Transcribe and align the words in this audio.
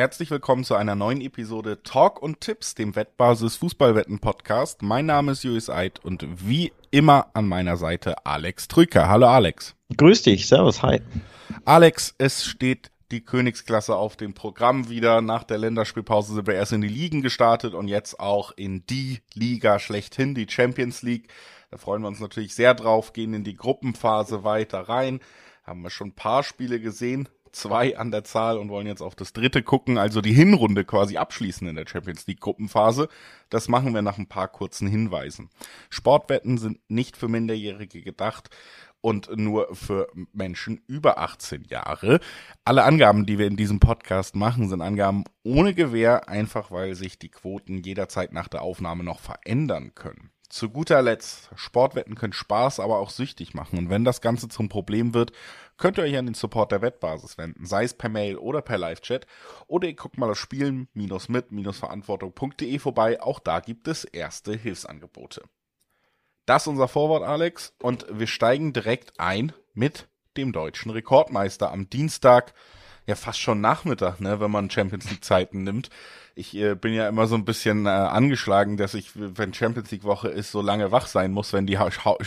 Herzlich 0.00 0.30
willkommen 0.30 0.64
zu 0.64 0.76
einer 0.76 0.94
neuen 0.94 1.20
Episode 1.20 1.82
Talk 1.82 2.22
und 2.22 2.40
Tipps, 2.40 2.74
dem 2.74 2.96
Wettbasis 2.96 3.56
Fußballwetten 3.56 4.18
Podcast. 4.18 4.80
Mein 4.80 5.04
Name 5.04 5.32
ist 5.32 5.44
Julius 5.44 5.68
Eid 5.68 6.02
und 6.02 6.26
wie 6.48 6.72
immer 6.90 7.26
an 7.34 7.46
meiner 7.46 7.76
Seite 7.76 8.24
Alex 8.24 8.66
Trücker. 8.66 9.10
Hallo 9.10 9.26
Alex. 9.26 9.76
Grüß 9.94 10.22
dich, 10.22 10.48
servus, 10.48 10.82
hi. 10.82 11.02
Alex, 11.66 12.14
es 12.16 12.46
steht 12.46 12.90
die 13.10 13.20
Königsklasse 13.22 13.94
auf 13.94 14.16
dem 14.16 14.32
Programm 14.32 14.88
wieder. 14.88 15.20
Nach 15.20 15.44
der 15.44 15.58
Länderspielpause 15.58 16.32
sind 16.32 16.46
wir 16.46 16.54
erst 16.54 16.72
in 16.72 16.80
die 16.80 16.88
Ligen 16.88 17.20
gestartet 17.20 17.74
und 17.74 17.86
jetzt 17.86 18.18
auch 18.18 18.52
in 18.56 18.86
die 18.86 19.20
Liga 19.34 19.78
schlechthin, 19.78 20.34
die 20.34 20.46
Champions 20.48 21.02
League. 21.02 21.28
Da 21.70 21.76
freuen 21.76 22.00
wir 22.00 22.08
uns 22.08 22.20
natürlich 22.20 22.54
sehr 22.54 22.72
drauf, 22.72 23.12
gehen 23.12 23.34
in 23.34 23.44
die 23.44 23.54
Gruppenphase 23.54 24.44
weiter 24.44 24.80
rein. 24.80 25.20
Haben 25.62 25.82
wir 25.82 25.90
schon 25.90 26.08
ein 26.08 26.16
paar 26.16 26.42
Spiele 26.42 26.80
gesehen, 26.80 27.28
zwei 27.52 27.96
an 27.96 28.10
der 28.10 28.24
Zahl 28.24 28.58
und 28.58 28.68
wollen 28.68 28.86
jetzt 28.86 29.02
auf 29.02 29.14
das 29.14 29.32
dritte 29.32 29.62
gucken, 29.62 29.98
also 29.98 30.20
die 30.20 30.32
Hinrunde 30.32 30.84
quasi 30.84 31.16
abschließen 31.16 31.66
in 31.66 31.76
der 31.76 31.86
Champions 31.86 32.26
League 32.26 32.40
Gruppenphase. 32.40 33.08
Das 33.48 33.68
machen 33.68 33.94
wir 33.94 34.02
nach 34.02 34.18
ein 34.18 34.28
paar 34.28 34.48
kurzen 34.48 34.88
Hinweisen. 34.88 35.50
Sportwetten 35.88 36.58
sind 36.58 36.78
nicht 36.88 37.16
für 37.16 37.28
Minderjährige 37.28 38.02
gedacht 38.02 38.50
und 39.00 39.36
nur 39.36 39.74
für 39.74 40.08
Menschen 40.32 40.82
über 40.86 41.18
18 41.18 41.64
Jahre. 41.64 42.20
Alle 42.64 42.84
Angaben, 42.84 43.26
die 43.26 43.38
wir 43.38 43.46
in 43.46 43.56
diesem 43.56 43.80
Podcast 43.80 44.36
machen, 44.36 44.68
sind 44.68 44.82
Angaben 44.82 45.24
ohne 45.42 45.74
Gewähr, 45.74 46.28
einfach 46.28 46.70
weil 46.70 46.94
sich 46.94 47.18
die 47.18 47.30
Quoten 47.30 47.82
jederzeit 47.82 48.32
nach 48.32 48.48
der 48.48 48.62
Aufnahme 48.62 49.04
noch 49.04 49.20
verändern 49.20 49.94
können. 49.94 50.30
Zu 50.50 50.68
guter 50.68 51.00
Letzt, 51.00 51.48
Sportwetten 51.54 52.16
können 52.16 52.32
Spaß, 52.32 52.80
aber 52.80 52.98
auch 52.98 53.10
süchtig 53.10 53.54
machen. 53.54 53.78
Und 53.78 53.88
wenn 53.88 54.04
das 54.04 54.20
Ganze 54.20 54.48
zum 54.48 54.68
Problem 54.68 55.14
wird, 55.14 55.30
könnt 55.76 55.96
ihr 55.96 56.02
euch 56.02 56.18
an 56.18 56.26
den 56.26 56.34
Support 56.34 56.72
der 56.72 56.82
Wettbasis 56.82 57.38
wenden, 57.38 57.66
sei 57.66 57.84
es 57.84 57.94
per 57.94 58.08
Mail 58.10 58.36
oder 58.36 58.60
per 58.60 58.76
Live-Chat. 58.76 59.28
Oder 59.68 59.86
ihr 59.86 59.94
guckt 59.94 60.18
mal 60.18 60.28
auf 60.28 60.40
spielen-mit-verantwortung.de 60.40 62.80
vorbei. 62.80 63.22
Auch 63.22 63.38
da 63.38 63.60
gibt 63.60 63.86
es 63.86 64.02
erste 64.02 64.52
Hilfsangebote. 64.52 65.44
Das 66.46 66.64
ist 66.64 66.68
unser 66.68 66.88
Vorwort, 66.88 67.22
Alex. 67.22 67.72
Und 67.80 68.06
wir 68.10 68.26
steigen 68.26 68.72
direkt 68.72 69.20
ein 69.20 69.52
mit 69.72 70.08
dem 70.36 70.52
deutschen 70.52 70.90
Rekordmeister 70.90 71.70
am 71.70 71.88
Dienstag. 71.88 72.54
Ja, 73.06 73.14
fast 73.14 73.38
schon 73.38 73.60
Nachmittag, 73.60 74.20
ne, 74.20 74.40
wenn 74.40 74.50
man 74.50 74.68
Champions 74.68 75.08
League 75.10 75.24
Zeiten 75.24 75.62
nimmt 75.62 75.90
ich 76.40 76.56
äh, 76.56 76.74
bin 76.74 76.94
ja 76.94 77.06
immer 77.06 77.26
so 77.26 77.34
ein 77.34 77.44
bisschen 77.44 77.84
äh, 77.84 77.90
angeschlagen, 77.90 78.78
dass 78.78 78.94
ich, 78.94 79.10
wenn 79.14 79.52
Champions 79.52 79.90
League 79.90 80.04
Woche 80.04 80.28
ist, 80.28 80.50
so 80.50 80.62
lange 80.62 80.90
wach 80.90 81.06
sein 81.06 81.32
muss, 81.32 81.52
wenn 81.52 81.66
die 81.66 81.78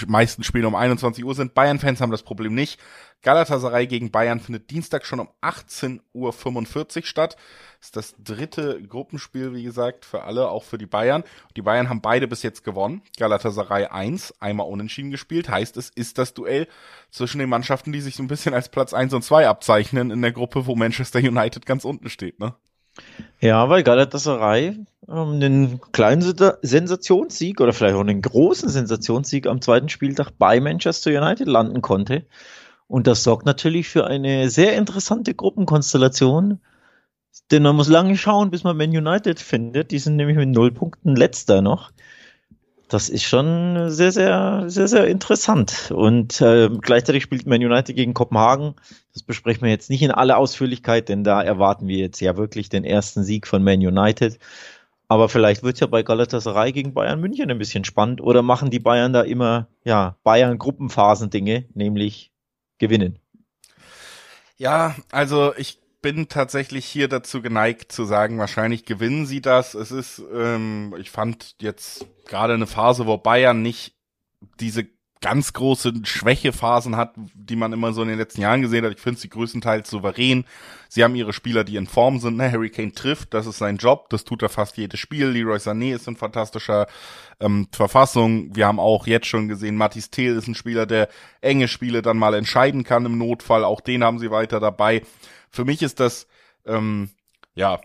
meisten 0.07 0.43
Spiele 0.43 0.67
um 0.67 0.75
21 0.75 1.25
Uhr 1.25 1.33
sind. 1.33 1.55
Bayern-Fans 1.55 1.99
haben 1.99 2.11
das 2.11 2.23
Problem 2.23 2.53
nicht. 2.53 2.79
Galatasaray 3.23 3.87
gegen 3.87 4.11
Bayern 4.11 4.39
findet 4.39 4.69
Dienstag 4.69 5.05
schon 5.05 5.19
um 5.19 5.29
18.45 5.41 6.97
Uhr 6.97 7.05
statt. 7.05 7.37
Ist 7.81 7.95
das 7.95 8.15
dritte 8.17 8.81
Gruppenspiel, 8.83 9.53
wie 9.53 9.63
gesagt, 9.63 10.05
für 10.05 10.23
alle, 10.23 10.49
auch 10.49 10.63
für 10.63 10.77
die 10.77 10.85
Bayern. 10.85 11.23
Die 11.55 11.61
Bayern 11.61 11.89
haben 11.89 12.01
beide 12.01 12.27
bis 12.27 12.43
jetzt 12.43 12.63
gewonnen. 12.63 13.01
Galatasaray 13.17 13.85
1, 13.87 14.41
einmal 14.41 14.67
unentschieden 14.67 15.09
gespielt. 15.09 15.49
Heißt, 15.49 15.75
es 15.77 15.89
ist 15.89 16.17
das 16.17 16.33
Duell 16.33 16.67
zwischen 17.09 17.39
den 17.39 17.49
Mannschaften, 17.49 17.91
die 17.91 18.01
sich 18.01 18.15
so 18.15 18.23
ein 18.23 18.27
bisschen 18.27 18.53
als 18.53 18.69
Platz 18.69 18.93
1 18.93 19.13
und 19.13 19.23
2 19.23 19.47
abzeichnen 19.47 20.11
in 20.11 20.21
der 20.21 20.33
Gruppe, 20.33 20.67
wo 20.67 20.75
Manchester 20.75 21.19
United 21.19 21.65
ganz 21.65 21.83
unten 21.83 22.09
steht, 22.09 22.39
ne? 22.39 22.55
Ja, 23.39 23.69
weil 23.69 23.83
Galatasaray 23.83 24.85
ähm, 25.07 25.31
einen 25.31 25.81
kleinen 25.91 26.21
Sensationssieg 26.61 27.59
oder 27.59 27.73
vielleicht 27.73 27.95
auch 27.95 28.01
einen 28.01 28.21
großen 28.21 28.69
Sensationssieg 28.69 29.47
am 29.47 29.61
zweiten 29.61 29.89
Spieltag 29.89 30.31
bei 30.37 30.59
Manchester 30.59 31.11
United 31.11 31.47
landen 31.47 31.81
konnte. 31.81 32.25
Und 32.87 33.07
das 33.07 33.23
sorgt 33.23 33.45
natürlich 33.45 33.89
für 33.89 34.05
eine 34.05 34.49
sehr 34.49 34.75
interessante 34.75 35.33
Gruppenkonstellation. 35.33 36.59
Denn 37.51 37.63
man 37.63 37.75
muss 37.75 37.87
lange 37.87 38.15
schauen, 38.15 38.51
bis 38.51 38.63
man 38.63 38.77
Man 38.77 38.91
United 38.91 39.39
findet. 39.39 39.91
Die 39.91 39.99
sind 39.99 40.15
nämlich 40.15 40.37
mit 40.37 40.49
null 40.49 40.71
Punkten 40.71 41.15
letzter 41.15 41.61
noch 41.61 41.91
das 42.89 43.09
ist 43.09 43.23
schon 43.23 43.89
sehr, 43.89 44.11
sehr, 44.11 44.65
sehr, 44.67 44.87
sehr 44.87 45.07
interessant. 45.07 45.91
Und 45.91 46.41
äh, 46.41 46.69
gleichzeitig 46.69 47.23
spielt 47.23 47.47
Man 47.47 47.63
United 47.63 47.95
gegen 47.95 48.13
Kopenhagen. 48.13 48.75
Das 49.13 49.23
besprechen 49.23 49.63
wir 49.63 49.69
jetzt 49.69 49.89
nicht 49.89 50.01
in 50.01 50.11
aller 50.11 50.37
Ausführlichkeit, 50.37 51.09
denn 51.09 51.23
da 51.23 51.41
erwarten 51.41 51.87
wir 51.87 51.97
jetzt 51.97 52.19
ja 52.19 52.37
wirklich 52.37 52.69
den 52.69 52.83
ersten 52.83 53.23
Sieg 53.23 53.47
von 53.47 53.63
Man 53.63 53.79
United. 53.79 54.39
Aber 55.07 55.29
vielleicht 55.29 55.63
wird 55.63 55.75
es 55.75 55.79
ja 55.79 55.87
bei 55.87 56.01
Galatasaray 56.01 56.71
gegen 56.71 56.93
Bayern 56.93 57.19
München 57.19 57.51
ein 57.51 57.59
bisschen 57.59 57.85
spannend 57.85 58.21
oder 58.21 58.41
machen 58.41 58.71
die 58.71 58.79
Bayern 58.79 59.13
da 59.13 59.21
immer, 59.21 59.67
ja, 59.83 60.15
Bayern-Gruppenphasen-Dinge, 60.23 61.65
nämlich 61.73 62.31
gewinnen. 62.79 63.19
Ja, 64.57 64.95
also 65.11 65.53
ich 65.57 65.82
bin 66.03 66.27
tatsächlich 66.27 66.85
hier 66.85 67.07
dazu 67.07 67.41
geneigt 67.41 67.91
zu 67.91 68.05
sagen, 68.05 68.37
wahrscheinlich 68.37 68.85
gewinnen 68.85 69.25
sie 69.25 69.41
das. 69.41 69.73
Es 69.73 69.89
ist, 69.89 70.21
ähm, 70.35 70.93
ich 70.99 71.09
fand 71.09 71.55
jetzt 71.59 72.05
gerade 72.27 72.53
eine 72.53 72.67
Phase, 72.67 73.07
wo 73.07 73.17
Bayern 73.17 73.63
nicht 73.63 73.95
diese 74.59 74.85
ganz 75.21 75.53
große 75.53 75.93
Schwächephasen 76.03 76.97
hat, 76.97 77.13
die 77.33 77.55
man 77.55 77.71
immer 77.71 77.93
so 77.93 78.01
in 78.01 78.09
den 78.09 78.17
letzten 78.17 78.41
Jahren 78.41 78.61
gesehen 78.61 78.83
hat. 78.83 78.91
Ich 78.91 78.99
finde 78.99 79.21
sie 79.21 79.29
größtenteils 79.29 79.89
souverän. 79.89 80.43
Sie 80.89 81.01
haben 81.01 81.15
ihre 81.15 81.31
Spieler, 81.31 81.63
die 81.63 81.77
in 81.77 81.87
Form 81.87 82.19
sind. 82.19 82.35
Ne? 82.35 82.51
Harry 82.51 82.69
Kane 82.69 82.91
trifft, 82.91 83.33
das 83.33 83.47
ist 83.47 83.57
sein 83.57 83.77
Job. 83.77 84.09
Das 84.09 84.25
tut 84.25 84.41
er 84.41 84.49
fast 84.49 84.75
jedes 84.75 84.99
Spiel. 84.99 85.27
Leroy 85.27 85.55
Sané 85.55 85.95
ist 85.95 86.09
in 86.09 86.17
fantastischer 86.17 86.87
ähm, 87.39 87.69
Verfassung. 87.71 88.53
Wir 88.53 88.67
haben 88.67 88.81
auch 88.81 89.07
jetzt 89.07 89.27
schon 89.27 89.47
gesehen, 89.47 89.77
Mathis 89.77 90.09
Thiel 90.09 90.35
ist 90.35 90.49
ein 90.49 90.55
Spieler, 90.55 90.85
der 90.85 91.07
enge 91.39 91.69
Spiele 91.69 92.01
dann 92.01 92.17
mal 92.17 92.33
entscheiden 92.33 92.83
kann 92.83 93.05
im 93.05 93.17
Notfall. 93.17 93.63
Auch 93.63 93.79
den 93.79 94.03
haben 94.03 94.19
sie 94.19 94.29
weiter 94.29 94.59
dabei 94.59 95.03
für 95.53 95.65
mich 95.65 95.81
ist 95.81 95.99
das, 95.99 96.27
ähm, 96.65 97.09
ja, 97.55 97.79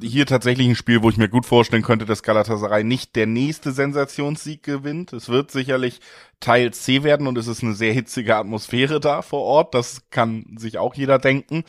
hier 0.00 0.26
tatsächlich 0.26 0.68
ein 0.68 0.76
Spiel, 0.76 1.02
wo 1.02 1.10
ich 1.10 1.16
mir 1.16 1.28
gut 1.28 1.46
vorstellen 1.46 1.82
könnte, 1.82 2.06
dass 2.06 2.22
Galatasaray 2.22 2.84
nicht 2.84 3.16
der 3.16 3.26
nächste 3.26 3.72
Sensationssieg 3.72 4.62
gewinnt. 4.62 5.12
Es 5.12 5.28
wird 5.28 5.50
sicherlich 5.50 6.00
Teil 6.40 6.72
C 6.72 7.02
werden 7.02 7.26
und 7.26 7.38
es 7.38 7.46
ist 7.46 7.62
eine 7.62 7.74
sehr 7.74 7.92
hitzige 7.92 8.36
Atmosphäre 8.36 9.00
da 9.00 9.22
vor 9.22 9.42
Ort. 9.42 9.74
Das 9.74 10.02
kann 10.10 10.56
sich 10.56 10.78
auch 10.78 10.94
jeder 10.94 11.18
denken. 11.18 11.64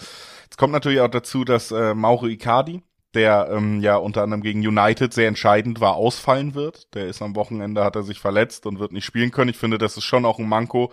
Es 0.49 0.57
kommt 0.57 0.73
natürlich 0.73 1.01
auch 1.01 1.09
dazu, 1.09 1.43
dass 1.43 1.71
äh, 1.71 1.93
Mauro 1.93 2.27
Icardi, 2.27 2.81
der 3.13 3.49
ähm, 3.51 3.81
ja 3.81 3.97
unter 3.97 4.23
anderem 4.23 4.41
gegen 4.41 4.65
United 4.65 5.13
sehr 5.13 5.27
entscheidend 5.27 5.79
war, 5.79 5.95
ausfallen 5.95 6.55
wird. 6.55 6.93
Der 6.95 7.07
ist 7.07 7.21
am 7.21 7.35
Wochenende, 7.35 7.83
hat 7.83 7.95
er 7.95 8.03
sich 8.03 8.19
verletzt 8.19 8.65
und 8.65 8.79
wird 8.79 8.93
nicht 8.93 9.05
spielen 9.05 9.31
können. 9.31 9.49
Ich 9.49 9.57
finde, 9.57 9.77
das 9.77 9.97
ist 9.97 10.05
schon 10.05 10.25
auch 10.25 10.39
ein 10.39 10.49
Manko, 10.49 10.91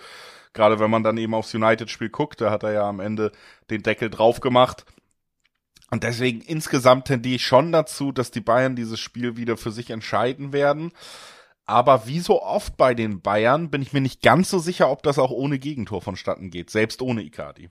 Gerade 0.52 0.80
wenn 0.80 0.90
man 0.90 1.02
dann 1.02 1.16
eben 1.16 1.34
aufs 1.34 1.54
United-Spiel 1.54 2.10
guckt, 2.10 2.40
da 2.40 2.50
hat 2.50 2.62
er 2.62 2.72
ja 2.72 2.88
am 2.88 3.00
Ende 3.00 3.32
den 3.70 3.82
Deckel 3.82 4.10
drauf 4.10 4.40
gemacht. 4.40 4.84
Und 5.90 6.04
deswegen 6.04 6.40
insgesamt 6.40 7.06
tendiere 7.06 7.36
ich 7.36 7.44
schon 7.44 7.72
dazu, 7.72 8.12
dass 8.12 8.30
die 8.30 8.40
Bayern 8.40 8.76
dieses 8.76 9.00
Spiel 9.00 9.36
wieder 9.36 9.56
für 9.56 9.72
sich 9.72 9.90
entscheiden 9.90 10.52
werden. 10.52 10.92
Aber 11.66 12.06
wie 12.06 12.20
so 12.20 12.42
oft 12.42 12.76
bei 12.76 12.94
den 12.94 13.20
Bayern 13.20 13.70
bin 13.70 13.82
ich 13.82 13.92
mir 13.92 14.00
nicht 14.00 14.22
ganz 14.22 14.50
so 14.50 14.58
sicher, 14.58 14.90
ob 14.90 15.02
das 15.02 15.18
auch 15.18 15.30
ohne 15.30 15.58
Gegentor 15.58 16.00
vonstatten 16.00 16.50
geht, 16.50 16.70
selbst 16.70 17.00
ohne 17.02 17.22
Icardi. 17.22 17.70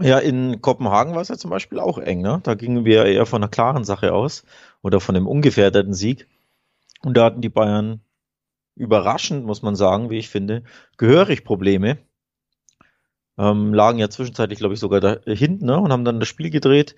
Ja, 0.00 0.18
in 0.18 0.62
Kopenhagen 0.62 1.14
war 1.14 1.20
es 1.20 1.28
ja 1.28 1.36
zum 1.36 1.50
Beispiel 1.50 1.78
auch 1.78 1.98
eng, 1.98 2.22
ne? 2.22 2.40
Da 2.42 2.54
gingen 2.54 2.84
wir 2.84 3.04
eher 3.04 3.26
von 3.26 3.42
einer 3.42 3.50
klaren 3.50 3.84
Sache 3.84 4.12
aus 4.12 4.44
oder 4.82 4.98
von 4.98 5.14
einem 5.14 5.26
ungefährdeten 5.26 5.94
Sieg. 5.94 6.26
Und 7.02 7.16
da 7.16 7.26
hatten 7.26 7.42
die 7.42 7.48
Bayern 7.48 8.00
überraschend, 8.80 9.44
muss 9.44 9.62
man 9.62 9.76
sagen, 9.76 10.10
wie 10.10 10.18
ich 10.18 10.28
finde, 10.28 10.64
gehörig 10.96 11.44
Probleme. 11.44 11.98
Ähm, 13.38 13.72
lagen 13.72 13.98
ja 13.98 14.10
zwischenzeitlich, 14.10 14.58
glaube 14.58 14.74
ich, 14.74 14.80
sogar 14.80 15.00
da 15.00 15.16
hinten 15.24 15.64
ne, 15.64 15.78
und 15.78 15.92
haben 15.92 16.04
dann 16.04 16.20
das 16.20 16.28
Spiel 16.28 16.50
gedreht. 16.50 16.94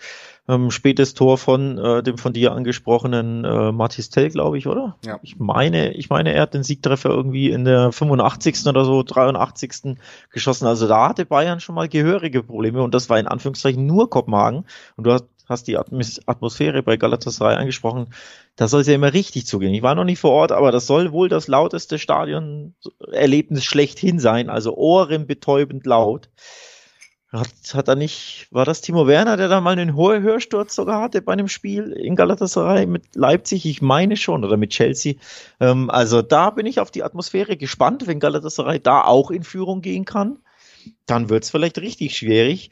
Ähm, 0.48 0.72
spätes 0.72 1.14
Tor 1.14 1.38
von 1.38 1.78
äh, 1.78 2.02
dem 2.02 2.18
von 2.18 2.32
dir 2.32 2.52
angesprochenen 2.52 3.44
äh, 3.44 3.70
Mathis 3.70 4.10
Tell, 4.10 4.28
glaube 4.28 4.58
ich, 4.58 4.66
oder? 4.66 4.96
Ja. 5.04 5.20
Ich 5.22 5.38
meine, 5.38 5.92
ich 5.92 6.10
meine, 6.10 6.32
er 6.32 6.42
hat 6.42 6.54
den 6.54 6.64
Siegtreffer 6.64 7.10
irgendwie 7.10 7.50
in 7.50 7.64
der 7.64 7.92
85. 7.92 8.66
oder 8.66 8.84
so, 8.84 9.04
83. 9.04 9.96
geschossen. 10.30 10.66
Also 10.66 10.88
da 10.88 11.10
hatte 11.10 11.26
Bayern 11.26 11.60
schon 11.60 11.76
mal 11.76 11.88
gehörige 11.88 12.42
Probleme 12.42 12.82
und 12.82 12.92
das 12.92 13.08
war 13.08 13.20
in 13.20 13.28
Anführungszeichen 13.28 13.86
nur 13.86 14.10
Kopenhagen. 14.10 14.64
Und 14.96 15.06
du 15.06 15.12
hast 15.12 15.26
hast 15.52 15.68
die 15.68 15.78
Atmosphäre 15.78 16.82
bei 16.82 16.96
Galatasaray 16.96 17.56
angesprochen. 17.56 18.08
Da 18.56 18.66
soll 18.66 18.80
es 18.80 18.88
ja 18.88 18.94
immer 18.94 19.12
richtig 19.12 19.46
zugehen. 19.46 19.72
Ich 19.72 19.82
war 19.82 19.94
noch 19.94 20.04
nicht 20.04 20.18
vor 20.18 20.32
Ort, 20.32 20.50
aber 20.50 20.72
das 20.72 20.86
soll 20.86 21.12
wohl 21.12 21.28
das 21.28 21.46
lauteste 21.46 21.98
Stadionerlebnis 21.98 23.64
schlechthin 23.64 24.18
sein, 24.18 24.50
also 24.50 24.74
ohrenbetäubend 24.76 25.86
laut. 25.86 26.28
Hat, 27.32 27.48
hat 27.72 27.88
er 27.88 27.94
nicht, 27.94 28.48
war 28.50 28.66
das 28.66 28.82
Timo 28.82 29.06
Werner, 29.06 29.38
der 29.38 29.48
da 29.48 29.62
mal 29.62 29.70
einen 29.70 29.96
hohen 29.96 30.22
Hörsturz 30.22 30.74
sogar 30.74 31.00
hatte 31.00 31.22
bei 31.22 31.32
einem 31.32 31.48
Spiel 31.48 31.92
in 31.92 32.14
Galatasaray 32.14 32.84
mit 32.84 33.14
Leipzig? 33.14 33.64
Ich 33.64 33.80
meine 33.80 34.18
schon, 34.18 34.44
oder 34.44 34.58
mit 34.58 34.70
Chelsea. 34.70 35.14
Ähm, 35.58 35.88
also 35.88 36.20
da 36.20 36.50
bin 36.50 36.66
ich 36.66 36.78
auf 36.78 36.90
die 36.90 37.02
Atmosphäre 37.02 37.56
gespannt, 37.56 38.06
wenn 38.06 38.20
Galatasaray 38.20 38.80
da 38.80 39.04
auch 39.04 39.30
in 39.30 39.44
Führung 39.44 39.80
gehen 39.80 40.04
kann. 40.04 40.40
Dann 41.06 41.30
wird's 41.30 41.48
vielleicht 41.48 41.78
richtig 41.78 42.18
schwierig. 42.18 42.70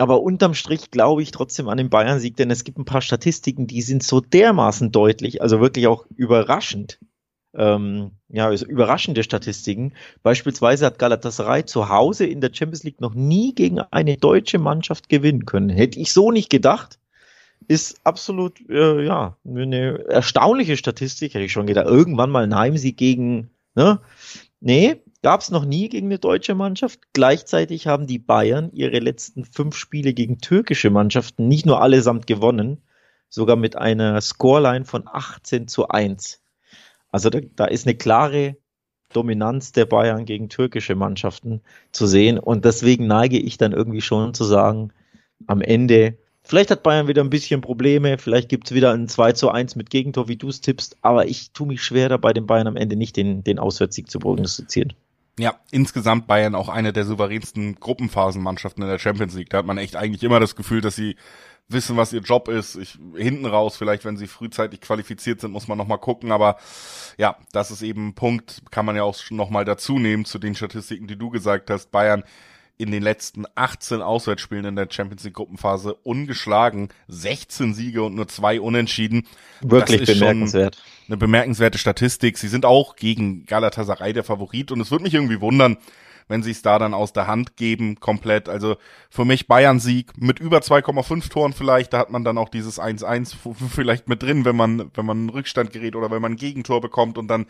Aber 0.00 0.22
unterm 0.22 0.54
Strich 0.54 0.90
glaube 0.90 1.20
ich 1.20 1.30
trotzdem 1.30 1.68
an 1.68 1.76
den 1.76 1.90
Bayern-Sieg, 1.90 2.34
denn 2.34 2.50
es 2.50 2.64
gibt 2.64 2.78
ein 2.78 2.86
paar 2.86 3.02
Statistiken, 3.02 3.66
die 3.66 3.82
sind 3.82 4.02
so 4.02 4.20
dermaßen 4.22 4.92
deutlich, 4.92 5.42
also 5.42 5.60
wirklich 5.60 5.88
auch 5.88 6.06
überraschend. 6.16 6.98
Ähm, 7.52 8.12
ja, 8.28 8.46
also 8.46 8.64
überraschende 8.64 9.22
Statistiken. 9.22 9.92
Beispielsweise 10.22 10.86
hat 10.86 10.98
Galatasaray 10.98 11.66
zu 11.66 11.90
Hause 11.90 12.24
in 12.24 12.40
der 12.40 12.50
Champions 12.50 12.82
League 12.82 13.02
noch 13.02 13.12
nie 13.12 13.54
gegen 13.54 13.78
eine 13.78 14.16
deutsche 14.16 14.58
Mannschaft 14.58 15.10
gewinnen 15.10 15.44
können. 15.44 15.68
Hätte 15.68 16.00
ich 16.00 16.14
so 16.14 16.30
nicht 16.30 16.48
gedacht. 16.48 16.98
ist 17.68 18.00
absolut, 18.04 18.58
äh, 18.70 19.04
ja, 19.04 19.36
eine 19.46 20.06
erstaunliche 20.08 20.78
Statistik. 20.78 21.34
Hätte 21.34 21.44
ich 21.44 21.52
schon 21.52 21.66
gedacht, 21.66 21.86
irgendwann 21.86 22.30
mal 22.30 22.44
ein 22.44 22.56
Heimsieg 22.56 22.96
gegen, 22.96 23.50
ne? 23.74 24.00
Nee, 24.60 25.02
gab 25.22 25.40
es 25.42 25.50
noch 25.50 25.64
nie 25.64 25.88
gegen 25.88 26.06
eine 26.06 26.18
deutsche 26.18 26.54
Mannschaft. 26.54 27.00
Gleichzeitig 27.12 27.86
haben 27.86 28.06
die 28.06 28.18
Bayern 28.18 28.70
ihre 28.72 28.98
letzten 28.98 29.44
fünf 29.44 29.76
Spiele 29.76 30.14
gegen 30.14 30.38
türkische 30.38 30.90
Mannschaften 30.90 31.48
nicht 31.48 31.66
nur 31.66 31.82
allesamt 31.82 32.26
gewonnen, 32.26 32.82
sogar 33.28 33.56
mit 33.56 33.76
einer 33.76 34.20
Scoreline 34.20 34.84
von 34.84 35.06
18 35.06 35.68
zu 35.68 35.88
1. 35.88 36.40
Also 37.10 37.28
da, 37.28 37.40
da 37.56 37.66
ist 37.66 37.86
eine 37.86 37.96
klare 37.96 38.56
Dominanz 39.12 39.72
der 39.72 39.86
Bayern 39.86 40.24
gegen 40.24 40.48
türkische 40.48 40.94
Mannschaften 40.94 41.60
zu 41.92 42.06
sehen. 42.06 42.38
Und 42.38 42.64
deswegen 42.64 43.06
neige 43.06 43.38
ich 43.38 43.58
dann 43.58 43.72
irgendwie 43.72 44.00
schon 44.00 44.34
zu 44.34 44.44
sagen, 44.44 44.92
am 45.46 45.60
Ende, 45.60 46.16
vielleicht 46.42 46.70
hat 46.70 46.82
Bayern 46.82 47.08
wieder 47.08 47.22
ein 47.22 47.30
bisschen 47.30 47.60
Probleme, 47.60 48.18
vielleicht 48.18 48.48
gibt 48.48 48.68
es 48.68 48.74
wieder 48.74 48.92
ein 48.92 49.08
2 49.08 49.32
zu 49.32 49.50
1 49.50 49.76
mit 49.76 49.90
Gegentor, 49.90 50.28
wie 50.28 50.36
du 50.36 50.48
es 50.48 50.60
tippst, 50.60 50.96
aber 51.02 51.26
ich 51.26 51.52
tue 51.52 51.66
mich 51.66 51.82
schwer 51.82 52.08
dabei, 52.08 52.32
den 52.32 52.46
Bayern 52.46 52.68
am 52.68 52.76
Ende 52.76 52.96
nicht 52.96 53.16
den, 53.16 53.42
den 53.42 53.58
Auswärtssieg 53.58 54.10
zu 54.10 54.18
prognostizieren. 54.18 54.94
Ja, 55.40 55.54
insgesamt 55.70 56.26
Bayern 56.26 56.54
auch 56.54 56.68
eine 56.68 56.92
der 56.92 57.06
souveränsten 57.06 57.76
Gruppenphasenmannschaften 57.80 58.82
in 58.82 58.90
der 58.90 58.98
Champions 58.98 59.34
League. 59.34 59.48
Da 59.48 59.58
hat 59.58 59.66
man 59.66 59.78
echt 59.78 59.96
eigentlich 59.96 60.22
immer 60.22 60.38
das 60.38 60.54
Gefühl, 60.54 60.82
dass 60.82 60.96
sie 60.96 61.16
wissen, 61.66 61.96
was 61.96 62.12
ihr 62.12 62.20
Job 62.20 62.48
ist. 62.48 62.76
Ich, 62.76 62.98
hinten 63.16 63.46
raus, 63.46 63.78
vielleicht, 63.78 64.04
wenn 64.04 64.18
sie 64.18 64.26
frühzeitig 64.26 64.82
qualifiziert 64.82 65.40
sind, 65.40 65.52
muss 65.52 65.66
man 65.66 65.78
nochmal 65.78 65.96
gucken. 65.96 66.30
Aber 66.30 66.58
ja, 67.16 67.36
das 67.52 67.70
ist 67.70 67.80
eben 67.80 68.08
ein 68.08 68.14
Punkt, 68.14 68.60
kann 68.70 68.84
man 68.84 68.96
ja 68.96 69.02
auch 69.02 69.16
nochmal 69.30 69.64
dazu 69.64 69.98
nehmen 69.98 70.26
zu 70.26 70.38
den 70.38 70.54
Statistiken, 70.54 71.06
die 71.06 71.16
du 71.16 71.30
gesagt 71.30 71.70
hast. 71.70 71.90
Bayern 71.90 72.22
in 72.80 72.90
den 72.90 73.02
letzten 73.02 73.44
18 73.54 74.00
Auswärtsspielen 74.00 74.64
in 74.64 74.76
der 74.76 74.88
Champions 74.90 75.22
League 75.24 75.34
Gruppenphase 75.34 75.94
ungeschlagen, 75.94 76.88
16 77.08 77.74
Siege 77.74 78.02
und 78.02 78.14
nur 78.14 78.26
zwei 78.26 78.58
Unentschieden. 78.58 79.26
Wirklich 79.60 80.06
bemerkenswert. 80.06 80.82
Eine 81.06 81.18
bemerkenswerte 81.18 81.76
Statistik. 81.76 82.38
Sie 82.38 82.48
sind 82.48 82.64
auch 82.64 82.96
gegen 82.96 83.44
Galatasaray 83.44 84.14
der 84.14 84.24
Favorit 84.24 84.72
und 84.72 84.80
es 84.80 84.90
würde 84.90 85.04
mich 85.04 85.12
irgendwie 85.12 85.42
wundern, 85.42 85.76
wenn 86.30 86.44
sie 86.44 86.52
es 86.52 86.62
da 86.62 86.78
dann 86.78 86.94
aus 86.94 87.12
der 87.12 87.26
Hand 87.26 87.56
geben, 87.56 87.98
komplett. 87.98 88.48
Also 88.48 88.76
für 89.10 89.24
mich 89.24 89.48
Bayern-Sieg 89.48 90.12
mit 90.16 90.38
über 90.38 90.58
2,5 90.58 91.28
Toren 91.28 91.52
vielleicht, 91.52 91.92
da 91.92 91.98
hat 91.98 92.10
man 92.10 92.22
dann 92.22 92.38
auch 92.38 92.48
dieses 92.48 92.80
1-1 92.80 93.34
vielleicht 93.68 94.08
mit 94.08 94.22
drin, 94.22 94.44
wenn 94.44 94.54
man, 94.54 94.92
wenn 94.94 95.04
man 95.04 95.18
einen 95.18 95.30
Rückstand 95.30 95.72
gerät 95.72 95.96
oder 95.96 96.10
wenn 96.12 96.22
man 96.22 96.32
ein 96.32 96.36
Gegentor 96.36 96.80
bekommt 96.80 97.18
und 97.18 97.26
dann 97.26 97.46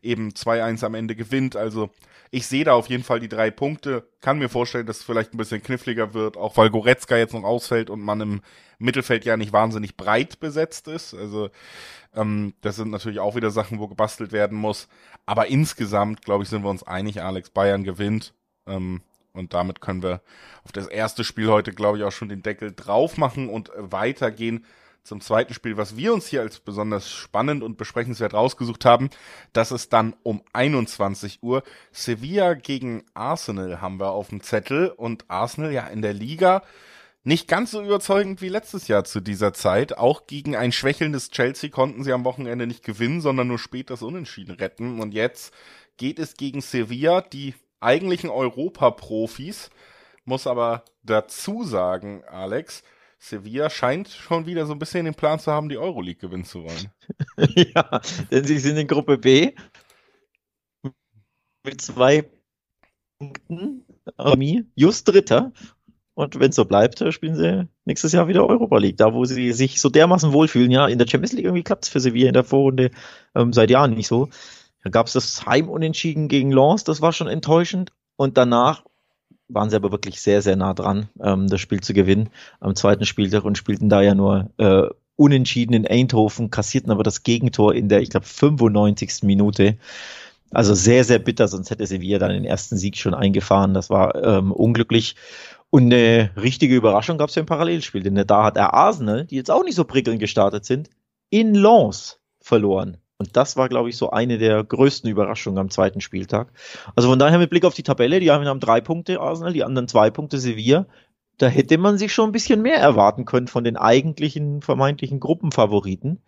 eben 0.00 0.30
2-1 0.30 0.82
am 0.82 0.94
Ende 0.94 1.14
gewinnt. 1.14 1.56
Also 1.56 1.90
ich 2.30 2.46
sehe 2.46 2.64
da 2.64 2.72
auf 2.72 2.88
jeden 2.88 3.04
Fall 3.04 3.20
die 3.20 3.28
drei 3.28 3.50
Punkte. 3.50 4.08
Kann 4.22 4.38
mir 4.38 4.48
vorstellen, 4.48 4.86
dass 4.86 5.00
es 5.00 5.04
vielleicht 5.04 5.34
ein 5.34 5.36
bisschen 5.36 5.62
kniffliger 5.62 6.14
wird, 6.14 6.38
auch 6.38 6.56
weil 6.56 6.70
Goretzka 6.70 7.18
jetzt 7.18 7.34
noch 7.34 7.44
ausfällt 7.44 7.90
und 7.90 8.00
man 8.00 8.20
im 8.22 8.40
Mittelfeld 8.82 9.24
ja 9.24 9.36
nicht 9.36 9.52
wahnsinnig 9.52 9.96
breit 9.96 10.40
besetzt 10.40 10.88
ist. 10.88 11.14
Also 11.14 11.50
ähm, 12.14 12.54
das 12.60 12.76
sind 12.76 12.90
natürlich 12.90 13.20
auch 13.20 13.36
wieder 13.36 13.50
Sachen, 13.50 13.78
wo 13.78 13.88
gebastelt 13.88 14.32
werden 14.32 14.58
muss. 14.58 14.88
Aber 15.26 15.46
insgesamt, 15.46 16.22
glaube 16.22 16.44
ich, 16.44 16.50
sind 16.50 16.62
wir 16.62 16.70
uns 16.70 16.82
einig, 16.82 17.22
Alex 17.22 17.50
Bayern 17.50 17.84
gewinnt. 17.84 18.34
Ähm, 18.66 19.02
und 19.32 19.54
damit 19.54 19.80
können 19.80 20.02
wir 20.02 20.20
auf 20.64 20.72
das 20.72 20.86
erste 20.86 21.24
Spiel 21.24 21.48
heute, 21.48 21.72
glaube 21.72 21.98
ich, 21.98 22.04
auch 22.04 22.12
schon 22.12 22.28
den 22.28 22.42
Deckel 22.42 22.72
drauf 22.72 23.16
machen 23.16 23.48
und 23.48 23.70
weitergehen 23.76 24.66
zum 25.04 25.20
zweiten 25.20 25.52
Spiel, 25.52 25.76
was 25.76 25.96
wir 25.96 26.14
uns 26.14 26.26
hier 26.28 26.42
als 26.42 26.60
besonders 26.60 27.10
spannend 27.10 27.62
und 27.62 27.76
besprechenswert 27.76 28.34
rausgesucht 28.34 28.84
haben. 28.84 29.10
Das 29.52 29.72
ist 29.72 29.92
dann 29.92 30.14
um 30.22 30.42
21 30.52 31.42
Uhr. 31.42 31.64
Sevilla 31.90 32.54
gegen 32.54 33.04
Arsenal 33.14 33.80
haben 33.80 33.98
wir 33.98 34.10
auf 34.10 34.28
dem 34.28 34.42
Zettel 34.42 34.88
und 34.88 35.24
Arsenal 35.28 35.72
ja 35.72 35.86
in 35.88 36.02
der 36.02 36.12
Liga 36.12 36.62
nicht 37.24 37.46
ganz 37.46 37.70
so 37.70 37.82
überzeugend 37.82 38.42
wie 38.42 38.48
letztes 38.48 38.88
Jahr 38.88 39.04
zu 39.04 39.20
dieser 39.20 39.52
Zeit. 39.52 39.96
Auch 39.96 40.26
gegen 40.26 40.56
ein 40.56 40.72
schwächelndes 40.72 41.30
Chelsea 41.30 41.70
konnten 41.70 42.02
sie 42.02 42.12
am 42.12 42.24
Wochenende 42.24 42.66
nicht 42.66 42.84
gewinnen, 42.84 43.20
sondern 43.20 43.48
nur 43.48 43.58
spät 43.58 43.90
das 43.90 44.02
Unentschieden 44.02 44.56
retten. 44.56 45.00
Und 45.00 45.14
jetzt 45.14 45.52
geht 45.96 46.18
es 46.18 46.34
gegen 46.34 46.60
Sevilla, 46.60 47.20
die 47.20 47.54
eigentlichen 47.80 48.30
Europaprofis. 48.30 49.70
Muss 50.24 50.46
aber 50.46 50.84
dazu 51.02 51.64
sagen, 51.64 52.24
Alex, 52.24 52.82
Sevilla 53.18 53.70
scheint 53.70 54.08
schon 54.08 54.46
wieder 54.46 54.66
so 54.66 54.72
ein 54.72 54.80
bisschen 54.80 55.04
den 55.04 55.14
Plan 55.14 55.38
zu 55.38 55.52
haben, 55.52 55.68
die 55.68 55.78
Euroleague 55.78 56.20
gewinnen 56.20 56.44
zu 56.44 56.64
wollen. 56.64 56.92
ja, 57.74 58.00
denn 58.32 58.44
sie 58.44 58.58
sind 58.58 58.76
in 58.76 58.88
Gruppe 58.88 59.18
B 59.18 59.52
mit 61.64 61.80
zwei 61.80 62.28
Punkten. 63.18 63.86
Just 64.74 65.06
Dritter 65.06 65.52
und 66.14 66.38
wenn 66.38 66.50
es 66.50 66.56
so 66.56 66.64
bleibt, 66.64 67.02
spielen 67.12 67.36
sie 67.36 67.68
nächstes 67.84 68.12
Jahr 68.12 68.28
wieder 68.28 68.46
Europa 68.46 68.78
League, 68.78 68.98
da 68.98 69.14
wo 69.14 69.24
sie 69.24 69.52
sich 69.52 69.80
so 69.80 69.88
dermaßen 69.88 70.32
wohlfühlen. 70.32 70.70
Ja, 70.70 70.86
in 70.86 70.98
der 70.98 71.06
Champions 71.06 71.32
League 71.32 71.46
irgendwie 71.46 71.62
klappt 71.62 71.84
es 71.84 71.90
für 71.90 72.00
Sevilla 72.00 72.28
in 72.28 72.34
der 72.34 72.44
Vorrunde 72.44 72.90
ähm, 73.34 73.52
seit 73.52 73.70
Jahren 73.70 73.94
nicht 73.94 74.08
so. 74.08 74.28
Da 74.84 74.90
gab 74.90 75.06
es 75.06 75.14
das 75.14 75.46
Heimunentschieden 75.46 76.28
gegen 76.28 76.50
Lens, 76.50 76.84
das 76.84 77.00
war 77.00 77.12
schon 77.12 77.28
enttäuschend. 77.28 77.92
Und 78.16 78.36
danach 78.36 78.84
waren 79.48 79.70
sie 79.70 79.76
aber 79.76 79.90
wirklich 79.90 80.20
sehr, 80.20 80.42
sehr 80.42 80.56
nah 80.56 80.74
dran, 80.74 81.08
ähm, 81.22 81.48
das 81.48 81.60
Spiel 81.60 81.80
zu 81.80 81.94
gewinnen 81.94 82.30
am 82.60 82.74
zweiten 82.74 83.06
Spieltag 83.06 83.44
und 83.44 83.58
spielten 83.58 83.88
da 83.88 84.02
ja 84.02 84.14
nur 84.14 84.50
äh, 84.58 84.88
unentschieden 85.16 85.74
in 85.74 85.86
Eindhoven, 85.86 86.50
kassierten 86.50 86.90
aber 86.90 87.02
das 87.02 87.22
Gegentor 87.22 87.74
in 87.74 87.88
der, 87.88 88.02
ich 88.02 88.10
glaube, 88.10 88.26
95. 88.26 89.22
Minute. 89.22 89.76
Also 90.50 90.74
sehr, 90.74 91.04
sehr 91.04 91.18
bitter, 91.18 91.48
sonst 91.48 91.70
hätte 91.70 91.86
Sevilla 91.86 92.18
dann 92.18 92.30
den 92.30 92.44
ersten 92.44 92.76
Sieg 92.76 92.98
schon 92.98 93.14
eingefahren. 93.14 93.72
Das 93.72 93.88
war 93.88 94.14
ähm, 94.22 94.52
unglücklich. 94.52 95.16
Und 95.74 95.84
eine 95.84 96.30
richtige 96.36 96.76
Überraschung 96.76 97.16
gab 97.16 97.30
es 97.30 97.34
ja 97.34 97.40
im 97.40 97.46
Parallelspiel, 97.46 98.02
denn 98.02 98.26
da 98.26 98.44
hat 98.44 98.58
er 98.58 98.74
Arsenal, 98.74 99.24
die 99.24 99.36
jetzt 99.36 99.50
auch 99.50 99.64
nicht 99.64 99.74
so 99.74 99.84
prickelnd 99.84 100.20
gestartet 100.20 100.66
sind, 100.66 100.90
in 101.30 101.54
Lens 101.54 102.20
verloren. 102.42 102.98
Und 103.16 103.38
das 103.38 103.56
war, 103.56 103.70
glaube 103.70 103.88
ich, 103.88 103.96
so 103.96 104.10
eine 104.10 104.36
der 104.36 104.62
größten 104.62 105.08
Überraschungen 105.08 105.58
am 105.58 105.70
zweiten 105.70 106.02
Spieltag. 106.02 106.52
Also 106.94 107.08
von 107.08 107.18
daher 107.18 107.38
mit 107.38 107.48
Blick 107.48 107.64
auf 107.64 107.72
die 107.72 107.84
Tabelle, 107.84 108.20
die 108.20 108.30
haben 108.30 108.60
drei 108.60 108.82
Punkte 108.82 109.18
Arsenal, 109.18 109.54
die 109.54 109.64
anderen 109.64 109.88
zwei 109.88 110.10
Punkte 110.10 110.38
Sevilla. 110.38 110.86
Da 111.38 111.46
hätte 111.46 111.78
man 111.78 111.96
sich 111.96 112.12
schon 112.12 112.28
ein 112.28 112.32
bisschen 112.32 112.60
mehr 112.60 112.76
erwarten 112.76 113.24
können 113.24 113.48
von 113.48 113.64
den 113.64 113.78
eigentlichen 113.78 114.60
vermeintlichen 114.60 115.20
Gruppenfavoriten. 115.20 116.20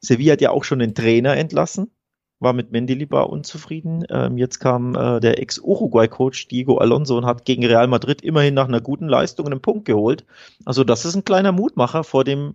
Sevilla 0.00 0.32
hat 0.32 0.40
ja 0.40 0.50
auch 0.50 0.64
schon 0.64 0.80
den 0.80 0.96
Trainer 0.96 1.36
entlassen 1.36 1.92
war 2.40 2.54
mit 2.54 2.72
Mendilibar 2.72 3.28
unzufrieden. 3.28 4.04
Ähm, 4.08 4.38
jetzt 4.38 4.58
kam 4.58 4.94
äh, 4.96 5.20
der 5.20 5.38
Ex-Uruguay-Coach 5.38 6.48
Diego 6.48 6.78
Alonso 6.78 7.16
und 7.16 7.26
hat 7.26 7.44
gegen 7.44 7.64
Real 7.64 7.86
Madrid 7.86 8.22
immerhin 8.22 8.54
nach 8.54 8.66
einer 8.66 8.80
guten 8.80 9.08
Leistung 9.08 9.46
einen 9.46 9.60
Punkt 9.60 9.84
geholt. 9.84 10.24
Also 10.64 10.82
das 10.82 11.04
ist 11.04 11.14
ein 11.14 11.24
kleiner 11.24 11.52
Mutmacher 11.52 12.02
vor 12.02 12.24
dem 12.24 12.54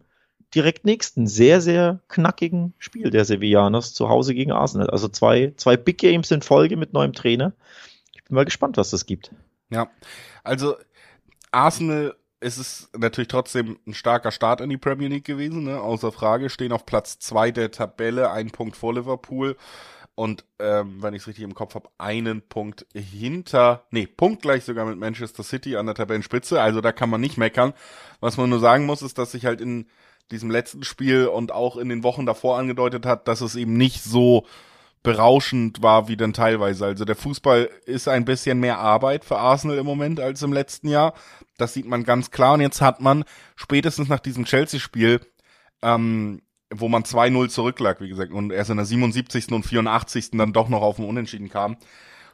direkt 0.53 0.85
nächsten 0.85 1.27
sehr, 1.27 1.61
sehr 1.61 1.99
knackigen 2.07 2.73
Spiel 2.79 3.11
der 3.11 3.25
Sevillanos 3.25 3.93
zu 3.93 4.09
Hause 4.09 4.33
gegen 4.33 4.51
Arsenal. 4.51 4.89
Also 4.89 5.07
zwei, 5.07 5.53
zwei 5.55 5.77
Big 5.77 5.99
Games 5.99 6.31
in 6.31 6.41
Folge 6.41 6.77
mit 6.77 6.93
neuem 6.93 7.13
Trainer. 7.13 7.53
Ich 8.15 8.23
bin 8.23 8.35
mal 8.35 8.45
gespannt, 8.45 8.77
was 8.77 8.89
das 8.89 9.05
gibt. 9.05 9.31
Ja, 9.69 9.89
also 10.43 10.75
Arsenal 11.51 12.15
es 12.39 12.57
ist 12.57 12.95
natürlich 12.97 13.27
trotzdem 13.27 13.79
ein 13.87 13.93
starker 13.93 14.31
Start 14.31 14.61
in 14.61 14.69
die 14.69 14.77
Premier 14.77 15.07
League 15.07 15.25
gewesen, 15.25 15.63
ne? 15.63 15.79
außer 15.79 16.11
Frage. 16.11 16.49
Stehen 16.49 16.71
auf 16.71 16.85
Platz 16.85 17.19
zwei 17.19 17.51
der 17.51 17.71
Tabelle, 17.71 18.31
ein 18.31 18.51
Punkt 18.51 18.75
vor 18.75 18.93
Liverpool 18.93 19.55
und 20.15 20.45
ähm, 20.59 21.03
wenn 21.03 21.13
ich 21.13 21.23
es 21.23 21.27
richtig 21.27 21.43
im 21.43 21.53
Kopf 21.53 21.75
habe, 21.75 21.89
einen 21.97 22.41
Punkt 22.41 22.87
hinter, 22.93 23.83
nee, 23.91 24.07
punktgleich 24.07 24.63
sogar 24.63 24.85
mit 24.85 24.97
Manchester 24.97 25.43
City 25.43 25.75
an 25.75 25.85
der 25.85 25.95
Tabellenspitze. 25.95 26.61
Also 26.61 26.79
da 26.79 26.93
kann 26.93 27.09
man 27.09 27.19
nicht 27.19 27.37
meckern. 27.37 27.73
Was 28.21 28.37
man 28.37 28.49
nur 28.49 28.61
sagen 28.61 28.85
muss, 28.85 29.01
ist, 29.01 29.17
dass 29.17 29.33
sich 29.33 29.45
halt 29.45 29.59
in 29.59 29.87
diesem 30.31 30.49
letzten 30.49 30.83
Spiel 30.83 31.27
und 31.27 31.51
auch 31.51 31.75
in 31.75 31.89
den 31.89 32.03
Wochen 32.03 32.25
davor 32.25 32.57
angedeutet 32.57 33.05
hat, 33.05 33.27
dass 33.27 33.41
es 33.41 33.55
eben 33.55 33.75
nicht 33.75 34.03
so 34.03 34.45
berauschend 35.03 35.83
war 35.83 36.07
wie 36.07 36.17
dann 36.17 36.33
teilweise. 36.33 36.85
Also 36.85 37.05
der 37.05 37.15
Fußball 37.15 37.69
ist 37.85 38.07
ein 38.07 38.25
bisschen 38.25 38.59
mehr 38.59 38.79
Arbeit 38.79 39.25
für 39.25 39.37
Arsenal 39.37 39.77
im 39.77 39.85
Moment 39.85 40.19
als 40.21 40.41
im 40.41 40.53
letzten 40.53 40.87
Jahr. 40.87 41.13
Das 41.57 41.73
sieht 41.73 41.85
man 41.85 42.03
ganz 42.03 42.31
klar. 42.31 42.53
Und 42.53 42.61
jetzt 42.61 42.81
hat 42.81 43.01
man 43.01 43.23
spätestens 43.55 44.09
nach 44.09 44.19
diesem 44.19 44.45
Chelsea-Spiel, 44.45 45.21
ähm, 45.81 46.41
wo 46.73 46.87
man 46.89 47.03
2-0 47.03 47.49
zurücklag, 47.49 48.01
wie 48.01 48.09
gesagt, 48.09 48.31
und 48.31 48.51
erst 48.51 48.69
in 48.69 48.77
der 48.77 48.85
77. 48.85 49.51
und 49.51 49.63
84. 49.63 50.31
dann 50.31 50.53
doch 50.53 50.69
noch 50.69 50.81
auf 50.81 50.97
den 50.97 51.05
Unentschieden 51.05 51.49
kam, 51.49 51.77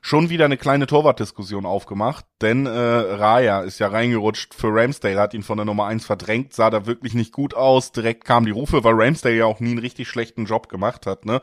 schon 0.03 0.29
wieder 0.29 0.45
eine 0.45 0.57
kleine 0.57 0.87
Torwartdiskussion 0.87 1.65
aufgemacht, 1.65 2.25
denn 2.41 2.65
äh, 2.65 2.69
Raya 2.71 3.61
ist 3.61 3.77
ja 3.77 3.87
reingerutscht 3.87 4.55
für 4.55 4.73
Ramsdale, 4.73 5.19
hat 5.19 5.35
ihn 5.35 5.43
von 5.43 5.57
der 5.57 5.65
Nummer 5.65 5.85
1 5.85 6.05
verdrängt, 6.05 6.53
sah 6.53 6.71
da 6.71 6.87
wirklich 6.87 7.13
nicht 7.13 7.31
gut 7.31 7.53
aus, 7.53 7.91
direkt 7.91 8.25
kamen 8.25 8.47
die 8.47 8.51
Rufe, 8.51 8.83
weil 8.83 8.95
Ramsdale 8.95 9.35
ja 9.35 9.45
auch 9.45 9.59
nie 9.59 9.69
einen 9.69 9.77
richtig 9.77 10.07
schlechten 10.07 10.45
Job 10.45 10.69
gemacht 10.69 11.05
hat, 11.05 11.25
ne? 11.25 11.39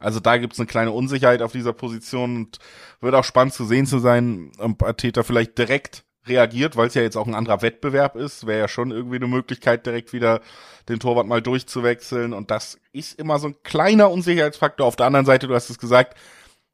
Also 0.00 0.18
da 0.18 0.38
gibt's 0.38 0.58
eine 0.58 0.66
kleine 0.66 0.90
Unsicherheit 0.90 1.40
auf 1.40 1.52
dieser 1.52 1.72
Position 1.72 2.36
und 2.36 2.58
wird 3.00 3.14
auch 3.14 3.24
spannend 3.24 3.54
zu 3.54 3.64
sehen 3.64 3.86
zu 3.86 4.00
sein, 4.00 4.50
ob 4.58 4.82
Ateta 4.82 5.22
vielleicht 5.22 5.56
direkt 5.56 6.04
reagiert, 6.26 6.76
weil 6.76 6.88
es 6.88 6.94
ja 6.94 7.02
jetzt 7.02 7.16
auch 7.16 7.26
ein 7.26 7.34
anderer 7.34 7.62
Wettbewerb 7.62 8.16
ist, 8.16 8.46
wäre 8.46 8.60
ja 8.60 8.68
schon 8.68 8.90
irgendwie 8.90 9.16
eine 9.16 9.26
Möglichkeit, 9.26 9.86
direkt 9.86 10.12
wieder 10.12 10.40
den 10.88 11.00
Torwart 11.00 11.26
mal 11.26 11.42
durchzuwechseln 11.42 12.32
und 12.32 12.50
das 12.50 12.78
ist 12.92 13.18
immer 13.18 13.38
so 13.38 13.48
ein 13.48 13.62
kleiner 13.62 14.10
Unsicherheitsfaktor. 14.10 14.86
Auf 14.86 14.96
der 14.96 15.06
anderen 15.06 15.26
Seite, 15.26 15.48
du 15.48 15.54
hast 15.54 15.70
es 15.70 15.78
gesagt, 15.78 16.16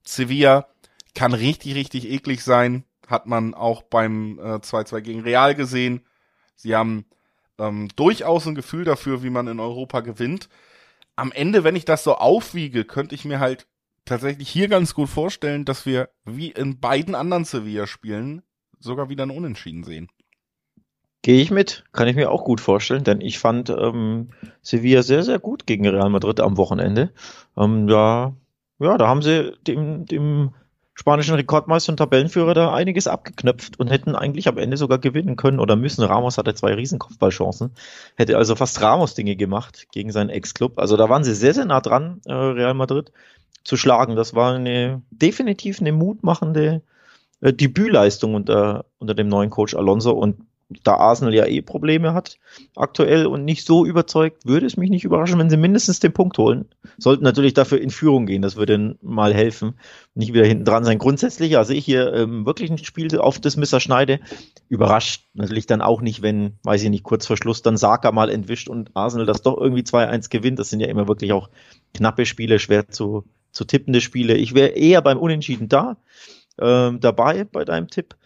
Sevilla 0.04 0.68
kann 1.14 1.32
richtig, 1.32 1.74
richtig 1.74 2.10
eklig 2.10 2.42
sein. 2.42 2.84
Hat 3.06 3.26
man 3.26 3.54
auch 3.54 3.82
beim 3.82 4.38
2-2 4.40 4.96
äh, 4.96 5.02
gegen 5.02 5.20
Real 5.20 5.54
gesehen. 5.54 6.04
Sie 6.56 6.74
haben 6.74 7.06
ähm, 7.58 7.88
durchaus 7.96 8.46
ein 8.46 8.54
Gefühl 8.54 8.84
dafür, 8.84 9.22
wie 9.22 9.30
man 9.30 9.46
in 9.46 9.60
Europa 9.60 10.00
gewinnt. 10.00 10.48
Am 11.14 11.32
Ende, 11.32 11.64
wenn 11.64 11.76
ich 11.76 11.84
das 11.84 12.04
so 12.04 12.16
aufwiege, 12.16 12.84
könnte 12.84 13.14
ich 13.14 13.24
mir 13.24 13.40
halt 13.40 13.66
tatsächlich 14.04 14.48
hier 14.48 14.68
ganz 14.68 14.94
gut 14.94 15.08
vorstellen, 15.08 15.64
dass 15.64 15.86
wir 15.86 16.10
wie 16.24 16.50
in 16.50 16.80
beiden 16.80 17.14
anderen 17.14 17.44
Sevilla-Spielen 17.44 18.42
sogar 18.80 19.08
wieder 19.08 19.24
ein 19.24 19.30
Unentschieden 19.30 19.84
sehen. 19.84 20.08
Gehe 21.22 21.42
ich 21.42 21.50
mit, 21.50 21.84
kann 21.92 22.06
ich 22.06 22.14
mir 22.14 22.30
auch 22.30 22.44
gut 22.44 22.60
vorstellen, 22.60 23.02
denn 23.02 23.20
ich 23.20 23.38
fand 23.38 23.68
ähm, 23.68 24.30
Sevilla 24.62 25.02
sehr, 25.02 25.24
sehr 25.24 25.40
gut 25.40 25.66
gegen 25.66 25.86
Real 25.88 26.08
Madrid 26.08 26.38
am 26.40 26.56
Wochenende. 26.56 27.10
Ähm, 27.56 27.88
ja, 27.88 28.34
ja, 28.78 28.98
da 28.98 29.08
haben 29.08 29.22
sie 29.22 29.52
dem, 29.66 30.06
dem 30.06 30.50
spanischen 30.94 31.34
Rekordmeister 31.34 31.92
und 31.92 31.98
Tabellenführer 31.98 32.54
da 32.54 32.72
einiges 32.72 33.06
abgeknöpft 33.06 33.78
und 33.78 33.90
hätten 33.90 34.16
eigentlich 34.16 34.48
am 34.48 34.56
Ende 34.56 34.76
sogar 34.76 34.98
gewinnen 34.98 35.36
können 35.36 35.60
oder 35.60 35.76
müssen. 35.76 36.04
Ramos 36.04 36.38
hatte 36.38 36.54
zwei 36.54 36.74
riesen 36.74 36.98
Kopfballchancen, 36.98 37.72
hätte 38.16 38.36
also 38.36 38.56
fast 38.56 38.80
Ramos-Dinge 38.80 39.36
gemacht 39.36 39.88
gegen 39.92 40.10
seinen 40.10 40.30
Ex-Club. 40.30 40.78
Also 40.78 40.96
da 40.96 41.08
waren 41.08 41.24
sie 41.24 41.34
sehr, 41.34 41.54
sehr 41.54 41.66
nah 41.66 41.80
dran, 41.80 42.20
äh, 42.24 42.32
Real 42.32 42.74
Madrid 42.74 43.12
zu 43.62 43.76
schlagen. 43.76 44.16
Das 44.16 44.34
war 44.34 44.54
eine 44.54 45.02
definitiv 45.10 45.80
eine 45.80 45.92
mutmachende 45.92 46.82
äh, 47.40 47.52
Debütleistung 47.52 48.34
unter, 48.34 48.86
unter 48.98 49.14
dem 49.14 49.28
neuen 49.28 49.50
Coach 49.50 49.74
Alonso 49.74 50.12
und 50.12 50.36
da 50.82 50.94
Arsenal 50.94 51.34
ja 51.34 51.46
eh 51.46 51.62
Probleme 51.62 52.12
hat 52.12 52.38
aktuell 52.74 53.26
und 53.26 53.44
nicht 53.44 53.64
so 53.64 53.86
überzeugt, 53.86 54.46
würde 54.46 54.66
es 54.66 54.76
mich 54.76 54.90
nicht 54.90 55.04
überraschen, 55.04 55.38
wenn 55.38 55.50
sie 55.50 55.56
mindestens 55.56 56.00
den 56.00 56.12
Punkt 56.12 56.38
holen. 56.38 56.66
Sollten 56.98 57.22
natürlich 57.22 57.54
dafür 57.54 57.80
in 57.80 57.90
Führung 57.90 58.26
gehen, 58.26 58.42
das 58.42 58.56
würde 58.56 58.96
mal 59.00 59.32
helfen. 59.32 59.74
Nicht 60.14 60.32
wieder 60.32 60.44
hinten 60.44 60.64
dran 60.64 60.84
sein. 60.84 60.98
Grundsätzlich, 60.98 61.56
also 61.56 61.72
ich 61.72 61.84
hier 61.84 62.12
ähm, 62.14 62.46
wirklich 62.46 62.70
ein 62.70 62.78
Spiel 62.78 63.16
auf 63.18 63.38
das 63.38 63.56
Messer 63.56 63.78
schneide, 63.78 64.18
überrascht 64.68 65.26
natürlich 65.34 65.66
dann 65.66 65.82
auch 65.82 66.00
nicht, 66.00 66.22
wenn, 66.22 66.54
weiß 66.64 66.82
ich 66.82 66.90
nicht, 66.90 67.04
kurz 67.04 67.26
vor 67.26 67.36
Schluss 67.36 67.62
dann 67.62 67.76
Saka 67.76 68.10
mal 68.10 68.30
entwischt 68.30 68.68
und 68.68 68.90
Arsenal 68.94 69.26
das 69.26 69.42
doch 69.42 69.56
irgendwie 69.56 69.82
2-1 69.82 70.30
gewinnt. 70.30 70.58
Das 70.58 70.70
sind 70.70 70.80
ja 70.80 70.88
immer 70.88 71.06
wirklich 71.06 71.32
auch 71.32 71.48
knappe 71.94 72.26
Spiele, 72.26 72.58
schwer 72.58 72.88
zu, 72.88 73.24
zu 73.52 73.64
tippende 73.64 74.00
Spiele. 74.00 74.34
Ich 74.34 74.54
wäre 74.54 74.70
eher 74.70 75.00
beim 75.00 75.18
Unentschieden 75.18 75.68
da, 75.68 75.96
ähm, 76.60 77.00
dabei 77.00 77.44
bei 77.44 77.64
deinem 77.64 77.88
Tipp. 77.88 78.16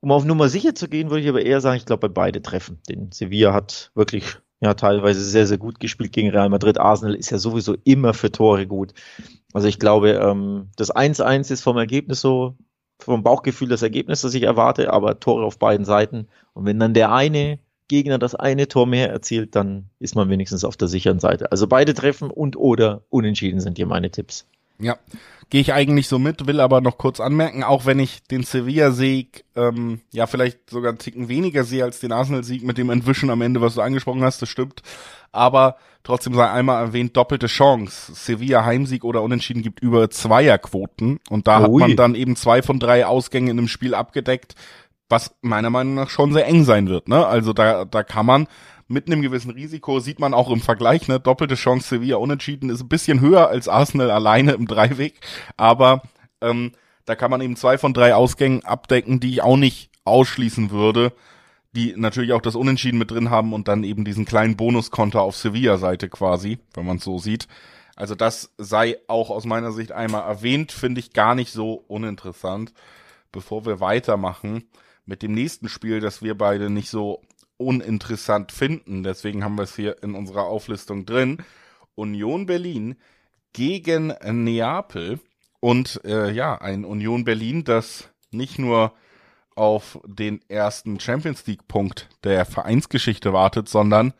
Um 0.00 0.12
auf 0.12 0.24
Nummer 0.24 0.48
sicher 0.48 0.74
zu 0.74 0.88
gehen, 0.88 1.10
würde 1.10 1.22
ich 1.22 1.28
aber 1.28 1.42
eher 1.42 1.60
sagen, 1.60 1.78
ich 1.78 1.86
glaube, 1.86 2.08
bei 2.08 2.26
beide 2.26 2.42
treffen. 2.42 2.80
Denn 2.88 3.10
Sevilla 3.10 3.54
hat 3.54 3.90
wirklich 3.94 4.36
ja 4.60 4.74
teilweise 4.74 5.24
sehr, 5.24 5.46
sehr 5.46 5.58
gut 5.58 5.80
gespielt 5.80 6.12
gegen 6.12 6.30
Real 6.30 6.48
Madrid. 6.48 6.78
Arsenal 6.78 7.14
ist 7.14 7.30
ja 7.30 7.38
sowieso 7.38 7.76
immer 7.84 8.14
für 8.14 8.30
Tore 8.30 8.66
gut. 8.66 8.92
Also 9.52 9.68
ich 9.68 9.78
glaube, 9.78 10.10
ähm, 10.12 10.70
das 10.76 10.94
1-1 10.94 11.52
ist 11.52 11.62
vom 11.62 11.76
Ergebnis 11.76 12.20
so, 12.20 12.56
vom 12.98 13.22
Bauchgefühl 13.22 13.68
das 13.68 13.82
Ergebnis, 13.82 14.22
das 14.22 14.34
ich 14.34 14.42
erwarte, 14.42 14.92
aber 14.92 15.20
Tore 15.20 15.44
auf 15.44 15.58
beiden 15.58 15.84
Seiten. 15.84 16.28
Und 16.52 16.66
wenn 16.66 16.78
dann 16.78 16.94
der 16.94 17.12
eine 17.12 17.58
Gegner 17.88 18.18
das 18.18 18.34
eine 18.34 18.66
Tor 18.68 18.86
mehr 18.86 19.10
erzielt, 19.10 19.54
dann 19.54 19.90
ist 19.98 20.16
man 20.16 20.30
wenigstens 20.30 20.64
auf 20.64 20.76
der 20.76 20.88
sicheren 20.88 21.20
Seite. 21.20 21.52
Also 21.52 21.66
beide 21.66 21.94
treffen 21.94 22.30
und 22.30 22.56
oder 22.56 23.04
unentschieden 23.10 23.60
sind 23.60 23.76
hier 23.76 23.86
meine 23.86 24.10
Tipps. 24.10 24.46
Ja, 24.78 24.96
gehe 25.50 25.60
ich 25.60 25.72
eigentlich 25.72 26.08
so 26.08 26.18
mit, 26.18 26.46
will 26.46 26.60
aber 26.60 26.80
noch 26.80 26.98
kurz 26.98 27.20
anmerken, 27.20 27.62
auch 27.62 27.86
wenn 27.86 27.98
ich 27.98 28.24
den 28.24 28.42
Sevilla-Sieg 28.42 29.44
ähm, 29.54 30.00
ja 30.12 30.26
vielleicht 30.26 30.70
sogar 30.70 30.90
einen 30.90 30.98
Ticken 30.98 31.28
weniger 31.28 31.64
sehe 31.64 31.84
als 31.84 32.00
den 32.00 32.12
Arsenal-Sieg 32.12 32.64
mit 32.64 32.78
dem 32.78 32.90
Entwischen 32.90 33.30
am 33.30 33.40
Ende, 33.40 33.60
was 33.60 33.74
du 33.74 33.80
angesprochen 33.80 34.24
hast, 34.24 34.42
das 34.42 34.48
stimmt. 34.48 34.82
Aber 35.30 35.76
trotzdem 36.02 36.34
sei 36.34 36.50
einmal 36.50 36.82
erwähnt, 36.82 37.16
doppelte 37.16 37.46
Chance. 37.46 38.12
Sevilla 38.14 38.64
Heimsieg 38.64 39.04
oder 39.04 39.22
Unentschieden 39.22 39.62
gibt 39.62 39.80
über 39.80 40.10
Zweierquoten 40.10 41.20
und 41.28 41.46
da 41.46 41.60
Ui. 41.68 41.82
hat 41.82 41.88
man 41.88 41.96
dann 41.96 42.14
eben 42.14 42.36
zwei 42.36 42.62
von 42.62 42.80
drei 42.80 43.06
Ausgängen 43.06 43.50
in 43.50 43.58
einem 43.58 43.68
Spiel 43.68 43.94
abgedeckt, 43.94 44.54
was 45.08 45.34
meiner 45.42 45.70
Meinung 45.70 45.94
nach 45.94 46.10
schon 46.10 46.32
sehr 46.32 46.46
eng 46.46 46.64
sein 46.64 46.88
wird. 46.88 47.08
Ne? 47.08 47.24
Also 47.26 47.52
da, 47.52 47.84
da 47.84 48.02
kann 48.02 48.26
man 48.26 48.48
mit 48.88 49.06
einem 49.06 49.22
gewissen 49.22 49.50
Risiko, 49.50 50.00
sieht 50.00 50.18
man 50.18 50.34
auch 50.34 50.50
im 50.50 50.60
Vergleich, 50.60 51.08
ne, 51.08 51.20
doppelte 51.20 51.54
Chance 51.54 51.88
Sevilla 51.88 52.16
unentschieden 52.16 52.70
ist 52.70 52.80
ein 52.80 52.88
bisschen 52.88 53.20
höher 53.20 53.48
als 53.48 53.68
Arsenal 53.68 54.10
alleine 54.10 54.52
im 54.52 54.66
Dreiweg, 54.66 55.20
aber 55.56 56.02
ähm, 56.40 56.72
da 57.06 57.14
kann 57.14 57.30
man 57.30 57.40
eben 57.40 57.56
zwei 57.56 57.78
von 57.78 57.94
drei 57.94 58.14
Ausgängen 58.14 58.64
abdecken, 58.64 59.20
die 59.20 59.30
ich 59.30 59.42
auch 59.42 59.56
nicht 59.56 59.90
ausschließen 60.04 60.70
würde, 60.70 61.12
die 61.72 61.94
natürlich 61.96 62.32
auch 62.32 62.40
das 62.40 62.54
Unentschieden 62.54 62.98
mit 62.98 63.10
drin 63.10 63.30
haben 63.30 63.52
und 63.52 63.68
dann 63.68 63.84
eben 63.84 64.04
diesen 64.04 64.24
kleinen 64.24 64.56
Bonuskonter 64.56 65.22
auf 65.22 65.36
Sevilla-Seite 65.36 66.08
quasi, 66.08 66.58
wenn 66.74 66.86
man 66.86 66.98
es 66.98 67.04
so 67.04 67.18
sieht. 67.18 67.48
Also 67.96 68.14
das 68.14 68.52
sei 68.58 68.98
auch 69.06 69.30
aus 69.30 69.44
meiner 69.44 69.72
Sicht 69.72 69.92
einmal 69.92 70.22
erwähnt, 70.22 70.72
finde 70.72 71.00
ich 71.00 71.12
gar 71.12 71.34
nicht 71.34 71.52
so 71.52 71.84
uninteressant. 71.88 72.72
Bevor 73.32 73.66
wir 73.66 73.80
weitermachen 73.80 74.64
mit 75.06 75.22
dem 75.22 75.32
nächsten 75.32 75.68
Spiel, 75.68 76.00
das 76.00 76.22
wir 76.22 76.36
beide 76.36 76.70
nicht 76.70 76.88
so 76.88 77.20
uninteressant 77.56 78.52
finden. 78.52 79.02
Deswegen 79.02 79.44
haben 79.44 79.56
wir 79.56 79.62
es 79.62 79.76
hier 79.76 80.02
in 80.02 80.14
unserer 80.14 80.44
Auflistung 80.44 81.06
drin. 81.06 81.38
Union 81.94 82.46
Berlin 82.46 82.96
gegen 83.52 84.14
Neapel. 84.22 85.20
Und 85.60 86.00
äh, 86.04 86.30
ja, 86.30 86.60
ein 86.60 86.84
Union 86.84 87.24
Berlin, 87.24 87.64
das 87.64 88.10
nicht 88.30 88.58
nur 88.58 88.92
auf 89.54 90.00
den 90.04 90.40
ersten 90.48 90.98
Champions 90.98 91.46
League-Punkt 91.46 92.08
der 92.24 92.44
Vereinsgeschichte 92.44 93.32
wartet, 93.32 93.68
sondern 93.68 94.12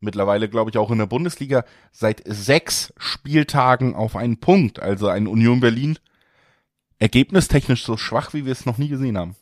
mittlerweile, 0.00 0.48
glaube 0.48 0.70
ich, 0.70 0.78
auch 0.78 0.90
in 0.90 0.98
der 0.98 1.06
Bundesliga 1.06 1.64
seit 1.92 2.22
sechs 2.24 2.92
Spieltagen 2.96 3.94
auf 3.94 4.16
einen 4.16 4.38
Punkt. 4.40 4.80
Also 4.80 5.08
ein 5.08 5.26
Union 5.26 5.60
Berlin 5.60 5.98
ergebnistechnisch 6.98 7.84
so 7.84 7.96
schwach, 7.96 8.32
wie 8.34 8.44
wir 8.44 8.52
es 8.52 8.66
noch 8.66 8.78
nie 8.78 8.88
gesehen 8.88 9.18
haben. 9.18 9.36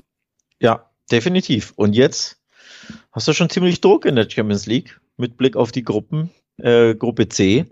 Ja, 0.61 0.91
definitiv. 1.11 1.73
Und 1.77 1.95
jetzt 1.95 2.39
hast 3.13 3.29
du 3.29 3.33
schon 3.33 3.51
ziemlich 3.51 3.81
Druck 3.81 4.05
in 4.05 4.17
der 4.17 4.29
Champions 4.29 4.67
League 4.67 5.01
mit 5.17 5.37
Blick 5.37 5.57
auf 5.57 5.73
die 5.73 5.85
Gruppen, 5.85 6.31
äh, 6.59 6.95
Gruppe 6.95 7.29
C. 7.29 7.67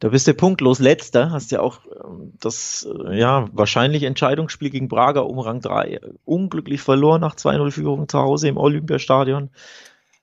Da 0.00 0.08
bist 0.08 0.26
du 0.26 0.32
punktlos 0.34 0.78
letzter, 0.78 1.30
hast 1.30 1.50
ja 1.50 1.60
auch 1.60 1.80
ähm, 1.86 2.32
das 2.40 2.88
äh, 3.06 3.18
ja 3.18 3.48
wahrscheinlich 3.52 4.04
Entscheidungsspiel 4.04 4.70
gegen 4.70 4.88
Braga 4.88 5.20
um 5.20 5.38
Rang 5.38 5.60
3 5.60 6.00
unglücklich 6.24 6.80
verloren 6.80 7.20
nach 7.20 7.36
2-0 7.36 7.70
Führung 7.70 8.08
zu 8.08 8.18
Hause 8.18 8.48
im 8.48 8.56
Olympiastadion. 8.56 9.50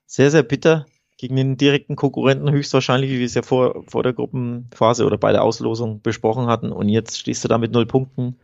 Sehr, 0.06 0.30
sehr 0.30 0.42
bitter 0.42 0.86
gegen 1.16 1.36
den 1.36 1.56
direkten 1.56 1.96
Konkurrenten 1.96 2.50
höchstwahrscheinlich, 2.50 3.10
wie 3.10 3.18
wir 3.18 3.26
es 3.26 3.34
ja 3.34 3.42
vor, 3.42 3.84
vor 3.88 4.02
der 4.02 4.14
Gruppenphase 4.14 5.04
oder 5.04 5.18
bei 5.18 5.32
der 5.32 5.42
Auslosung 5.42 6.00
besprochen 6.00 6.46
hatten. 6.46 6.72
Und 6.72 6.88
jetzt 6.88 7.18
stehst 7.18 7.44
du 7.44 7.48
da 7.48 7.58
mit 7.58 7.72
null 7.72 7.86
Punkten 7.86 8.38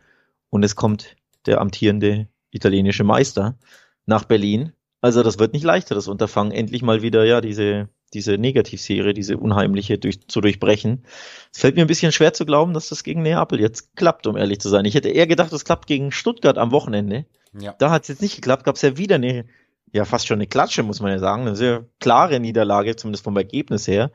und 0.49 0.63
es 0.63 0.75
kommt 0.75 1.15
der 1.45 1.59
amtierende 1.59 2.27
italienische 2.51 3.03
Meister 3.03 3.57
nach 4.05 4.25
Berlin 4.25 4.73
also 5.05 5.21
das 5.21 5.37
wird 5.37 5.53
nicht 5.53 5.63
leichter, 5.63 5.93
das 5.93 6.07
Unterfangen, 6.07 6.51
endlich 6.51 6.81
mal 6.81 7.03
wieder 7.03 7.25
ja 7.25 7.39
diese, 7.39 7.89
diese 8.15 8.39
Negativserie, 8.39 9.13
diese 9.13 9.37
unheimliche 9.37 9.99
durch, 9.99 10.27
zu 10.27 10.41
durchbrechen. 10.41 11.05
Es 11.53 11.59
fällt 11.59 11.75
mir 11.75 11.83
ein 11.83 11.87
bisschen 11.87 12.11
schwer 12.11 12.33
zu 12.33 12.43
glauben, 12.43 12.73
dass 12.73 12.89
das 12.89 13.03
gegen 13.03 13.21
Neapel 13.21 13.59
jetzt 13.59 13.95
klappt, 13.95 14.25
um 14.25 14.35
ehrlich 14.35 14.59
zu 14.61 14.67
sein. 14.67 14.83
Ich 14.85 14.95
hätte 14.95 15.09
eher 15.09 15.27
gedacht, 15.27 15.53
es 15.53 15.63
klappt 15.63 15.85
gegen 15.85 16.11
Stuttgart 16.11 16.57
am 16.57 16.71
Wochenende. 16.71 17.27
Ja. 17.53 17.75
Da 17.77 17.91
hat 17.91 18.01
es 18.01 18.07
jetzt 18.07 18.23
nicht 18.23 18.35
geklappt, 18.35 18.63
gab 18.63 18.77
es 18.77 18.81
ja 18.81 18.97
wieder 18.97 19.15
eine, 19.15 19.45
ja 19.93 20.05
fast 20.05 20.25
schon 20.25 20.39
eine 20.39 20.47
Klatsche, 20.47 20.81
muss 20.81 21.01
man 21.01 21.11
ja 21.11 21.19
sagen, 21.19 21.43
eine 21.43 21.55
sehr 21.55 21.85
klare 21.99 22.39
Niederlage, 22.39 22.95
zumindest 22.95 23.23
vom 23.23 23.37
Ergebnis 23.37 23.87
her. 23.87 24.09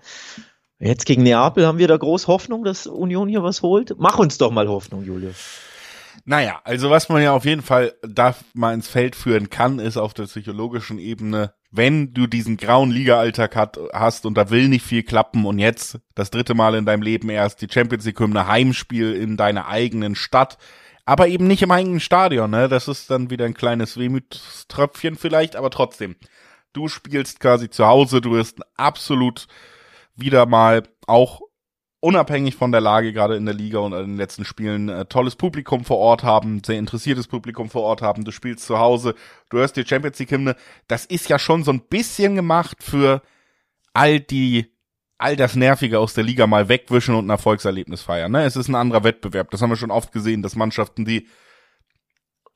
Jetzt 0.81 1.07
gegen 1.07 1.23
Neapel 1.23 1.69
haben 1.69 1.79
wir 1.79 1.87
da 1.87 1.97
groß 1.99 2.27
Hoffnung, 2.27 2.65
dass 2.65 2.89
Union 2.89 3.29
hier 3.29 3.45
was 3.45 3.63
holt. 3.63 3.95
Mach 3.97 4.19
uns 4.19 4.39
doch 4.39 4.51
mal 4.51 4.67
Hoffnung, 4.67 5.05
Julius. 5.05 5.37
Naja, 6.25 6.61
also 6.65 6.91
was 6.91 7.09
man 7.09 7.23
ja 7.23 7.33
auf 7.33 7.45
jeden 7.45 7.63
Fall 7.63 7.95
da 8.03 8.35
mal 8.55 8.75
ins 8.75 8.89
Feld 8.89 9.17
führen 9.17 9.51
kann, 9.51 9.79
ist 9.79 9.97
auf 9.97 10.15
der 10.15 10.25
psychologischen 10.25 10.99
Ebene, 10.99 11.55
wenn 11.71 12.13
du 12.13 12.27
diesen 12.27 12.57
grauen 12.57 12.91
Liga-Alltag 12.91 13.57
hat, 13.57 13.79
hast 13.93 14.27
und 14.27 14.35
da 14.35 14.51
will 14.51 14.69
nicht 14.69 14.85
viel 14.85 15.03
klappen 15.03 15.47
und 15.47 15.59
jetzt 15.59 15.99
das 16.15 16.31
dritte 16.31 16.55
Mal 16.55 16.75
in 16.75 16.85
deinem 16.85 17.03
Leben 17.03 17.31
erst 17.31 17.63
die 17.63 17.69
Champions 17.71 18.05
League-Hymne 18.05 18.47
Heimspiel 18.47 19.15
in 19.15 19.37
deiner 19.37 19.69
eigenen 19.69 20.15
Stadt, 20.15 20.59
aber 21.05 21.29
eben 21.29 21.47
nicht 21.47 21.63
im 21.63 21.71
eigenen 21.71 22.01
Stadion, 22.01 22.51
ne? 22.51 22.69
Das 22.69 22.87
ist 22.87 23.11
dann 23.11 23.31
wieder 23.31 23.45
ein 23.45 23.55
kleines 23.55 23.97
Wehmutströpfchen 23.97 25.17
vielleicht, 25.17 25.57
aber 25.57 25.71
trotzdem. 25.71 26.17
Du 26.73 26.87
spielst 26.87 27.41
quasi 27.41 27.69
zu 27.69 27.87
Hause, 27.87 28.21
du 28.21 28.33
wirst 28.33 28.61
absolut 28.77 29.49
wieder 30.15 30.47
mal 30.47 30.85
auch 31.07 31.41
unabhängig 32.01 32.57
von 32.57 32.73
der 32.73 32.81
Lage 32.81 33.13
gerade 33.13 33.37
in 33.37 33.45
der 33.45 33.55
Liga 33.55 33.79
und 33.79 33.93
in 33.93 34.07
den 34.07 34.17
letzten 34.17 34.45
Spielen 34.45 34.89
äh, 34.89 35.05
tolles 35.05 35.37
Publikum 35.37 35.85
vor 35.85 35.99
Ort 35.99 36.23
haben, 36.23 36.63
sehr 36.65 36.79
interessiertes 36.79 37.29
Publikum 37.29 37.69
vor 37.69 37.83
Ort 37.83 38.03
haben, 38.03 38.25
du 38.25 38.33
spielst 38.33 38.67
zu 38.67 38.79
Hause, 38.79 39.15
du 39.51 39.59
hörst 39.59 39.77
die 39.77 39.87
Champions 39.87 40.19
League 40.19 40.31
Hymne, 40.31 40.57
das 40.89 41.05
ist 41.05 41.29
ja 41.29 41.39
schon 41.39 41.63
so 41.63 41.73
ein 41.73 41.81
bisschen 41.81 42.35
gemacht 42.35 42.83
für 42.83 43.23
all 43.93 44.21
die 44.21 44.67
all 45.19 45.37
das 45.37 45.55
Nervige 45.55 45.99
aus 45.99 46.15
der 46.15 46.25
Liga 46.25 46.47
mal 46.47 46.71
wegwischen 46.71 47.15
und 47.15 47.27
ein 47.27 47.31
Erfolgserlebnis 47.31 48.01
feiern. 48.01 48.33
Ne? 48.33 48.45
Es 48.45 48.57
ist 48.57 48.69
ein 48.69 48.75
anderer 48.75 49.05
Wettbewerb. 49.05 49.51
Das 49.51 49.61
haben 49.61 49.69
wir 49.69 49.77
schon 49.77 49.91
oft 49.91 50.13
gesehen, 50.13 50.43
dass 50.43 50.57
Mannschaften, 50.57 51.05
die 51.05 51.29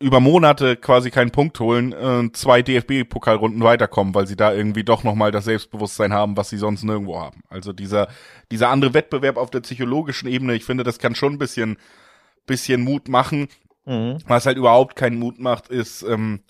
über 0.04 0.20
Monate 0.20 0.76
quasi 0.76 1.10
keinen 1.10 1.30
Punkt 1.30 1.58
holen, 1.60 1.94
äh, 1.94 2.30
zwei 2.32 2.60
DFB-Pokalrunden 2.60 3.62
weiterkommen, 3.62 4.14
weil 4.14 4.26
sie 4.26 4.36
da 4.36 4.52
irgendwie 4.52 4.84
doch 4.84 5.02
nochmal 5.02 5.30
das 5.30 5.46
Selbstbewusstsein 5.46 6.12
haben, 6.12 6.36
was 6.36 6.50
sie 6.50 6.58
sonst 6.58 6.84
nirgendwo 6.84 7.18
haben. 7.18 7.42
Also 7.48 7.72
dieser, 7.72 8.08
dieser 8.50 8.68
andere 8.68 8.92
Wettbewerb 8.92 9.38
auf 9.38 9.50
der 9.50 9.60
psychologischen 9.60 10.28
Ebene, 10.28 10.54
ich 10.54 10.64
finde, 10.64 10.84
das 10.84 10.98
kann 10.98 11.14
schon 11.14 11.32
ein 11.32 11.38
bisschen, 11.38 11.78
bisschen 12.44 12.82
Mut 12.82 13.08
machen. 13.08 13.48
Mhm. 13.86 14.18
Was 14.26 14.44
halt 14.44 14.58
überhaupt 14.58 14.94
keinen 14.94 15.18
Mut 15.18 15.40
macht, 15.40 15.68
ist, 15.68 16.02
ähm, 16.02 16.40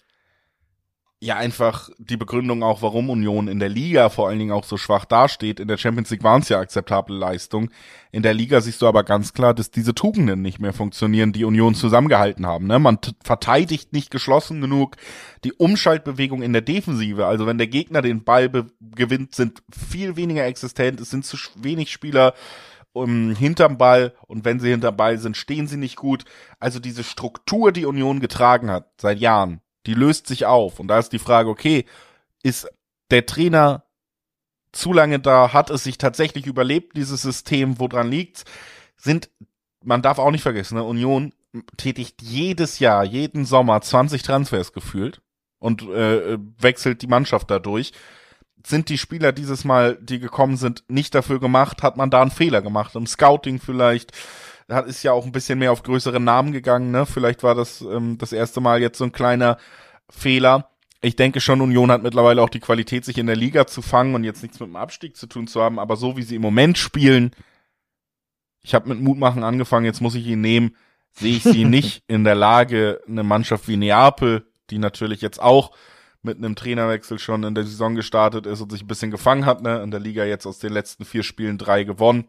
ja 1.24 1.36
einfach 1.36 1.88
die 1.98 2.18
Begründung 2.18 2.62
auch, 2.62 2.82
warum 2.82 3.08
Union 3.08 3.48
in 3.48 3.58
der 3.58 3.70
Liga 3.70 4.10
vor 4.10 4.28
allen 4.28 4.38
Dingen 4.38 4.52
auch 4.52 4.64
so 4.64 4.76
schwach 4.76 5.06
dasteht. 5.06 5.58
In 5.58 5.68
der 5.68 5.78
Champions 5.78 6.10
League 6.10 6.22
waren 6.22 6.42
es 6.42 6.50
ja 6.50 6.58
akzeptable 6.58 7.16
Leistungen. 7.16 7.70
In 8.12 8.22
der 8.22 8.34
Liga 8.34 8.60
siehst 8.60 8.82
du 8.82 8.86
aber 8.86 9.04
ganz 9.04 9.32
klar, 9.32 9.54
dass 9.54 9.70
diese 9.70 9.94
Tugenden 9.94 10.42
nicht 10.42 10.60
mehr 10.60 10.74
funktionieren, 10.74 11.32
die 11.32 11.44
Union 11.44 11.74
zusammengehalten 11.74 12.46
haben. 12.46 12.66
Ne? 12.66 12.78
Man 12.78 12.98
verteidigt 13.22 13.94
nicht 13.94 14.10
geschlossen 14.10 14.60
genug. 14.60 14.96
Die 15.44 15.54
Umschaltbewegung 15.54 16.42
in 16.42 16.52
der 16.52 16.62
Defensive, 16.62 17.24
also 17.24 17.46
wenn 17.46 17.58
der 17.58 17.68
Gegner 17.68 18.02
den 18.02 18.22
Ball 18.22 18.50
gewinnt, 18.94 19.34
sind 19.34 19.62
viel 19.74 20.16
weniger 20.16 20.44
existent. 20.44 21.00
Es 21.00 21.08
sind 21.08 21.24
zu 21.24 21.38
wenig 21.56 21.90
Spieler 21.90 22.34
um, 22.92 23.34
hinterm 23.34 23.78
Ball 23.78 24.14
und 24.26 24.44
wenn 24.44 24.60
sie 24.60 24.70
hinterm 24.70 24.96
Ball 24.96 25.18
sind, 25.18 25.36
stehen 25.38 25.66
sie 25.66 25.78
nicht 25.78 25.96
gut. 25.96 26.24
Also 26.60 26.80
diese 26.80 27.02
Struktur, 27.02 27.72
die 27.72 27.86
Union 27.86 28.20
getragen 28.20 28.70
hat 28.70 28.90
seit 28.98 29.18
Jahren, 29.18 29.60
die 29.86 29.94
löst 29.94 30.26
sich 30.26 30.46
auf. 30.46 30.80
Und 30.80 30.88
da 30.88 30.98
ist 30.98 31.10
die 31.10 31.18
Frage, 31.18 31.50
okay, 31.50 31.84
ist 32.42 32.68
der 33.10 33.26
Trainer 33.26 33.84
zu 34.72 34.92
lange 34.92 35.20
da? 35.20 35.52
Hat 35.52 35.70
es 35.70 35.84
sich 35.84 35.98
tatsächlich 35.98 36.46
überlebt, 36.46 36.96
dieses 36.96 37.22
System? 37.22 37.78
Woran 37.78 38.10
liegt's? 38.10 38.44
Sind, 38.96 39.30
man 39.82 40.02
darf 40.02 40.18
auch 40.18 40.30
nicht 40.30 40.42
vergessen, 40.42 40.76
ne, 40.76 40.84
Union 40.84 41.32
tätigt 41.76 42.22
jedes 42.22 42.78
Jahr, 42.78 43.04
jeden 43.04 43.44
Sommer 43.44 43.80
20 43.80 44.22
Transfers 44.22 44.72
gefühlt 44.72 45.20
und 45.58 45.82
äh, 45.82 46.38
wechselt 46.58 47.02
die 47.02 47.06
Mannschaft 47.06 47.50
dadurch. 47.50 47.92
Sind 48.66 48.88
die 48.88 48.98
Spieler 48.98 49.32
dieses 49.32 49.64
Mal, 49.64 49.96
die 50.00 50.18
gekommen 50.18 50.56
sind, 50.56 50.84
nicht 50.88 51.14
dafür 51.14 51.38
gemacht? 51.38 51.82
Hat 51.82 51.96
man 51.96 52.10
da 52.10 52.22
einen 52.22 52.30
Fehler 52.30 52.62
gemacht? 52.62 52.94
Im 52.94 53.06
Scouting 53.06 53.60
vielleicht? 53.60 54.12
Hat, 54.68 54.86
ist 54.86 55.02
ja 55.02 55.12
auch 55.12 55.24
ein 55.24 55.32
bisschen 55.32 55.58
mehr 55.58 55.72
auf 55.72 55.82
größere 55.82 56.20
Namen 56.20 56.52
gegangen, 56.52 56.90
ne? 56.90 57.06
Vielleicht 57.06 57.42
war 57.42 57.54
das 57.54 57.80
ähm, 57.80 58.18
das 58.18 58.32
erste 58.32 58.60
Mal 58.60 58.80
jetzt 58.80 58.98
so 58.98 59.04
ein 59.04 59.12
kleiner 59.12 59.58
Fehler. 60.10 60.70
Ich 61.00 61.16
denke 61.16 61.40
schon, 61.40 61.60
Union 61.60 61.90
hat 61.90 62.02
mittlerweile 62.02 62.42
auch 62.42 62.48
die 62.48 62.60
Qualität, 62.60 63.04
sich 63.04 63.18
in 63.18 63.26
der 63.26 63.36
Liga 63.36 63.66
zu 63.66 63.82
fangen 63.82 64.14
und 64.14 64.24
jetzt 64.24 64.42
nichts 64.42 64.58
mit 64.58 64.68
dem 64.68 64.76
Abstieg 64.76 65.16
zu 65.16 65.26
tun 65.26 65.46
zu 65.46 65.60
haben, 65.60 65.78
aber 65.78 65.96
so 65.96 66.16
wie 66.16 66.22
sie 66.22 66.36
im 66.36 66.42
Moment 66.42 66.78
spielen, 66.78 67.32
ich 68.62 68.74
habe 68.74 68.88
mit 68.88 69.00
Mutmachen 69.00 69.44
angefangen, 69.44 69.84
jetzt 69.84 70.00
muss 70.00 70.14
ich 70.14 70.26
ihn 70.26 70.40
nehmen, 70.40 70.76
sehe 71.12 71.36
ich 71.36 71.42
sie 71.42 71.64
nicht 71.66 72.02
in 72.08 72.24
der 72.24 72.34
Lage, 72.34 73.00
eine 73.06 73.22
Mannschaft 73.22 73.68
wie 73.68 73.76
Neapel, 73.76 74.46
die 74.70 74.78
natürlich 74.78 75.20
jetzt 75.20 75.40
auch 75.40 75.72
mit 76.22 76.38
einem 76.38 76.56
Trainerwechsel 76.56 77.18
schon 77.18 77.44
in 77.44 77.54
der 77.54 77.64
Saison 77.64 77.94
gestartet 77.94 78.46
ist 78.46 78.62
und 78.62 78.72
sich 78.72 78.82
ein 78.82 78.86
bisschen 78.86 79.10
gefangen 79.10 79.44
hat, 79.44 79.60
ne, 79.60 79.82
in 79.82 79.90
der 79.90 80.00
Liga 80.00 80.24
jetzt 80.24 80.46
aus 80.46 80.58
den 80.58 80.72
letzten 80.72 81.04
vier 81.04 81.22
Spielen 81.22 81.58
drei 81.58 81.84
gewonnen. 81.84 82.26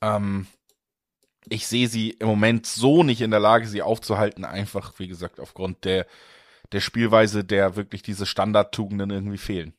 Ähm, 0.00 0.46
ich 1.50 1.66
sehe 1.66 1.88
sie 1.88 2.10
im 2.10 2.28
Moment 2.28 2.66
so 2.66 3.02
nicht 3.02 3.20
in 3.20 3.30
der 3.30 3.40
Lage, 3.40 3.66
sie 3.66 3.82
aufzuhalten, 3.82 4.44
einfach, 4.44 4.92
wie 4.98 5.08
gesagt, 5.08 5.40
aufgrund 5.40 5.84
der, 5.84 6.06
der 6.72 6.80
Spielweise, 6.80 7.44
der 7.44 7.76
wirklich 7.76 8.02
diese 8.02 8.26
Standardtugenden 8.26 9.10
irgendwie 9.10 9.38
fehlen. 9.38 9.74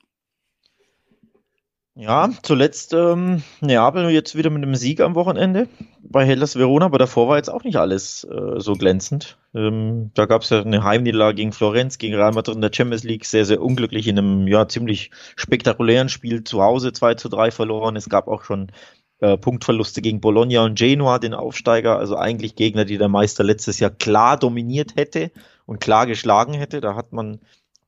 Ja, 2.02 2.30
zuletzt 2.44 2.94
ähm, 2.94 3.44
Neapel 3.60 4.10
jetzt 4.10 4.38
wieder 4.38 4.50
mit 4.50 4.64
einem 4.64 4.76
Sieg 4.76 5.02
am 5.02 5.16
Wochenende 5.16 5.68
bei 6.02 6.26
Hellas 6.26 6.56
Verona, 6.56 6.86
aber 6.86 6.98
davor 6.98 7.28
war 7.28 7.36
jetzt 7.36 7.50
auch 7.50 7.66
nicht 7.66 7.76
alles 7.76 8.24
äh, 8.24 8.58
so 8.58 8.76
glänzend. 8.76 9.38
Ähm, 9.54 10.12
da 10.14 10.26
gab 10.26 10.44
es 10.44 10.50
ja 10.50 10.62
eine 10.62 10.86
Heimniederlage 10.86 11.36
gegen 11.36 11.52
Florenz, 11.52 11.98
gegen 11.98 12.16
Real 12.16 12.32
Madrid 12.32 12.56
in 12.56 12.62
der 12.62 12.72
Champions 12.74 13.04
League, 13.04 13.26
sehr, 13.26 13.44
sehr 13.44 13.62
unglücklich 13.62 14.08
in 14.08 14.18
einem 14.18 14.48
ja 14.48 14.66
ziemlich 14.70 15.12
spektakulären 15.36 16.08
Spiel 16.08 16.46
zu 16.46 16.62
Hause 16.62 16.94
2 16.94 17.16
zu 17.16 17.28
3 17.28 17.52
verloren. 17.52 17.98
Es 17.98 18.08
gab 18.08 18.30
auch 18.30 18.46
schon 18.46 18.72
äh, 19.20 19.38
Punktverluste 19.38 20.02
gegen 20.02 20.22
Bologna 20.22 20.64
und 20.64 20.78
Genoa, 20.78 21.20
den 21.20 21.34
Aufsteiger, 21.34 21.98
also 21.98 22.16
eigentlich 22.16 22.56
Gegner, 22.56 22.86
die 22.86 22.98
der 22.98 23.10
Meister 23.10 23.44
letztes 23.44 23.80
Jahr 23.80 23.92
klar 23.92 24.38
dominiert 24.38 24.96
hätte 24.96 25.32
und 25.66 25.80
klar 25.80 26.08
geschlagen 26.08 26.54
hätte. 26.54 26.82
Da 26.82 26.96
hat 26.96 27.12
man 27.12 27.40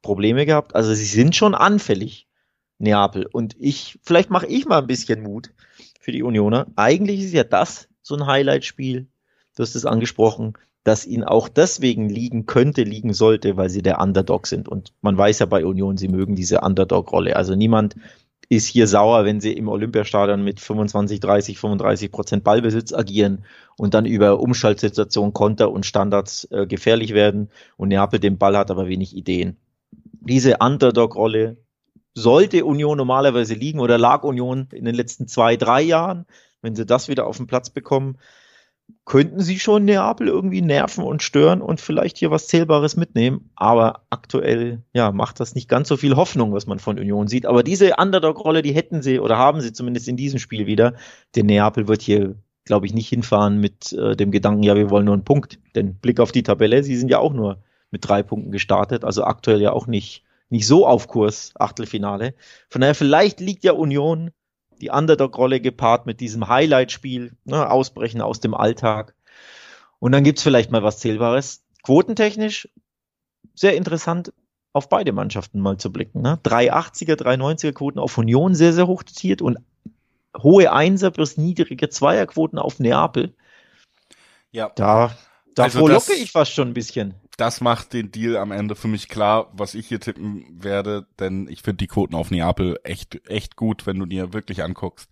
Probleme 0.01 0.45
gehabt. 0.45 0.75
Also 0.75 0.93
sie 0.93 1.06
sind 1.06 1.36
schon 1.36 1.56
anfällig, 1.56 2.27
Neapel. 2.79 3.25
Und 3.25 3.56
ich, 3.60 3.99
vielleicht 4.03 4.29
mache 4.29 4.47
ich 4.47 4.65
mal 4.65 4.79
ein 4.79 4.88
bisschen 4.88 5.21
Mut 5.21 5.51
für 5.99 6.12
die 6.12 6.23
Unioner. 6.23 6.67
Eigentlich 6.75 7.21
ist 7.21 7.34
ja 7.34 7.43
das 7.43 7.88
so 8.01 8.15
ein 8.15 8.25
Highlight-Spiel. 8.25 9.08
Du 9.56 9.63
hast 9.63 9.75
es 9.75 9.86
angesprochen, 9.86 10.53
dass 10.84 11.06
ihnen 11.06 11.23
auch 11.23 11.47
deswegen 11.47 12.10
liegen 12.10 12.47
könnte, 12.47 12.84
liegen 12.84 13.13
sollte, 13.13 13.56
weil 13.56 13.69
sie 13.69 13.84
der 13.84 14.01
Underdog 14.01 14.47
sind. 14.47 14.67
Und 14.67 14.93
man 15.01 15.17
weiß 15.17 15.39
ja 15.39 15.45
bei 15.45 15.63
Union, 15.63 15.97
sie 15.97 16.08
mögen 16.08 16.36
diese 16.36 16.62
Underdog-Rolle. 16.62 17.36
Also 17.36 17.56
niemand 17.56 17.95
ist 18.51 18.67
hier 18.67 18.85
sauer, 18.85 19.23
wenn 19.23 19.39
sie 19.39 19.53
im 19.53 19.69
Olympiastadion 19.69 20.43
mit 20.43 20.59
25, 20.59 21.21
30, 21.21 21.57
35 21.57 22.11
Prozent 22.11 22.43
Ballbesitz 22.43 22.91
agieren 22.91 23.45
und 23.77 23.93
dann 23.93 24.05
über 24.05 24.41
Umschaltsituationen, 24.41 25.31
Konter 25.31 25.71
und 25.71 25.85
Standards 25.85 26.49
äh, 26.51 26.67
gefährlich 26.67 27.13
werden 27.13 27.49
und 27.77 27.87
Neapel 27.87 28.19
den 28.19 28.37
Ball 28.37 28.57
hat, 28.57 28.69
aber 28.69 28.89
wenig 28.89 29.15
Ideen. 29.15 29.55
Diese 30.19 30.57
Underdog-Rolle 30.57 31.55
sollte 32.13 32.65
Union 32.65 32.97
normalerweise 32.97 33.53
liegen 33.53 33.79
oder 33.79 33.97
lag 33.97 34.23
Union 34.23 34.67
in 34.73 34.83
den 34.83 34.95
letzten 34.95 35.29
zwei, 35.29 35.55
drei 35.55 35.81
Jahren. 35.81 36.25
Wenn 36.61 36.75
sie 36.75 36.85
das 36.85 37.07
wieder 37.07 37.27
auf 37.27 37.37
den 37.37 37.47
Platz 37.47 37.69
bekommen, 37.69 38.17
könnten 39.06 39.41
sie 39.41 39.60
schon 39.60 39.86
Neapel 39.86 40.27
irgendwie 40.27 40.62
nerven 40.62 41.04
und 41.04 41.23
stören 41.23 41.62
und 41.62 41.82
vielleicht 41.82 42.17
hier 42.17 42.32
was 42.32 42.47
Zählbares 42.47 42.95
mitnehmen. 42.95 43.49
Aber 43.56 44.04
aktuell, 44.10 44.84
ja, 44.93 45.12
macht 45.12 45.39
das 45.39 45.56
nicht 45.56 45.69
ganz 45.69 45.88
so 45.88 45.97
viel 45.97 46.15
Hoffnung, 46.15 46.54
was 46.54 46.67
man 46.67 46.80
von 46.80 46.99
Union 46.99 47.27
sieht. 47.27 47.45
Aber 47.45 47.63
diese 47.63 47.95
Underdog-Rolle, 47.97 48.62
die 48.62 48.73
hätten 48.73 49.01
sie 49.01 49.19
oder 49.19 49.38
haben 49.38 49.62
sie 49.62 49.73
zumindest 49.73 50.08
in 50.08 50.17
diesem 50.17 50.39
Spiel 50.39 50.65
wieder. 50.65 50.93
Denn 51.36 51.45
Neapel 51.47 51.88
wird 51.88 52.01
hier, 52.01 52.36
glaube 52.65 52.86
ich, 52.86 52.93
nicht 52.93 53.10
hinfahren 53.10 53.60
mit 53.60 53.93
äh, 53.93 54.15
dem 54.15 54.32
Gedanken, 54.32 54.63
ja, 54.63 54.75
wir 54.75 54.89
wollen 54.89 55.06
nur 55.06 55.15
einen 55.15 55.25
Punkt. 55.25 55.60
Denn 55.75 55.95
Blick 55.95 56.19
auf 56.19 56.32
die 56.32 56.43
Tabelle, 56.43 56.84
sie 56.84 56.95
sind 56.95 57.10
ja 57.10 57.19
auch 57.19 57.34
nur 57.34 57.58
mit 57.91 58.08
drei 58.08 58.23
Punkten 58.23 58.51
gestartet, 58.51 59.04
also 59.04 59.23
aktuell 59.23 59.62
ja 59.62 59.73
auch 59.73 59.88
nicht, 59.88 60.23
nicht 60.49 60.65
so 60.65 60.88
auf 60.88 61.08
Kurs, 61.08 61.51
Achtelfinale. 61.56 62.34
Von 62.69 62.82
daher, 62.82 62.95
vielleicht 62.95 63.39
liegt 63.39 63.63
ja 63.63 63.73
Union 63.73 64.32
die 64.82 64.89
Underdog-Rolle 64.89 65.62
gepaart 65.62 66.06
mit 66.06 66.20
diesem 66.20 66.48
Highlight-Spiel, 66.48 67.34
ne, 67.46 67.70
Ausbrechen 67.70 68.22
aus 68.22 68.39
dem 68.39 68.54
Alltag. 68.54 69.15
Und 70.00 70.12
dann 70.12 70.24
gibt's 70.24 70.44
vielleicht 70.44 70.72
mal 70.72 70.84
was 70.84 71.00
Zählbares. 71.00 71.63
Quotentechnisch 71.84 72.67
sehr 73.54 73.76
interessant, 73.76 74.34
auf 74.74 74.89
beide 74.89 75.12
Mannschaften 75.12 75.60
mal 75.60 75.78
zu 75.78 75.91
blicken. 75.91 76.22
Ne? 76.22 76.39
380er, 76.44 77.15
390er 77.15 77.74
Quoten 77.74 78.00
auf 78.00 78.17
Union 78.17 78.56
sehr, 78.56 78.74
sehr 78.74 78.88
hoch 78.88 79.04
dotiert 79.04 79.41
und 79.41 79.60
hohe 80.38 80.72
Einser 80.72 81.12
plus 81.12 81.38
niedrige 81.38 81.89
Zweierquoten 81.89 82.58
auf 82.58 82.80
Neapel. 82.80 83.34
Ja. 84.52 84.72
Da, 84.76 85.15
davor 85.55 85.89
also 85.89 85.93
locke 85.93 86.13
ich 86.13 86.31
fast 86.31 86.53
schon 86.53 86.69
ein 86.69 86.73
bisschen 86.73 87.15
das 87.41 87.59
macht 87.59 87.93
den 87.93 88.11
Deal 88.11 88.37
am 88.37 88.51
Ende 88.51 88.75
für 88.75 88.87
mich 88.87 89.09
klar, 89.09 89.49
was 89.53 89.73
ich 89.73 89.87
hier 89.87 89.99
tippen 89.99 90.45
werde, 90.51 91.07
denn 91.19 91.47
ich 91.49 91.63
finde 91.63 91.77
die 91.77 91.87
Quoten 91.87 92.13
auf 92.13 92.29
Neapel 92.29 92.79
echt, 92.83 93.27
echt 93.27 93.55
gut, 93.55 93.87
wenn 93.87 93.97
du 93.97 94.05
dir 94.05 94.31
wirklich 94.31 94.61
anguckst. 94.63 95.09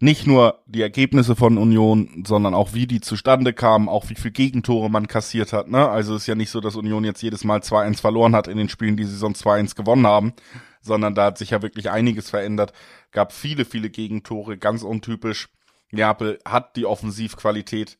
Nicht 0.00 0.26
nur 0.26 0.62
die 0.66 0.82
Ergebnisse 0.82 1.36
von 1.36 1.58
Union, 1.58 2.24
sondern 2.26 2.54
auch 2.54 2.74
wie 2.74 2.88
die 2.88 3.00
zustande 3.00 3.52
kamen, 3.52 3.88
auch 3.88 4.08
wie 4.10 4.16
viel 4.16 4.32
Gegentore 4.32 4.90
man 4.90 5.06
kassiert 5.06 5.52
hat. 5.52 5.68
Ne? 5.68 5.88
Also 5.88 6.16
ist 6.16 6.26
ja 6.26 6.34
nicht 6.34 6.50
so, 6.50 6.60
dass 6.60 6.74
Union 6.74 7.04
jetzt 7.04 7.22
jedes 7.22 7.44
Mal 7.44 7.60
2-1 7.60 8.00
verloren 8.00 8.34
hat 8.34 8.48
in 8.48 8.58
den 8.58 8.68
Spielen, 8.68 8.96
die 8.96 9.04
sie 9.04 9.16
sonst 9.16 9.46
2-1 9.46 9.76
gewonnen 9.76 10.08
haben, 10.08 10.32
sondern 10.80 11.14
da 11.14 11.26
hat 11.26 11.38
sich 11.38 11.50
ja 11.50 11.62
wirklich 11.62 11.88
einiges 11.90 12.30
verändert. 12.30 12.72
Gab 13.12 13.32
viele, 13.32 13.64
viele 13.64 13.90
Gegentore, 13.90 14.58
ganz 14.58 14.82
untypisch. 14.82 15.50
Neapel 15.92 16.40
hat 16.44 16.74
die 16.74 16.86
Offensivqualität, 16.86 17.96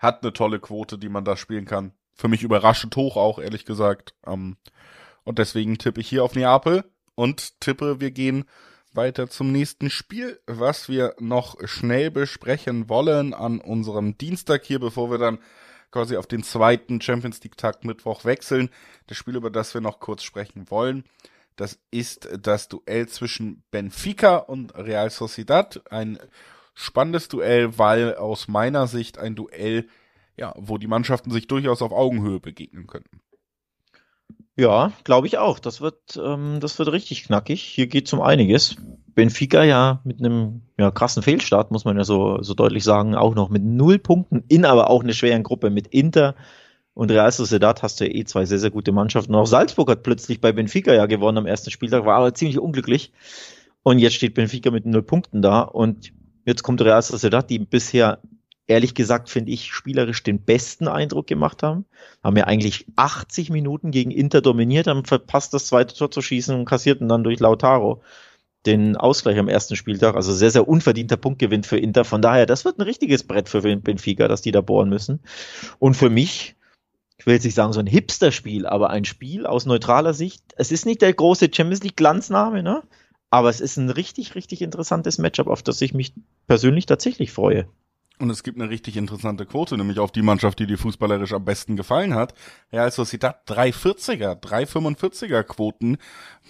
hat 0.00 0.24
eine 0.24 0.32
tolle 0.32 0.58
Quote, 0.58 0.98
die 0.98 1.08
man 1.08 1.24
da 1.24 1.36
spielen 1.36 1.66
kann 1.66 1.92
für 2.20 2.28
mich 2.28 2.42
überraschend 2.42 2.94
hoch 2.96 3.16
auch, 3.16 3.38
ehrlich 3.38 3.64
gesagt. 3.64 4.14
Ähm, 4.26 4.56
und 5.24 5.38
deswegen 5.38 5.78
tippe 5.78 6.00
ich 6.00 6.08
hier 6.08 6.22
auf 6.22 6.34
Neapel 6.34 6.84
und 7.14 7.60
tippe, 7.60 8.00
wir 8.00 8.10
gehen 8.10 8.44
weiter 8.92 9.28
zum 9.28 9.52
nächsten 9.52 9.90
Spiel, 9.90 10.40
was 10.46 10.88
wir 10.88 11.14
noch 11.18 11.56
schnell 11.66 12.10
besprechen 12.10 12.88
wollen 12.88 13.34
an 13.34 13.60
unserem 13.60 14.18
Dienstag 14.18 14.64
hier, 14.64 14.80
bevor 14.80 15.10
wir 15.10 15.18
dann 15.18 15.38
quasi 15.90 16.16
auf 16.16 16.26
den 16.26 16.42
zweiten 16.42 17.00
Champions 17.00 17.42
League 17.42 17.56
Tag 17.56 17.84
Mittwoch 17.84 18.24
wechseln. 18.24 18.70
Das 19.06 19.16
Spiel, 19.16 19.36
über 19.36 19.50
das 19.50 19.74
wir 19.74 19.80
noch 19.80 20.00
kurz 20.00 20.22
sprechen 20.22 20.70
wollen, 20.70 21.04
das 21.56 21.78
ist 21.90 22.28
das 22.40 22.68
Duell 22.68 23.08
zwischen 23.08 23.62
Benfica 23.70 24.36
und 24.36 24.74
Real 24.74 25.10
Sociedad. 25.10 25.82
Ein 25.90 26.18
spannendes 26.80 27.28
Duell, 27.28 27.78
weil 27.78 28.14
aus 28.14 28.48
meiner 28.48 28.86
Sicht 28.86 29.18
ein 29.18 29.34
Duell 29.34 29.86
ja, 30.40 30.54
wo 30.56 30.78
die 30.78 30.86
Mannschaften 30.86 31.30
sich 31.30 31.46
durchaus 31.46 31.82
auf 31.82 31.92
Augenhöhe 31.92 32.40
begegnen 32.40 32.86
könnten. 32.86 33.20
Ja, 34.56 34.92
glaube 35.04 35.26
ich 35.26 35.38
auch. 35.38 35.58
Das 35.58 35.80
wird, 35.80 36.18
ähm, 36.22 36.58
das 36.60 36.78
wird 36.78 36.90
richtig 36.90 37.24
knackig. 37.24 37.62
Hier 37.62 37.86
geht 37.86 38.06
es 38.06 38.12
um 38.12 38.20
einiges. 38.20 38.76
Benfica 39.14 39.62
ja 39.64 40.00
mit 40.04 40.18
einem 40.18 40.62
ja, 40.78 40.90
krassen 40.90 41.22
Fehlstart, 41.22 41.70
muss 41.70 41.84
man 41.84 41.96
ja 41.96 42.04
so, 42.04 42.42
so 42.42 42.54
deutlich 42.54 42.84
sagen, 42.84 43.14
auch 43.14 43.34
noch 43.34 43.50
mit 43.50 43.62
null 43.62 43.98
Punkten 43.98 44.44
in 44.48 44.64
aber 44.64 44.90
auch 44.90 45.02
einer 45.02 45.12
schweren 45.12 45.42
Gruppe 45.42 45.70
mit 45.70 45.88
Inter 45.88 46.34
und 46.94 47.10
Real 47.10 47.30
Sociedad 47.30 47.82
hast 47.82 48.00
du 48.00 48.06
ja 48.06 48.14
eh 48.14 48.24
zwei 48.24 48.44
sehr, 48.44 48.58
sehr 48.58 48.70
gute 48.70 48.92
Mannschaften. 48.92 49.34
auch 49.34 49.46
Salzburg 49.46 49.90
hat 49.90 50.02
plötzlich 50.02 50.40
bei 50.40 50.52
Benfica 50.52 50.92
ja 50.92 51.06
gewonnen 51.06 51.38
am 51.38 51.46
ersten 51.46 51.70
Spieltag, 51.70 52.04
war 52.04 52.16
aber 52.16 52.34
ziemlich 52.34 52.58
unglücklich. 52.58 53.12
Und 53.82 53.98
jetzt 53.98 54.14
steht 54.14 54.34
Benfica 54.34 54.70
mit 54.70 54.84
null 54.84 55.02
Punkten 55.02 55.42
da 55.42 55.60
und 55.60 56.12
jetzt 56.50 56.62
kommt 56.62 56.82
Real 56.82 57.02
Sociedad, 57.02 57.48
die 57.48 57.58
bisher 57.58 58.20
ehrlich 58.70 58.94
gesagt, 58.94 59.28
finde 59.28 59.50
ich, 59.50 59.72
spielerisch 59.72 60.22
den 60.22 60.44
besten 60.44 60.86
Eindruck 60.86 61.26
gemacht 61.26 61.62
haben. 61.62 61.86
Haben 62.22 62.36
ja 62.36 62.44
eigentlich 62.44 62.86
80 62.94 63.50
Minuten 63.50 63.90
gegen 63.90 64.12
Inter 64.12 64.40
dominiert, 64.40 64.86
haben 64.86 65.04
verpasst, 65.04 65.52
das 65.52 65.66
zweite 65.66 65.94
Tor 65.94 66.10
zu 66.10 66.22
schießen 66.22 66.54
und 66.54 66.66
kassierten 66.66 67.08
dann 67.08 67.24
durch 67.24 67.40
Lautaro 67.40 68.02
den 68.66 68.96
Ausgleich 68.96 69.38
am 69.38 69.48
ersten 69.48 69.74
Spieltag. 69.74 70.14
Also 70.14 70.32
sehr, 70.32 70.50
sehr 70.50 70.68
unverdienter 70.68 71.16
Punktgewinn 71.16 71.64
für 71.64 71.78
Inter. 71.78 72.04
Von 72.04 72.22
daher, 72.22 72.46
das 72.46 72.64
wird 72.64 72.78
ein 72.78 72.82
richtiges 72.82 73.24
Brett 73.24 73.48
für 73.48 73.62
Benfica, 73.62 74.28
dass 74.28 74.42
die 74.42 74.52
da 74.52 74.60
bohren 74.60 74.88
müssen. 74.88 75.20
Und 75.78 75.94
für 75.94 76.10
mich, 76.10 76.54
ich 77.16 77.26
will 77.26 77.34
jetzt 77.34 77.44
nicht 77.44 77.54
sagen 77.54 77.72
so 77.72 77.80
ein 77.80 77.86
Hipster-Spiel, 77.86 78.66
aber 78.66 78.90
ein 78.90 79.04
Spiel 79.04 79.46
aus 79.46 79.66
neutraler 79.66 80.14
Sicht. 80.14 80.42
Es 80.56 80.70
ist 80.70 80.86
nicht 80.86 81.02
der 81.02 81.12
große 81.12 81.50
Champions 81.52 81.82
League 81.82 81.96
Glanzname, 81.96 82.62
ne? 82.62 82.82
Aber 83.30 83.48
es 83.48 83.60
ist 83.60 83.76
ein 83.76 83.90
richtig, 83.90 84.34
richtig 84.34 84.60
interessantes 84.62 85.18
Matchup, 85.18 85.46
auf 85.46 85.62
das 85.62 85.80
ich 85.80 85.94
mich 85.94 86.12
persönlich 86.46 86.86
tatsächlich 86.86 87.32
freue. 87.32 87.68
Und 88.20 88.28
es 88.28 88.42
gibt 88.42 88.60
eine 88.60 88.68
richtig 88.68 88.98
interessante 88.98 89.46
Quote, 89.46 89.78
nämlich 89.78 89.98
auf 89.98 90.12
die 90.12 90.20
Mannschaft, 90.20 90.58
die 90.58 90.66
dir 90.66 90.76
fußballerisch 90.76 91.32
am 91.32 91.44
besten 91.44 91.74
gefallen 91.76 92.14
hat. 92.14 92.34
Ja, 92.70 92.82
also 92.82 93.04
Sociedad 93.04 93.48
340er, 93.48 94.38
345er 94.38 95.42
Quoten. 95.42 95.96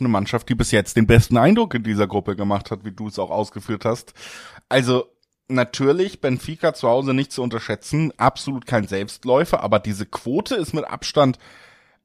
Eine 0.00 0.08
Mannschaft, 0.08 0.48
die 0.48 0.56
bis 0.56 0.72
jetzt 0.72 0.96
den 0.96 1.06
besten 1.06 1.36
Eindruck 1.36 1.74
in 1.74 1.84
dieser 1.84 2.08
Gruppe 2.08 2.34
gemacht 2.34 2.72
hat, 2.72 2.84
wie 2.84 2.90
du 2.90 3.06
es 3.06 3.20
auch 3.20 3.30
ausgeführt 3.30 3.84
hast. 3.84 4.14
Also, 4.68 5.04
natürlich 5.46 6.20
Benfica 6.20 6.74
zu 6.74 6.88
Hause 6.88 7.14
nicht 7.14 7.30
zu 7.30 7.40
unterschätzen. 7.40 8.12
Absolut 8.16 8.66
kein 8.66 8.88
Selbstläufer, 8.88 9.62
aber 9.62 9.78
diese 9.78 10.06
Quote 10.06 10.56
ist 10.56 10.72
mit 10.72 10.84
Abstand 10.84 11.38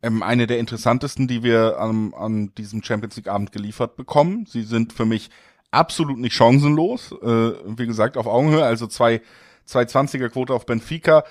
ähm, 0.06 0.24
eine 0.24 0.48
der 0.48 0.60
interessantesten, 0.60 1.28
die 1.28 1.44
wir 1.44 1.80
an, 1.80 2.14
an 2.14 2.54
diesem 2.56 2.84
Champions 2.84 3.16
League 3.18 3.28
Abend 3.28 3.52
geliefert 3.52 3.96
bekommen. 3.96 4.46
Sie 4.48 4.64
sind 4.64 4.94
für 4.94 5.06
mich 5.06 5.30
absolut 5.72 6.20
nicht 6.20 6.34
chancenlos. 6.34 7.12
Äh, 7.12 7.54
wie 7.66 7.88
gesagt, 7.88 8.18
auf 8.18 8.28
Augenhöhe, 8.28 8.64
also 8.64 8.88
zwei 8.88 9.22
220er 9.68 10.30
Quote 10.30 10.54
auf 10.54 10.68
Benfica, 10.68 11.24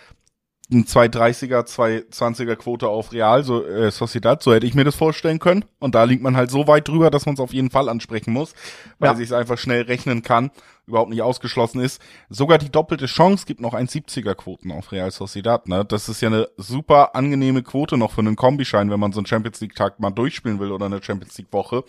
ein 0.72 0.84
230er, 0.84 1.66
220er 1.66 2.56
Quote 2.56 2.88
auf 2.88 3.12
Real, 3.12 3.44
so 3.44 3.64
äh, 3.64 3.90
Sociedad, 3.90 4.42
so 4.42 4.54
hätte 4.54 4.66
ich 4.66 4.74
mir 4.74 4.84
das 4.84 4.94
vorstellen 4.94 5.38
können. 5.38 5.64
Und 5.78 5.94
da 5.94 6.04
liegt 6.04 6.22
man 6.22 6.36
halt 6.36 6.50
so 6.50 6.66
weit 6.66 6.88
drüber, 6.88 7.10
dass 7.10 7.26
man 7.26 7.34
es 7.34 7.40
auf 7.40 7.52
jeden 7.52 7.70
Fall 7.70 7.88
ansprechen 7.88 8.32
muss, 8.32 8.54
weil 8.98 9.10
ja. 9.10 9.16
sich 9.16 9.26
es 9.26 9.32
einfach 9.32 9.58
schnell 9.58 9.82
rechnen 9.82 10.22
kann, 10.22 10.50
überhaupt 10.86 11.10
nicht 11.10 11.22
ausgeschlossen 11.22 11.80
ist. 11.80 12.00
Sogar 12.30 12.58
die 12.58 12.70
doppelte 12.70 13.06
Chance 13.06 13.44
gibt 13.46 13.60
noch 13.60 13.74
1,70er 13.74 14.34
Quoten 14.34 14.72
auf 14.72 14.90
Real 14.90 15.10
Sociedad. 15.10 15.68
Ne? 15.68 15.84
Das 15.84 16.08
ist 16.08 16.22
ja 16.22 16.28
eine 16.28 16.48
super 16.56 17.14
angenehme 17.14 17.62
Quote 17.62 17.98
noch 17.98 18.12
für 18.12 18.22
einen 18.22 18.36
Kombischein, 18.36 18.90
wenn 18.90 19.00
man 19.00 19.12
so 19.12 19.20
einen 19.20 19.26
Champions 19.26 19.60
League 19.60 19.74
Tag 19.74 20.00
mal 20.00 20.10
durchspielen 20.10 20.60
will 20.60 20.72
oder 20.72 20.86
eine 20.86 21.02
Champions 21.02 21.36
League 21.36 21.52
Woche. 21.52 21.84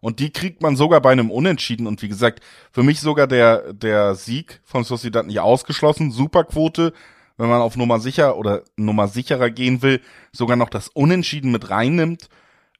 Und 0.00 0.18
die 0.18 0.30
kriegt 0.30 0.62
man 0.62 0.74
sogar 0.74 1.00
bei 1.00 1.12
einem 1.12 1.30
Unentschieden. 1.30 1.86
Und 1.86 2.02
wie 2.02 2.08
gesagt, 2.08 2.40
für 2.72 2.82
mich 2.82 3.00
sogar 3.00 3.28
der, 3.28 3.72
der 3.72 4.16
Sieg 4.16 4.60
von 4.64 4.82
Sociedad 4.82 5.26
nicht 5.26 5.38
ausgeschlossen. 5.38 6.10
Superquote. 6.10 6.92
Wenn 7.36 7.48
man 7.48 7.60
auf 7.60 7.76
Nummer 7.76 8.00
sicher 8.00 8.36
oder 8.36 8.62
Nummer 8.76 9.08
sicherer 9.08 9.50
gehen 9.50 9.82
will, 9.82 10.00
sogar 10.32 10.56
noch 10.56 10.68
das 10.68 10.88
Unentschieden 10.88 11.50
mit 11.50 11.70
reinnimmt. 11.70 12.28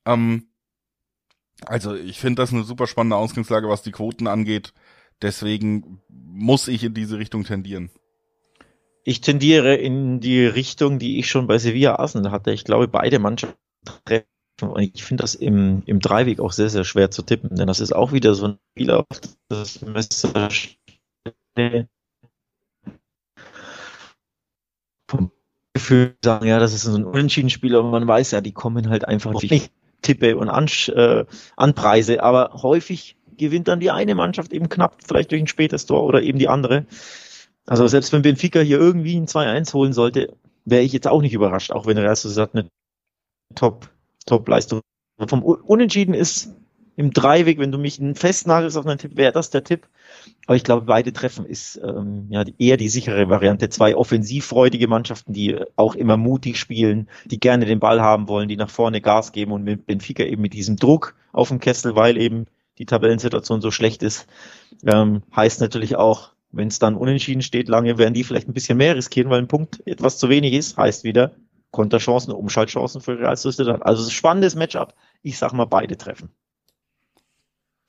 Ähm, 0.04 0.48
also 1.66 1.94
ich 1.94 2.18
finde 2.18 2.42
das 2.42 2.52
eine 2.52 2.64
super 2.64 2.86
spannende 2.86 3.16
Ausgangslage, 3.16 3.68
was 3.68 3.82
die 3.82 3.92
Quoten 3.92 4.26
angeht. 4.26 4.72
Deswegen 5.20 6.00
muss 6.08 6.68
ich 6.68 6.84
in 6.84 6.94
diese 6.94 7.18
Richtung 7.18 7.44
tendieren. 7.44 7.90
Ich 9.04 9.20
tendiere 9.20 9.74
in 9.76 10.20
die 10.20 10.44
Richtung, 10.44 10.98
die 10.98 11.18
ich 11.18 11.28
schon 11.28 11.46
bei 11.46 11.58
Sevilla 11.58 11.96
Arsenal 11.96 12.32
hatte. 12.32 12.52
Ich 12.52 12.64
glaube, 12.64 12.88
beide 12.88 13.18
Mannschaften 13.18 13.58
treffen 14.04 14.26
und 14.60 14.80
ich 14.80 15.02
finde 15.02 15.22
das 15.22 15.34
im, 15.34 15.82
im 15.86 15.98
Dreiweg 15.98 16.40
auch 16.40 16.52
sehr, 16.52 16.68
sehr 16.68 16.84
schwer 16.84 17.10
zu 17.10 17.22
tippen, 17.22 17.56
denn 17.56 17.66
das 17.66 17.80
ist 17.80 17.92
auch 17.92 18.12
wieder 18.12 18.34
so 18.34 18.46
ein 18.46 18.58
Spiel 18.72 18.90
auf 18.92 19.06
das 19.48 19.80
Messer 19.82 20.48
vom 25.08 25.30
Gefühl 25.74 26.14
sagen, 26.22 26.46
ja, 26.46 26.58
das 26.58 26.74
ist 26.74 26.82
so 26.82 26.94
ein 26.94 27.04
Unentschieden-Spiel, 27.04 27.74
aber 27.76 27.90
man 27.90 28.06
weiß 28.06 28.32
ja, 28.32 28.40
die 28.40 28.52
kommen 28.52 28.90
halt 28.90 29.06
einfach 29.06 29.32
nicht 29.42 29.72
Tippe 30.02 30.36
und 30.36 30.48
An 30.48 30.66
äh, 30.88 31.24
Anpreise, 31.56 32.22
aber 32.22 32.62
häufig 32.62 33.16
gewinnt 33.36 33.68
dann 33.68 33.80
die 33.80 33.90
eine 33.90 34.14
Mannschaft 34.14 34.52
eben 34.52 34.68
knapp, 34.68 34.98
vielleicht 35.06 35.30
durch 35.30 35.42
ein 35.42 35.46
spätes 35.46 35.86
Tor 35.86 36.04
oder 36.04 36.22
eben 36.22 36.38
die 36.38 36.48
andere. 36.48 36.86
Also 37.66 37.86
selbst 37.86 38.12
wenn 38.12 38.22
Benfica 38.22 38.60
hier 38.60 38.78
irgendwie 38.78 39.16
ein 39.16 39.26
2-1 39.26 39.72
holen 39.72 39.92
sollte, 39.92 40.36
wäre 40.64 40.82
ich 40.82 40.92
jetzt 40.92 41.08
auch 41.08 41.22
nicht 41.22 41.32
überrascht, 41.32 41.72
auch 41.72 41.86
wenn 41.86 41.98
Real 41.98 42.16
Sociedad 42.16 42.54
eine 42.54 42.68
Top 43.54 43.88
Top-Leistung. 44.26 44.80
Vom 45.26 45.42
Unentschieden 45.42 46.14
ist 46.14 46.54
im 46.96 47.12
Dreiweg, 47.12 47.58
wenn 47.58 47.72
du 47.72 47.78
mich 47.78 48.00
festnagelst 48.14 48.76
auf 48.76 48.86
einen 48.86 48.98
Tipp, 48.98 49.16
wäre 49.16 49.32
das 49.32 49.50
der 49.50 49.64
Tipp. 49.64 49.88
Aber 50.46 50.56
ich 50.56 50.64
glaube, 50.64 50.86
beide 50.86 51.12
Treffen 51.12 51.46
ist 51.46 51.80
ähm, 51.82 52.26
ja 52.28 52.44
eher 52.58 52.76
die 52.76 52.88
sichere 52.88 53.28
Variante. 53.28 53.68
Zwei 53.68 53.96
offensivfreudige 53.96 54.88
Mannschaften, 54.88 55.32
die 55.32 55.58
auch 55.76 55.94
immer 55.94 56.16
mutig 56.16 56.58
spielen, 56.58 57.08
die 57.24 57.40
gerne 57.40 57.64
den 57.64 57.80
Ball 57.80 58.00
haben 58.00 58.28
wollen, 58.28 58.48
die 58.48 58.56
nach 58.56 58.70
vorne 58.70 59.00
Gas 59.00 59.32
geben 59.32 59.52
und 59.52 59.64
mit 59.64 59.86
Benfica 59.86 60.24
eben 60.24 60.42
mit 60.42 60.52
diesem 60.52 60.76
Druck 60.76 61.14
auf 61.32 61.48
dem 61.48 61.60
Kessel, 61.60 61.96
weil 61.96 62.18
eben 62.18 62.46
die 62.78 62.86
Tabellensituation 62.86 63.60
so 63.60 63.70
schlecht 63.70 64.02
ist, 64.02 64.26
ähm, 64.84 65.22
heißt 65.34 65.60
natürlich 65.60 65.96
auch, 65.96 66.32
wenn 66.50 66.68
es 66.68 66.78
dann 66.78 66.96
unentschieden 66.96 67.42
steht, 67.42 67.68
lange 67.68 67.96
werden 67.96 68.14
die 68.14 68.24
vielleicht 68.24 68.48
ein 68.48 68.52
bisschen 68.54 68.76
mehr 68.76 68.96
riskieren, 68.96 69.30
weil 69.30 69.38
ein 69.38 69.48
Punkt 69.48 69.86
etwas 69.86 70.18
zu 70.18 70.28
wenig 70.28 70.52
ist, 70.52 70.76
heißt 70.76 71.04
wieder, 71.04 71.32
Konterchancen, 71.70 72.32
Umschaltchancen 72.32 73.00
für 73.00 73.18
Real 73.18 73.36
Sociedad. 73.36 73.82
Also 73.82 74.08
spannendes 74.10 74.54
Matchup. 74.54 74.94
Ich 75.22 75.38
sag 75.38 75.54
mal, 75.54 75.64
beide 75.64 75.96
treffen. 75.96 76.28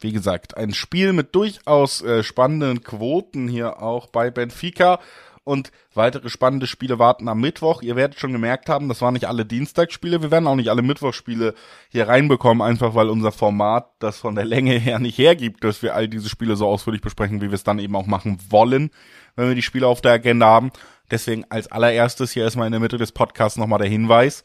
Wie 0.04 0.12
gesagt, 0.12 0.58
ein 0.58 0.74
Spiel 0.74 1.14
mit 1.14 1.34
durchaus 1.34 2.02
äh, 2.02 2.24
spannenden 2.24 2.84
Quoten 2.84 3.48
hier 3.48 3.82
auch 3.82 4.08
bei 4.08 4.32
Benfica. 4.32 5.00
Und 5.46 5.72
weitere 5.94 6.30
spannende 6.30 6.68
Spiele 6.68 7.00
warten 7.00 7.28
am 7.28 7.40
Mittwoch. 7.40 7.82
Ihr 7.82 7.96
werdet 7.96 8.20
schon 8.20 8.32
gemerkt 8.32 8.70
haben, 8.70 8.88
das 8.88 9.02
waren 9.02 9.14
nicht 9.14 9.28
alle 9.28 9.46
Dienstagsspiele. 9.46 10.22
Wir 10.22 10.32
werden 10.32 10.48
auch 10.48 10.56
nicht 10.56 10.70
alle 10.70 10.82
Mittwochsspiele 10.82 11.54
hier 11.90 12.08
reinbekommen, 12.08 12.62
einfach 12.62 12.96
weil 12.96 13.10
unser 13.10 13.32
Format 13.32 13.90
das 14.00 14.18
von 14.18 14.36
der 14.36 14.46
Länge 14.46 14.74
her 14.74 15.00
nicht 15.00 15.18
hergibt, 15.18 15.64
dass 15.64 15.82
wir 15.82 15.96
all 15.96 16.08
diese 16.08 16.30
Spiele 16.30 16.56
so 16.56 16.68
ausführlich 16.68 17.02
besprechen, 17.02 17.42
wie 17.42 17.50
wir 17.50 17.56
es 17.56 17.64
dann 17.64 17.80
eben 17.80 17.96
auch 17.96 18.06
machen 18.06 18.40
wollen, 18.50 18.90
wenn 19.36 19.48
wir 19.48 19.56
die 19.56 19.62
Spiele 19.62 19.88
auf 19.88 20.02
der 20.02 20.14
Agenda 20.14 20.48
haben. 20.48 20.72
Deswegen 21.12 21.46
als 21.50 21.72
allererstes 21.72 22.32
hier 22.32 22.44
erstmal 22.44 22.68
in 22.68 22.72
der 22.72 22.82
Mitte 22.82 22.98
des 22.98 23.12
Podcasts 23.12 23.58
nochmal 23.58 23.80
der 23.80 23.90
Hinweis. 23.90 24.44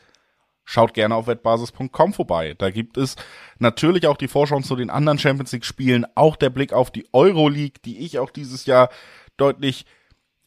Schaut 0.71 0.93
gerne 0.93 1.15
auf 1.15 1.27
wettbasis.com 1.27 2.13
vorbei. 2.13 2.55
Da 2.59 2.71
gibt 2.71 2.99
es 2.99 3.17
natürlich 3.59 4.07
auch 4.07 4.19
die 4.19 4.29
Vorschau 4.29 4.61
zu 4.61 4.77
den 4.77 4.91
anderen 4.91 5.19
Champions 5.19 5.51
League 5.53 5.65
Spielen, 5.65 6.05
auch 6.15 6.37
der 6.37 6.51
Blick 6.51 6.75
auf 6.75 6.91
die 6.91 7.09
Euroleague, 7.15 7.81
die 7.87 8.01
ich 8.01 8.19
auch 8.19 8.29
dieses 8.29 8.67
Jahr 8.67 8.91
deutlich 9.39 9.87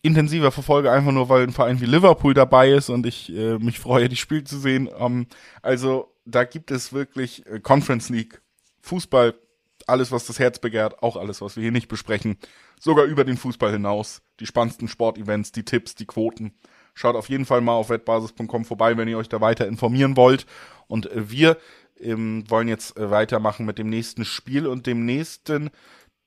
intensiver 0.04 0.52
verfolge, 0.52 0.92
einfach 0.92 1.12
nur 1.12 1.28
weil 1.28 1.42
ein 1.42 1.52
Verein 1.52 1.82
wie 1.82 1.88
Liverpool 1.88 2.36
dabei 2.36 2.70
ist 2.70 2.90
und 2.90 3.08
ich 3.08 3.36
äh, 3.36 3.58
mich 3.58 3.80
freue, 3.80 4.10
die 4.10 4.16
Spiele 4.16 4.44
zu 4.44 4.60
sehen. 4.60 4.92
Ähm, 4.96 5.26
also 5.64 6.14
da 6.26 6.44
gibt 6.44 6.70
es 6.70 6.94
wirklich 6.94 7.44
äh, 7.48 7.60
Conference 7.60 8.10
League, 8.10 8.44
Fußball, 8.82 9.34
alles, 9.88 10.12
was 10.12 10.28
das 10.28 10.38
Herz 10.38 10.60
begehrt, 10.60 11.02
auch 11.02 11.18
alles, 11.18 11.42
was 11.42 11.56
wir 11.56 11.64
hier 11.64 11.72
nicht 11.72 11.88
besprechen, 11.88 12.38
sogar 12.80 13.06
über 13.06 13.24
den 13.24 13.38
Fußball 13.38 13.72
hinaus. 13.72 14.22
Die 14.40 14.46
spannendsten 14.46 14.88
Sportevents, 14.88 15.52
die 15.52 15.66
Tipps, 15.66 15.96
die 15.96 16.06
Quoten. 16.06 16.54
Schaut 16.94 17.16
auf 17.16 17.30
jeden 17.30 17.46
Fall 17.46 17.62
mal 17.62 17.74
auf 17.74 17.90
wettbasis.com 17.90 18.66
vorbei, 18.66 18.98
wenn 18.98 19.08
ihr 19.08 19.18
euch 19.18 19.30
da 19.30 19.42
weiter 19.42 19.68
informieren 19.68 20.18
wollt. 20.18 20.46
Und 20.88 21.12
äh, 21.12 21.30
wir 21.30 21.58
ähm, 22.00 22.44
wollen 22.50 22.68
jetzt 22.68 22.98
äh, 22.98 23.10
weitermachen 23.10 23.66
mit 23.66 23.78
dem 23.78 23.90
nächsten 23.90 24.26
Spiel 24.26 24.68
und 24.68 24.88
dem 24.88 25.06
nächsten 25.06 25.70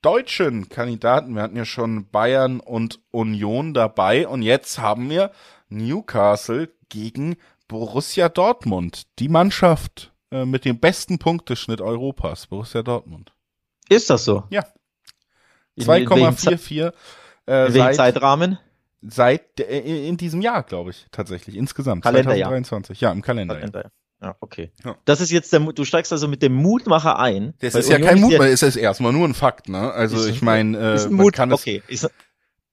deutschen 0.01 0.69
Kandidaten. 0.69 1.35
Wir 1.35 1.41
hatten 1.41 1.57
ja 1.57 1.65
schon 1.65 2.09
Bayern 2.09 2.59
und 2.59 2.99
Union 3.11 3.73
dabei 3.73 4.27
und 4.27 4.41
jetzt 4.41 4.79
haben 4.79 5.09
wir 5.09 5.31
Newcastle 5.69 6.69
gegen 6.89 7.37
Borussia 7.67 8.29
Dortmund. 8.29 9.07
Die 9.19 9.29
Mannschaft 9.29 10.13
äh, 10.31 10.45
mit 10.45 10.65
dem 10.65 10.79
besten 10.79 11.17
Punkteschnitt 11.17 11.81
Europas, 11.81 12.47
Borussia 12.47 12.83
Dortmund. 12.83 13.33
Ist 13.89 14.09
das 14.09 14.25
so? 14.25 14.43
Ja. 14.49 14.65
2,44. 15.79 16.93
Äh, 17.47 17.71
seit, 17.71 17.95
Zeitrahmen? 17.95 18.59
Seit 19.07 19.59
äh, 19.59 20.07
in 20.07 20.17
diesem 20.17 20.41
Jahr, 20.41 20.63
glaube 20.63 20.91
ich, 20.91 21.05
tatsächlich 21.11 21.55
insgesamt. 21.55 22.03
Kalenderjahr. 22.03 22.49
2023. 22.49 23.01
Ja, 23.01 23.11
im 23.11 23.21
Kalender. 23.21 23.55
Kalender. 23.55 23.91
Ja, 24.21 24.35
okay. 24.39 24.71
Ja. 24.83 24.95
Das 25.05 25.21
ist 25.21 25.31
jetzt 25.31 25.51
der 25.53 25.59
du 25.59 25.85
steigst 25.85 26.11
also 26.11 26.27
mit 26.27 26.41
dem 26.41 26.53
Mutmacher 26.53 27.19
ein. 27.19 27.53
Das 27.59 27.75
ist 27.75 27.89
ja 27.89 27.99
kein 27.99 28.19
Mutmacher, 28.19 28.49
es 28.49 28.63
ist 28.63 28.75
erstmal 28.75 29.13
nur 29.13 29.27
ein 29.27 29.33
Fakt, 29.33 29.69
ne? 29.69 29.91
Also 29.91 30.25
ich 30.27 30.41
meine, 30.41 30.77
äh, 30.95 31.09
man 31.09 31.31
kann 31.31 31.51
es 31.51 31.61
okay. 31.61 31.83
Ich, 31.87 32.05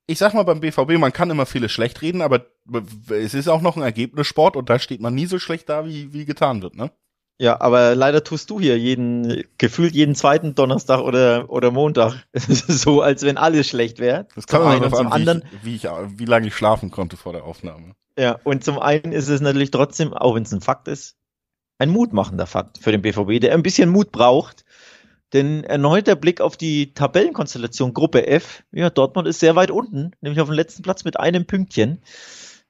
ich 0.07 0.18
sag 0.18 0.35
mal 0.35 0.45
beim 0.45 0.61
BVB, 0.61 0.99
man 0.99 1.12
kann 1.12 1.31
immer 1.31 1.47
viele 1.47 1.68
schlecht 1.68 2.03
reden, 2.03 2.23
aber 2.23 2.47
es 3.11 3.35
ist 3.35 3.49
auch 3.49 3.61
noch 3.61 3.77
ein 3.77 3.83
Ergebnissport 3.83 4.57
und 4.57 4.71
da 4.71 4.79
steht 4.79 5.01
man 5.01 5.14
nie 5.14 5.27
so 5.27 5.38
schlecht 5.38 5.68
da, 5.68 5.85
wie, 5.85 6.12
wie 6.12 6.25
getan 6.25 6.62
wird, 6.62 6.77
ne? 6.77 6.90
Ja, 7.42 7.61
aber 7.61 7.96
leider 7.96 8.22
tust 8.22 8.50
du 8.50 8.61
hier 8.61 8.78
jeden, 8.78 9.42
gefühlt 9.59 9.96
jeden 9.96 10.14
zweiten 10.14 10.55
Donnerstag 10.55 11.00
oder, 11.00 11.50
oder 11.50 11.72
Montag 11.72 12.14
so, 12.35 13.02
als 13.02 13.24
wenn 13.24 13.37
alles 13.37 13.66
schlecht 13.66 13.98
wäre. 13.98 14.28
Das 14.37 14.46
kann 14.46 14.62
man 14.62 14.81
zum 14.94 15.09
an, 15.09 15.12
anderen, 15.12 15.42
wie, 15.61 15.74
ich, 15.74 15.83
wie, 15.83 15.88
ich, 15.88 16.18
wie 16.20 16.24
lange 16.24 16.46
ich 16.46 16.55
schlafen 16.55 16.92
konnte 16.92 17.16
vor 17.16 17.33
der 17.33 17.42
Aufnahme. 17.42 17.96
Ja, 18.16 18.38
und 18.44 18.62
zum 18.62 18.78
einen 18.78 19.11
ist 19.11 19.26
es 19.26 19.40
natürlich 19.40 19.72
trotzdem, 19.72 20.14
auch 20.14 20.37
wenn 20.37 20.44
es 20.44 20.52
ein 20.52 20.61
Fakt 20.61 20.87
ist, 20.87 21.16
ein 21.78 21.90
mutmachender 21.90 22.46
Fakt 22.46 22.78
für 22.78 22.92
den 22.92 23.02
BVB, 23.02 23.40
der 23.40 23.55
ein 23.55 23.64
bisschen 23.64 23.90
Mut 23.90 24.12
braucht. 24.12 24.64
Denn 25.33 25.64
erneut 25.64 26.07
der 26.07 26.14
Blick 26.14 26.40
auf 26.40 26.57
die 26.57 26.94
Tabellenkonstellation 26.94 27.92
Gruppe 27.92 28.28
F. 28.28 28.62
Ja, 28.70 28.88
Dortmund 28.88 29.26
ist 29.26 29.40
sehr 29.40 29.57
weit 29.57 29.72
unten, 29.72 30.12
nämlich 30.20 30.40
auf 30.40 30.48
dem 30.48 30.55
letzten 30.55 30.85
Platz 30.85 31.02
mit 31.02 31.18
einem 31.18 31.44
Pünktchen. 31.44 32.02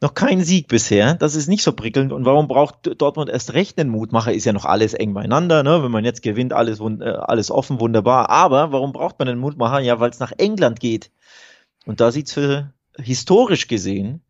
Noch 0.03 0.15
kein 0.15 0.43
Sieg 0.43 0.67
bisher. 0.69 1.15
Das 1.15 1.37
ist 1.37 1.49
nicht 1.49 1.63
so 1.63 1.73
prickelnd. 1.73 2.13
Und 2.13 2.25
warum 2.25 2.49
braucht 2.49 3.01
Dortmund 3.01 3.31
erst 3.31 3.55
recht 3.55 3.79
einen 3.79 3.89
Mutmacher? 3.89 4.35
Ist 4.35 4.45
ja 4.45 4.53
noch 4.53 4.65
alles 4.65 4.95
eng 4.95 5.15
beieinander. 5.15 5.63
Ne? 5.63 5.83
Wenn 5.83 5.93
man 5.93 6.05
jetzt 6.05 6.23
gewinnt, 6.23 6.53
alles, 6.53 6.81
äh, 6.81 7.05
alles 7.05 7.53
offen, 7.53 7.79
wunderbar. 7.79 8.29
Aber 8.29 8.73
warum 8.73 8.93
braucht 8.93 9.19
man 9.21 9.29
einen 9.29 9.39
Mutmacher? 9.41 9.79
Ja, 9.79 10.01
weil 10.01 10.11
es 10.11 10.19
nach 10.19 10.33
England 10.37 10.81
geht. 10.81 11.13
Und 11.87 12.01
da 12.01 12.11
sieht's 12.11 12.33
für 12.33 12.73
historisch 12.99 13.69
gesehen 13.69 14.23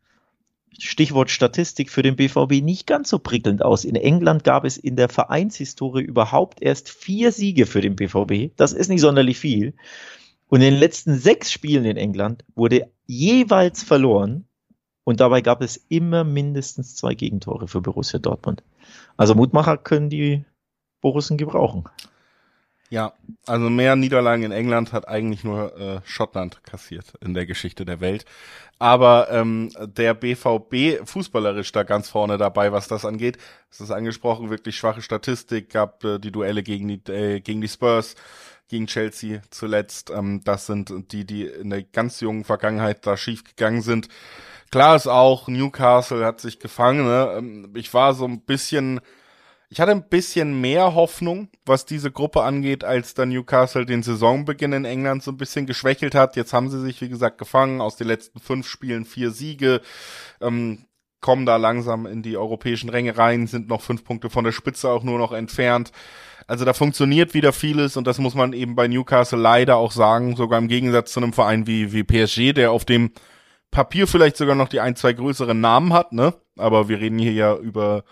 Stichwort 0.79 1.29
Statistik 1.29 1.89
für 1.89 2.01
den 2.01 2.15
BVB 2.15 2.63
nicht 2.63 2.87
ganz 2.87 3.09
so 3.09 3.19
prickelnd 3.19 3.63
aus. 3.63 3.85
In 3.85 3.95
England 3.95 4.43
gab 4.43 4.65
es 4.65 4.77
in 4.77 4.95
der 4.95 5.09
Vereinshistorie 5.09 6.03
überhaupt 6.03 6.61
erst 6.61 6.89
vier 6.89 7.31
Siege 7.31 7.65
für 7.65 7.81
den 7.81 7.95
BVB. 7.95 8.55
Das 8.57 8.73
ist 8.73 8.89
nicht 8.89 9.01
sonderlich 9.01 9.37
viel. 9.37 9.73
Und 10.47 10.61
in 10.61 10.71
den 10.71 10.79
letzten 10.79 11.17
sechs 11.17 11.51
Spielen 11.51 11.85
in 11.85 11.97
England 11.97 12.43
wurde 12.55 12.91
jeweils 13.05 13.83
verloren. 13.83 14.45
Und 15.03 15.19
dabei 15.19 15.41
gab 15.41 15.61
es 15.61 15.77
immer 15.89 16.23
mindestens 16.23 16.95
zwei 16.95 17.13
Gegentore 17.13 17.67
für 17.67 17.81
Borussia 17.81 18.19
Dortmund. 18.19 18.63
Also 19.17 19.35
Mutmacher 19.35 19.77
können 19.77 20.09
die 20.09 20.45
Borussen 21.01 21.37
gebrauchen. 21.37 21.83
Ja, 22.93 23.13
also 23.47 23.71
mehr 23.71 23.95
Niederlagen 23.95 24.43
in 24.43 24.51
England 24.51 24.93
hat 24.93 25.07
eigentlich 25.07 25.43
nur 25.43 25.75
äh, 25.79 26.01
Schottland 26.05 26.63
kassiert 26.63 27.13
in 27.21 27.33
der 27.33 27.47
Geschichte 27.47 27.85
der 27.85 28.01
Welt. 28.01 28.23
Aber 28.77 29.31
ähm, 29.31 29.71
der 29.79 30.13
BVB 30.13 31.03
fußballerisch 31.03 31.71
da 31.71 31.81
ganz 31.81 32.09
vorne 32.09 32.37
dabei, 32.37 32.71
was 32.71 32.87
das 32.87 33.03
angeht. 33.03 33.39
Es 33.71 33.81
ist 33.81 33.89
angesprochen, 33.89 34.51
wirklich 34.51 34.77
schwache 34.77 35.01
Statistik, 35.01 35.71
gab 35.71 36.03
äh, 36.03 36.19
die 36.19 36.31
Duelle 36.31 36.61
gegen 36.61 36.87
die, 36.87 37.11
äh, 37.11 37.39
gegen 37.39 37.61
die 37.61 37.67
Spurs, 37.67 38.13
gegen 38.67 38.85
Chelsea 38.85 39.41
zuletzt. 39.49 40.11
Ähm, 40.11 40.41
das 40.43 40.67
sind 40.67 40.93
die, 41.11 41.25
die 41.25 41.47
in 41.47 41.71
der 41.71 41.81
ganz 41.81 42.19
jungen 42.19 42.43
Vergangenheit 42.43 43.07
da 43.07 43.17
schief 43.17 43.43
gegangen 43.43 43.81
sind. 43.81 44.07
Klar 44.73 44.95
ist 44.95 45.05
auch, 45.05 45.47
Newcastle 45.47 46.25
hat 46.25 46.41
sich 46.41 46.57
gefangen. 46.57 47.05
Ne? 47.05 47.35
Ähm, 47.37 47.73
ich 47.75 47.93
war 47.93 48.15
so 48.15 48.25
ein 48.25 48.41
bisschen 48.41 49.01
ich 49.69 49.79
hatte 49.79 49.91
ein 49.91 50.09
bisschen 50.09 50.61
mehr 50.61 50.95
Hoffnung, 50.95 51.47
was 51.63 51.85
diese 51.85 52.09
Gruppe 52.09 52.41
angeht, 52.41 52.83
als 52.83 53.13
da 53.13 53.27
Newcastle 53.27 53.85
den 53.85 54.01
Saisonbeginn 54.01 54.73
in 54.73 54.85
England 54.85 55.21
so 55.21 55.29
ein 55.29 55.37
bisschen 55.37 55.67
geschwächelt 55.67 56.15
hat. 56.15 56.35
Jetzt 56.35 56.53
haben 56.53 56.71
sie 56.71 56.81
sich, 56.81 57.01
wie 57.01 57.09
gesagt, 57.09 57.37
gefangen. 57.37 57.81
Aus 57.81 57.95
den 57.95 58.07
letzten 58.07 58.39
fünf 58.39 58.67
Spielen 58.67 59.05
vier 59.05 59.29
Siege. 59.29 59.81
Ähm, 60.41 60.85
kommen 61.21 61.45
da 61.45 61.57
langsam 61.57 62.07
in 62.07 62.23
die 62.23 62.35
europäischen 62.35 62.89
Ränge 62.89 63.15
rein, 63.15 63.45
sind 63.45 63.67
noch 63.67 63.81
fünf 63.81 64.03
Punkte 64.03 64.31
von 64.31 64.43
der 64.43 64.53
Spitze 64.53 64.89
auch 64.89 65.03
nur 65.03 65.19
noch 65.19 65.33
entfernt. 65.33 65.91
Also 66.47 66.65
da 66.65 66.73
funktioniert 66.73 67.35
wieder 67.35 67.53
vieles 67.53 67.95
und 67.95 68.07
das 68.07 68.17
muss 68.17 68.33
man 68.33 68.53
eben 68.53 68.75
bei 68.75 68.87
Newcastle 68.87 69.37
leider 69.39 69.77
auch 69.77 69.91
sagen, 69.91 70.35
sogar 70.35 70.57
im 70.57 70.67
Gegensatz 70.67 71.13
zu 71.13 71.19
einem 71.19 71.31
Verein 71.31 71.67
wie, 71.67 71.93
wie 71.93 72.03
PSG, 72.03 72.53
der 72.53 72.71
auf 72.71 72.85
dem 72.85 73.11
Papier 73.73 74.07
vielleicht 74.07 74.37
sogar 74.37 74.55
noch 74.55 74.69
die 74.69 74.79
ein, 74.79 74.95
zwei 74.95 75.11
größeren 75.13 75.59
Namen 75.59 75.91
hat, 75.91 76.13
ne? 76.13 76.33
Aber 76.57 76.87
wir 76.87 76.99
reden 76.99 77.19
hier 77.19 77.33
ja 77.33 77.55
über 77.55 78.03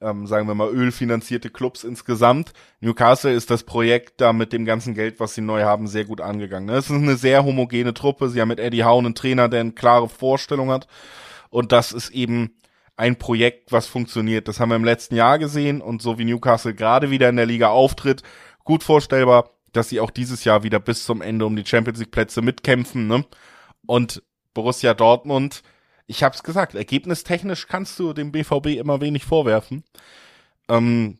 ähm, 0.00 0.26
sagen 0.26 0.46
wir 0.46 0.54
mal, 0.54 0.68
ölfinanzierte 0.68 1.50
Clubs 1.50 1.84
insgesamt. 1.84 2.52
Newcastle 2.80 3.32
ist 3.32 3.50
das 3.50 3.62
Projekt 3.64 4.20
da 4.20 4.32
mit 4.32 4.52
dem 4.52 4.64
ganzen 4.64 4.94
Geld, 4.94 5.20
was 5.20 5.34
sie 5.34 5.40
neu 5.40 5.62
haben, 5.62 5.86
sehr 5.86 6.04
gut 6.04 6.20
angegangen. 6.20 6.68
Es 6.68 6.90
ist 6.90 6.96
eine 6.96 7.16
sehr 7.16 7.44
homogene 7.44 7.94
Truppe. 7.94 8.28
Sie 8.28 8.40
haben 8.40 8.48
mit 8.48 8.60
Eddie 8.60 8.84
Howe 8.84 8.98
einen 8.98 9.14
Trainer, 9.14 9.48
der 9.48 9.60
eine 9.60 9.72
klare 9.72 10.08
Vorstellung 10.08 10.70
hat. 10.70 10.86
Und 11.48 11.72
das 11.72 11.92
ist 11.92 12.10
eben 12.10 12.56
ein 12.96 13.16
Projekt, 13.16 13.72
was 13.72 13.86
funktioniert. 13.86 14.48
Das 14.48 14.60
haben 14.60 14.70
wir 14.70 14.76
im 14.76 14.84
letzten 14.84 15.16
Jahr 15.16 15.38
gesehen 15.38 15.80
und 15.80 16.02
so 16.02 16.18
wie 16.18 16.24
Newcastle 16.24 16.74
gerade 16.74 17.10
wieder 17.10 17.28
in 17.28 17.36
der 17.36 17.46
Liga 17.46 17.68
auftritt, 17.68 18.22
gut 18.64 18.82
vorstellbar, 18.82 19.50
dass 19.72 19.88
sie 19.90 20.00
auch 20.00 20.10
dieses 20.10 20.44
Jahr 20.44 20.62
wieder 20.62 20.80
bis 20.80 21.04
zum 21.04 21.20
Ende 21.22 21.46
um 21.46 21.56
die 21.56 21.66
Champions 21.66 21.98
League 21.98 22.10
Plätze 22.10 22.42
mitkämpfen. 22.42 23.06
Ne? 23.06 23.24
Und 23.86 24.22
Borussia 24.56 24.94
Dortmund 24.94 25.62
ich 26.06 26.22
hab's 26.22 26.42
gesagt, 26.42 26.74
ergebnistechnisch 26.74 27.66
kannst 27.66 27.98
du 27.98 28.12
dem 28.12 28.32
BVB 28.32 28.78
immer 28.78 29.00
wenig 29.00 29.24
vorwerfen. 29.24 29.84
Ähm, 30.68 31.18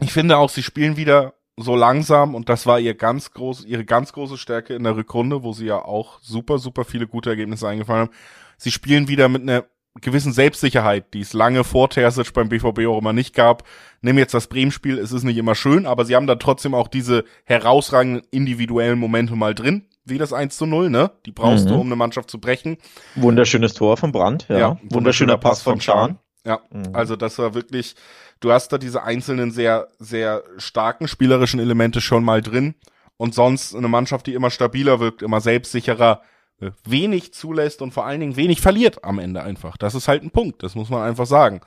ich 0.00 0.12
finde 0.12 0.38
auch, 0.38 0.50
sie 0.50 0.62
spielen 0.62 0.96
wieder 0.96 1.34
so 1.56 1.74
langsam 1.74 2.34
und 2.34 2.48
das 2.48 2.66
war 2.66 2.78
ihr 2.78 2.94
ganz 2.94 3.32
groß, 3.32 3.64
ihre 3.64 3.84
ganz 3.84 4.12
große 4.12 4.36
Stärke 4.36 4.74
in 4.74 4.84
der 4.84 4.96
Rückrunde, 4.96 5.42
wo 5.42 5.52
sie 5.52 5.66
ja 5.66 5.82
auch 5.82 6.20
super, 6.20 6.58
super 6.58 6.84
viele 6.84 7.06
gute 7.06 7.30
Ergebnisse 7.30 7.66
eingefallen 7.66 8.08
haben. 8.08 8.16
Sie 8.58 8.70
spielen 8.70 9.08
wieder 9.08 9.28
mit 9.28 9.42
einer 9.42 9.64
gewissen 10.02 10.34
Selbstsicherheit, 10.34 11.14
die 11.14 11.22
es 11.22 11.32
lange 11.32 11.64
vor 11.64 11.88
Terzic 11.88 12.34
beim 12.34 12.50
BVB 12.50 12.86
auch 12.86 12.98
immer 12.98 13.14
nicht 13.14 13.34
gab. 13.34 13.64
Nimm 14.02 14.18
jetzt 14.18 14.34
das 14.34 14.48
Bremen-Spiel, 14.48 14.98
es 14.98 15.12
ist 15.12 15.24
nicht 15.24 15.38
immer 15.38 15.54
schön, 15.54 15.86
aber 15.86 16.04
sie 16.04 16.14
haben 16.14 16.26
da 16.26 16.34
trotzdem 16.34 16.74
auch 16.74 16.88
diese 16.88 17.24
herausragenden 17.44 18.22
individuellen 18.30 18.98
Momente 18.98 19.34
mal 19.34 19.54
drin 19.54 19.86
wie 20.06 20.18
das 20.18 20.32
1 20.32 20.56
zu 20.56 20.66
0, 20.66 20.88
ne? 20.88 21.10
Die 21.26 21.32
brauchst 21.32 21.66
mhm. 21.66 21.70
du, 21.70 21.74
um 21.80 21.86
eine 21.86 21.96
Mannschaft 21.96 22.30
zu 22.30 22.40
brechen. 22.40 22.78
Wunderschönes 23.16 23.74
Tor 23.74 23.96
von 23.96 24.12
Brandt, 24.12 24.46
ja. 24.48 24.58
ja 24.58 24.68
wunderschöner, 24.68 24.94
wunderschöner 24.94 25.38
Pass, 25.38 25.58
Pass 25.58 25.62
von 25.62 25.80
Schahn. 25.80 26.18
Ja, 26.44 26.60
mhm. 26.70 26.94
also 26.94 27.16
das 27.16 27.38
war 27.38 27.54
wirklich, 27.54 27.96
du 28.40 28.52
hast 28.52 28.72
da 28.72 28.78
diese 28.78 29.02
einzelnen 29.02 29.50
sehr, 29.50 29.88
sehr 29.98 30.44
starken 30.58 31.08
spielerischen 31.08 31.58
Elemente 31.58 32.00
schon 32.00 32.24
mal 32.24 32.40
drin 32.40 32.76
und 33.16 33.34
sonst 33.34 33.74
eine 33.74 33.88
Mannschaft, 33.88 34.26
die 34.26 34.34
immer 34.34 34.50
stabiler 34.50 35.00
wirkt, 35.00 35.22
immer 35.22 35.40
selbstsicherer, 35.40 36.22
äh, 36.60 36.70
wenig 36.84 37.34
zulässt 37.34 37.82
und 37.82 37.92
vor 37.92 38.06
allen 38.06 38.20
Dingen 38.20 38.36
wenig 38.36 38.60
verliert 38.60 39.04
am 39.04 39.18
Ende 39.18 39.42
einfach. 39.42 39.76
Das 39.76 39.94
ist 39.94 40.08
halt 40.08 40.22
ein 40.22 40.30
Punkt, 40.30 40.62
das 40.62 40.74
muss 40.74 40.88
man 40.88 41.02
einfach 41.02 41.26
sagen. 41.26 41.60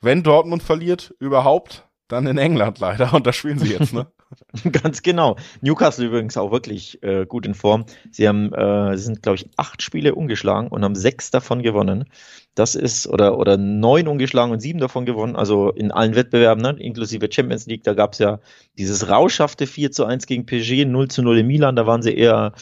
Wenn 0.00 0.22
Dortmund 0.22 0.62
verliert, 0.62 1.14
überhaupt, 1.20 1.86
dann 2.08 2.26
in 2.26 2.38
England 2.38 2.80
leider 2.80 3.14
und 3.14 3.26
da 3.26 3.32
spielen 3.32 3.58
sie 3.58 3.72
jetzt, 3.72 3.92
ne? 3.92 4.06
Ganz 4.72 5.02
genau. 5.02 5.36
Newcastle 5.60 6.06
übrigens 6.06 6.36
auch 6.36 6.52
wirklich 6.52 7.02
äh, 7.02 7.26
gut 7.26 7.46
in 7.46 7.54
Form. 7.54 7.84
Sie 8.10 8.28
haben, 8.28 8.52
äh, 8.52 8.96
sind, 8.96 9.22
glaube 9.22 9.36
ich, 9.36 9.48
acht 9.56 9.82
Spiele 9.82 10.14
ungeschlagen 10.14 10.68
und 10.68 10.84
haben 10.84 10.94
sechs 10.94 11.30
davon 11.30 11.62
gewonnen. 11.62 12.04
Das 12.54 12.74
ist, 12.74 13.06
oder, 13.06 13.38
oder 13.38 13.56
neun 13.56 14.08
ungeschlagen 14.08 14.52
und 14.52 14.60
sieben 14.60 14.80
davon 14.80 15.06
gewonnen, 15.06 15.36
also 15.36 15.70
in 15.70 15.92
allen 15.92 16.16
Wettbewerben, 16.16 16.62
ne? 16.62 16.76
inklusive 16.78 17.28
Champions 17.30 17.66
League, 17.66 17.84
da 17.84 17.94
gab 17.94 18.14
es 18.14 18.18
ja 18.18 18.40
dieses 18.76 19.08
rauschhafte 19.08 19.66
4 19.66 19.92
zu 19.92 20.04
1 20.04 20.26
gegen 20.26 20.46
PSG, 20.46 20.84
0 20.84 21.08
zu 21.08 21.22
0 21.22 21.38
in 21.38 21.46
Milan, 21.46 21.76
da 21.76 21.86
waren 21.86 22.02
sie 22.02 22.14
eher 22.14 22.52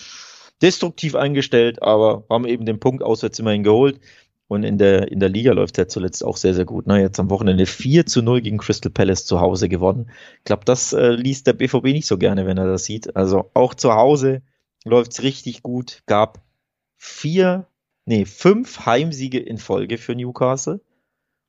destruktiv 0.60 1.14
eingestellt, 1.14 1.82
aber 1.82 2.24
haben 2.28 2.46
eben 2.46 2.66
den 2.66 2.80
Punkt 2.80 3.02
auswärts 3.02 3.38
immerhin 3.38 3.62
geholt. 3.62 4.00
Und 4.48 4.64
in 4.64 4.78
der, 4.78 5.12
in 5.12 5.20
der 5.20 5.28
Liga 5.28 5.52
läuft 5.52 5.76
er 5.76 5.88
zuletzt 5.88 6.24
auch 6.24 6.38
sehr, 6.38 6.54
sehr 6.54 6.64
gut. 6.64 6.86
Ne? 6.86 7.00
Jetzt 7.00 7.20
am 7.20 7.28
Wochenende 7.28 7.66
4 7.66 8.06
zu 8.06 8.22
0 8.22 8.40
gegen 8.40 8.56
Crystal 8.56 8.90
Palace 8.90 9.26
zu 9.26 9.40
Hause 9.40 9.68
gewonnen. 9.68 10.10
Ich 10.38 10.44
glaube, 10.44 10.64
das 10.64 10.94
äh, 10.94 11.10
liest 11.10 11.46
der 11.46 11.52
BVB 11.52 11.84
nicht 11.84 12.06
so 12.06 12.16
gerne, 12.16 12.46
wenn 12.46 12.56
er 12.56 12.66
das 12.66 12.86
sieht. 12.86 13.14
Also 13.14 13.50
auch 13.52 13.74
zu 13.74 13.92
Hause 13.92 14.40
läuft's 14.84 15.22
richtig 15.22 15.62
gut. 15.62 16.02
Gab 16.06 16.40
vier, 16.96 17.66
nee, 18.06 18.24
fünf 18.24 18.86
Heimsiege 18.86 19.38
in 19.38 19.58
Folge 19.58 19.98
für 19.98 20.14
Newcastle. 20.14 20.80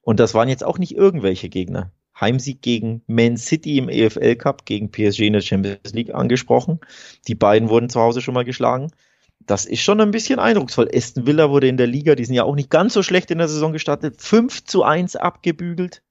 Und 0.01 0.19
das 0.19 0.33
waren 0.33 0.49
jetzt 0.49 0.65
auch 0.65 0.77
nicht 0.77 0.93
irgendwelche 0.93 1.47
Gegner. 1.47 1.93
Heimsieg 2.19 2.61
gegen 2.61 3.01
Man 3.07 3.37
City 3.37 3.77
im 3.77 3.87
EFL 3.87 4.35
Cup, 4.35 4.65
gegen 4.65 4.91
PSG 4.91 5.21
in 5.21 5.33
der 5.33 5.41
Champions 5.41 5.93
League 5.93 6.13
angesprochen. 6.13 6.81
Die 7.29 7.35
beiden 7.35 7.69
wurden 7.69 7.89
zu 7.89 8.01
Hause 8.01 8.19
schon 8.19 8.33
mal 8.33 8.43
geschlagen 8.43 8.91
das 9.39 9.65
ist 9.65 9.81
schon 9.81 10.01
ein 10.01 10.11
bisschen 10.11 10.39
eindrucksvoll. 10.39 10.89
Aston 10.93 11.25
Villa 11.25 11.49
wurde 11.49 11.67
in 11.67 11.77
der 11.77 11.87
Liga, 11.87 12.15
die 12.15 12.25
sind 12.25 12.35
ja 12.35 12.43
auch 12.43 12.55
nicht 12.55 12.69
ganz 12.69 12.93
so 12.93 13.03
schlecht 13.03 13.31
in 13.31 13.37
der 13.37 13.47
Saison 13.47 13.73
gestartet, 13.73 14.21
5 14.21 14.65
zu 14.65 14.83
1 14.83 15.15
abgebügelt. 15.15 16.03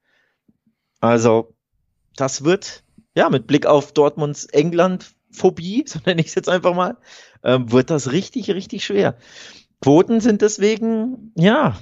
Also, 0.99 1.53
das 2.15 2.43
wird, 2.43 2.83
ja, 3.15 3.29
mit 3.29 3.47
Blick 3.47 3.65
auf 3.65 3.93
Dortmunds 3.93 4.45
England-Phobie, 4.45 5.83
so 5.87 5.99
nenne 6.05 6.21
ich 6.21 6.27
es 6.27 6.35
jetzt 6.35 6.49
einfach 6.49 6.73
mal, 6.73 6.97
ähm, 7.43 7.71
wird 7.71 7.89
das 7.89 8.11
richtig, 8.11 8.49
richtig 8.51 8.85
schwer. 8.85 9.17
Quoten 9.81 10.19
sind 10.19 10.41
deswegen, 10.41 11.31
ja, 11.35 11.79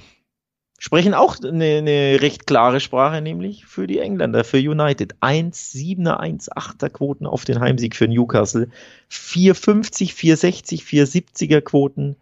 sprechen 0.78 1.14
auch 1.14 1.38
eine, 1.44 1.78
eine 1.78 2.22
recht 2.22 2.46
klare 2.46 2.80
Sprache, 2.80 3.22
nämlich 3.22 3.66
für 3.66 3.88
die 3.88 4.00
Engländer, 4.00 4.44
für 4.44 4.58
United. 4.58 5.16
1,7er, 5.22 6.20
1,8er 6.20 6.90
Quoten 6.90 7.26
auf 7.26 7.46
den 7.46 7.60
Heimsieg 7.60 7.96
für 7.96 8.08
Newcastle. 8.08 8.70
4,50, 9.12 10.14
4,60, 10.14 10.84
4,70er 10.84 11.62
Quoten 11.62 12.16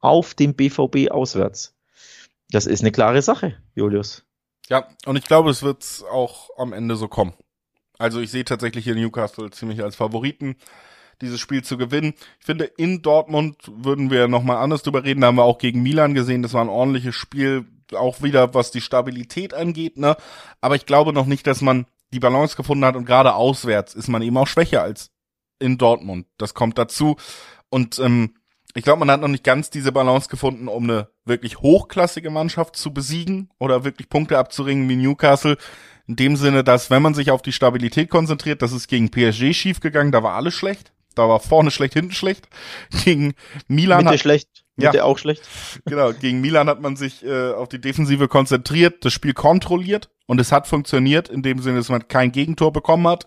auf 0.00 0.34
dem 0.34 0.54
BVB 0.54 1.10
auswärts. 1.10 1.74
Das 2.50 2.66
ist 2.66 2.80
eine 2.80 2.92
klare 2.92 3.20
Sache, 3.20 3.56
Julius. 3.74 4.24
Ja, 4.68 4.88
und 5.06 5.16
ich 5.16 5.24
glaube, 5.24 5.50
es 5.50 5.62
wird 5.62 6.04
auch 6.10 6.50
am 6.56 6.72
Ende 6.72 6.96
so 6.96 7.08
kommen. 7.08 7.34
Also 7.98 8.20
ich 8.20 8.30
sehe 8.30 8.44
tatsächlich 8.44 8.84
hier 8.84 8.94
Newcastle 8.94 9.50
ziemlich 9.50 9.82
als 9.82 9.96
Favoriten 9.96 10.56
dieses 11.20 11.40
Spiel 11.40 11.64
zu 11.64 11.76
gewinnen. 11.76 12.14
Ich 12.38 12.46
finde, 12.46 12.64
in 12.64 13.02
Dortmund 13.02 13.56
würden 13.66 14.10
wir 14.10 14.28
nochmal 14.28 14.58
anders 14.58 14.82
drüber 14.82 15.04
reden. 15.04 15.20
Da 15.20 15.26
haben 15.26 15.36
wir 15.36 15.44
auch 15.44 15.58
gegen 15.58 15.82
Milan 15.82 16.14
gesehen. 16.14 16.42
Das 16.42 16.52
war 16.52 16.62
ein 16.62 16.68
ordentliches 16.68 17.16
Spiel 17.16 17.66
auch 17.94 18.22
wieder 18.22 18.54
was 18.54 18.70
die 18.70 18.80
Stabilität 18.80 19.54
angeht, 19.54 19.96
ne? 19.96 20.16
Aber 20.60 20.76
ich 20.76 20.86
glaube 20.86 21.12
noch 21.12 21.26
nicht, 21.26 21.46
dass 21.46 21.60
man 21.60 21.86
die 22.12 22.20
Balance 22.20 22.56
gefunden 22.56 22.84
hat 22.84 22.96
und 22.96 23.04
gerade 23.04 23.34
auswärts 23.34 23.94
ist 23.94 24.08
man 24.08 24.22
eben 24.22 24.36
auch 24.36 24.46
schwächer 24.46 24.82
als 24.82 25.10
in 25.58 25.78
Dortmund. 25.78 26.26
Das 26.38 26.54
kommt 26.54 26.78
dazu. 26.78 27.16
Und 27.68 27.98
ähm, 27.98 28.34
ich 28.74 28.84
glaube, 28.84 29.00
man 29.00 29.10
hat 29.10 29.20
noch 29.20 29.28
nicht 29.28 29.44
ganz 29.44 29.70
diese 29.70 29.92
Balance 29.92 30.28
gefunden, 30.28 30.68
um 30.68 30.84
eine 30.84 31.08
wirklich 31.24 31.58
hochklassige 31.58 32.30
Mannschaft 32.30 32.76
zu 32.76 32.92
besiegen 32.92 33.50
oder 33.58 33.84
wirklich 33.84 34.08
Punkte 34.08 34.38
abzuringen 34.38 34.88
wie 34.88 34.96
Newcastle. 34.96 35.56
In 36.06 36.16
dem 36.16 36.36
Sinne, 36.36 36.64
dass 36.64 36.90
wenn 36.90 37.02
man 37.02 37.14
sich 37.14 37.30
auf 37.30 37.42
die 37.42 37.52
Stabilität 37.52 38.08
konzentriert, 38.08 38.62
das 38.62 38.72
ist 38.72 38.88
gegen 38.88 39.10
PSG 39.10 39.52
schiefgegangen, 39.52 40.12
da 40.12 40.22
war 40.22 40.34
alles 40.34 40.54
schlecht. 40.54 40.92
Da 41.14 41.28
war 41.28 41.40
vorne 41.40 41.70
schlecht, 41.70 41.94
hinten 41.94 42.12
schlecht. 42.12 42.48
Gegen 43.04 43.34
Milan. 43.66 44.04
Mitte 44.04 44.18
schlecht, 44.18 44.64
Ja, 44.80 45.02
auch 45.02 45.18
schlecht. 45.18 45.42
Genau, 45.86 46.12
gegen 46.12 46.40
Milan 46.40 46.68
hat 46.68 46.80
man 46.80 46.96
sich 46.96 47.24
äh, 47.24 47.52
auf 47.52 47.68
die 47.68 47.80
Defensive 47.80 48.28
konzentriert, 48.28 49.04
das 49.04 49.12
Spiel 49.12 49.34
kontrolliert 49.34 50.08
und 50.26 50.40
es 50.40 50.52
hat 50.52 50.66
funktioniert, 50.66 51.28
in 51.28 51.42
dem 51.42 51.60
Sinne, 51.60 51.78
dass 51.78 51.88
man 51.88 52.06
kein 52.06 52.32
Gegentor 52.32 52.72
bekommen 52.72 53.08
hat, 53.08 53.26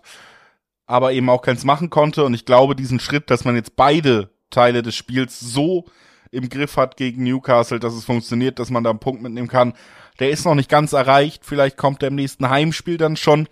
aber 0.86 1.12
eben 1.12 1.28
auch 1.28 1.42
keins 1.42 1.64
machen 1.64 1.90
konnte. 1.90 2.24
Und 2.24 2.34
ich 2.34 2.46
glaube, 2.46 2.74
diesen 2.74 3.00
Schritt, 3.00 3.30
dass 3.30 3.44
man 3.44 3.54
jetzt 3.54 3.76
beide 3.76 4.30
Teile 4.50 4.82
des 4.82 4.94
Spiels 4.96 5.38
so 5.40 5.84
im 6.30 6.48
Griff 6.48 6.76
hat 6.76 6.96
gegen 6.96 7.24
Newcastle, 7.24 7.78
dass 7.78 7.94
es 7.94 8.04
funktioniert, 8.04 8.58
dass 8.58 8.70
man 8.70 8.82
da 8.82 8.90
einen 8.90 8.98
Punkt 8.98 9.22
mitnehmen 9.22 9.48
kann, 9.48 9.74
der 10.18 10.30
ist 10.30 10.44
noch 10.44 10.54
nicht 10.54 10.70
ganz 10.70 10.92
erreicht. 10.92 11.44
Vielleicht 11.44 11.76
kommt 11.76 12.02
der 12.02 12.08
im 12.08 12.14
nächsten 12.14 12.48
Heimspiel 12.48 12.96
dann 12.96 13.16
schon. 13.16 13.48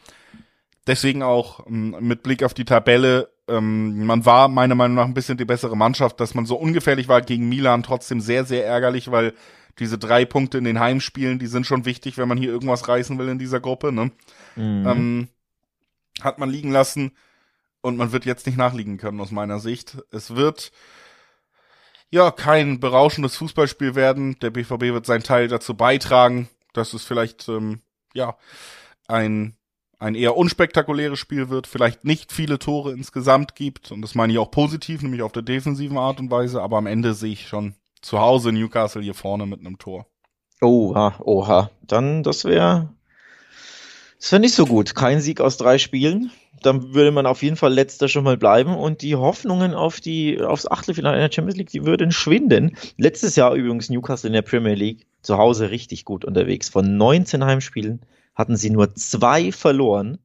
Deswegen 0.87 1.23
auch 1.23 1.67
ähm, 1.67 1.97
mit 2.01 2.23
Blick 2.23 2.43
auf 2.43 2.55
die 2.55 2.65
Tabelle 2.65 3.31
ähm, 3.51 4.05
man 4.07 4.25
war 4.25 4.49
meiner 4.49 4.75
Meinung 4.75 4.97
nach 4.97 5.05
ein 5.05 5.15
bisschen 5.15 5.39
die 5.39 5.45
bessere 5.45 5.77
Mannschaft, 5.77 6.21
dass 6.21 6.35
man 6.35 6.47
so 6.47 6.57
ungefährlich 6.57 7.09
war 7.09 7.23
gegen 7.23 7.49
Milan, 7.49 7.83
trotzdem 7.83 8.21
sehr, 8.21 8.45
sehr 8.45 8.67
ärgerlich, 8.67 9.11
weil 9.11 9.35
diese 9.79 9.99
drei 9.99 10.25
Punkte 10.25 10.59
in 10.59 10.65
den 10.65 10.81
Heimspielen, 10.81 11.39
die 11.39 11.47
sind 11.47 11.67
schon 11.67 11.85
wichtig, 11.85 12.19
wenn 12.19 12.29
man 12.29 12.39
hier 12.39 12.51
irgendwas 12.51 12.89
reißen 12.89 13.19
will 13.19 13.29
in 13.29 13.39
dieser 13.39 13.61
Gruppe, 13.61 13.93
ne? 13.93 14.11
Mhm. 14.57 14.87
Ähm, 14.87 15.29
hat 16.23 16.39
man 16.39 16.51
liegen 16.51 16.71
lassen 16.71 17.13
und 17.81 17.97
man 17.97 18.13
wird 18.13 18.25
jetzt 18.25 18.47
nicht 18.47 18.59
nachliegen 18.59 18.99
können 18.99 19.21
aus 19.21 19.31
meiner 19.31 19.59
Sicht. 19.59 19.99
Es 20.11 20.35
wird 20.35 20.73
ja 22.11 22.31
kein 22.31 22.81
berauschendes 22.81 23.37
Fußballspiel 23.37 23.95
werden. 23.95 24.39
Der 24.41 24.51
BVB 24.51 24.93
wird 24.93 25.07
seinen 25.07 25.23
Teil 25.23 25.49
dazu 25.49 25.75
beitragen, 25.75 26.49
dass 26.73 26.93
es 26.93 27.05
vielleicht 27.05 27.49
ähm, 27.49 27.81
ja 28.13 28.37
ein 29.09 29.57
ein 30.01 30.15
eher 30.15 30.37
unspektakuläres 30.37 31.19
Spiel 31.19 31.51
wird, 31.51 31.67
vielleicht 31.67 32.05
nicht 32.05 32.33
viele 32.33 32.59
Tore 32.59 32.93
insgesamt 32.93 33.55
gibt. 33.55 33.93
Und 33.93 34.01
das 34.01 34.15
meine 34.15 34.33
ich 34.33 34.39
auch 34.39 34.51
positiv, 34.51 35.03
nämlich 35.03 35.23
auf 35.23 35.33
der 35.33 35.43
defensiven 35.43 35.99
Art 35.99 36.19
und 36.19 36.31
Weise. 36.31 36.63
Aber 36.63 36.79
am 36.79 36.87
Ende 36.87 37.13
sehe 37.13 37.35
ich 37.35 37.47
schon 37.47 37.75
zu 38.01 38.19
Hause 38.19 38.51
Newcastle 38.51 39.03
hier 39.03 39.15
vorne 39.15 39.45
mit 39.45 39.61
einem 39.61 39.79
Tor. 39.79 40.07
Oha, 40.63 41.15
oha. 41.21 41.71
Dann, 41.83 42.23
das 42.23 42.47
wäre, 42.47 42.89
das 44.19 44.33
wäre 44.33 44.41
nicht 44.41 44.55
so 44.55 44.65
gut. 44.65 44.95
Kein 44.95 45.21
Sieg 45.21 45.43
aus 45.43 45.59
drei 45.59 45.77
Spielen. 45.77 46.31
Dann 46.63 46.95
würde 46.95 47.11
man 47.11 47.27
auf 47.27 47.43
jeden 47.43 47.57
Fall 47.57 47.73
letzter 47.73 48.09
schon 48.09 48.25
mal 48.25 48.39
bleiben 48.39 48.75
und 48.75 49.03
die 49.03 49.17
Hoffnungen 49.17 49.75
auf 49.75 50.01
die, 50.01 50.41
aufs 50.41 50.67
Achtelfinale 50.67 51.17
in 51.17 51.23
der 51.23 51.33
Champions 51.33 51.59
League, 51.59 51.71
die 51.71 51.85
würden 51.85 52.11
schwinden. 52.11 52.75
Letztes 52.97 53.37
Jahr 53.37 53.55
übrigens 53.55 53.91
Newcastle 53.91 54.29
in 54.29 54.35
der 54.35 54.43
Premier 54.43 54.75
League 54.75 55.07
zu 55.21 55.37
Hause 55.37 55.71
richtig 55.71 56.07
gut 56.07 56.25
unterwegs. 56.25 56.71
Von 56.71 56.97
19 56.97 57.45
Heimspielen 57.45 58.01
hatten 58.35 58.57
sie 58.57 58.71
nur 58.71 58.95
zwei 58.95 59.53
verloren. 59.53 60.19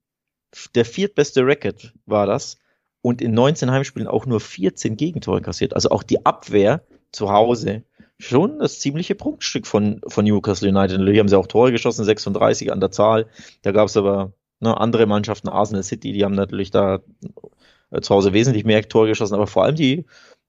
Der 0.74 0.86
viertbeste 0.86 1.46
Record 1.46 1.94
war 2.06 2.26
das. 2.26 2.58
Und 3.02 3.22
in 3.22 3.34
19 3.34 3.70
Heimspielen 3.70 4.08
auch 4.08 4.26
nur 4.26 4.39
14 4.39 4.98
Gegentore 4.98 5.41
kassiert. 5.41 5.74
Also 5.74 5.89
auch 5.89 6.04
die 6.04 6.26
Abwehr 6.26 6.84
zu 7.12 7.32
Hause 7.32 7.84
schon 8.18 8.60
das 8.60 8.80
ziemliche 8.80 9.15
Prunkstück 9.15 9.68
von, 9.68 10.02
von 10.08 10.26
Newcastle 10.26 10.70
United. 10.70 11.02
Hier 11.02 11.20
haben 11.20 11.28
sie 11.28 11.38
auch 11.38 11.48
Tore 11.48 11.72
geschossen, 11.72 12.06
36 12.06 12.72
an 12.72 12.80
der 12.80 12.91
Zahl. 12.91 13.28
Da 13.62 13.72
gab 13.72 13.88
es 13.88 13.98
aber 13.98 14.34
ne, 14.60 14.80
andere 14.80 15.06
Mannschaften, 15.06 15.50
Arsenal 15.50 15.84
City, 15.84 16.13
die 16.13 16.24
haben 16.24 16.36
natürlich 16.36 16.72
da 16.72 17.02
äh, 17.91 18.02
zu 18.02 18.13
Hause 18.13 18.34
wesentlich 18.34 18.65
mehr 18.65 18.88
Tore 18.88 19.10
geschossen, 19.10 19.36
aber 19.36 19.48
vor 19.48 19.63
allem 19.63 19.76
die, 19.76 20.06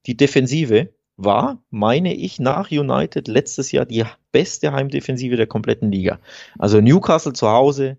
die 0.06 0.16
Defensive 0.16 0.92
war, 1.16 1.62
meine 1.70 2.14
ich, 2.14 2.38
nach 2.38 2.70
United 2.70 3.26
letztes 3.28 3.72
Jahr 3.72 3.86
die 3.86 4.04
beste 4.36 4.70
Heimdefensive 4.70 5.36
der 5.36 5.46
kompletten 5.46 5.90
Liga. 5.90 6.18
Also 6.58 6.82
Newcastle 6.82 7.32
zu 7.32 7.48
Hause, 7.48 7.96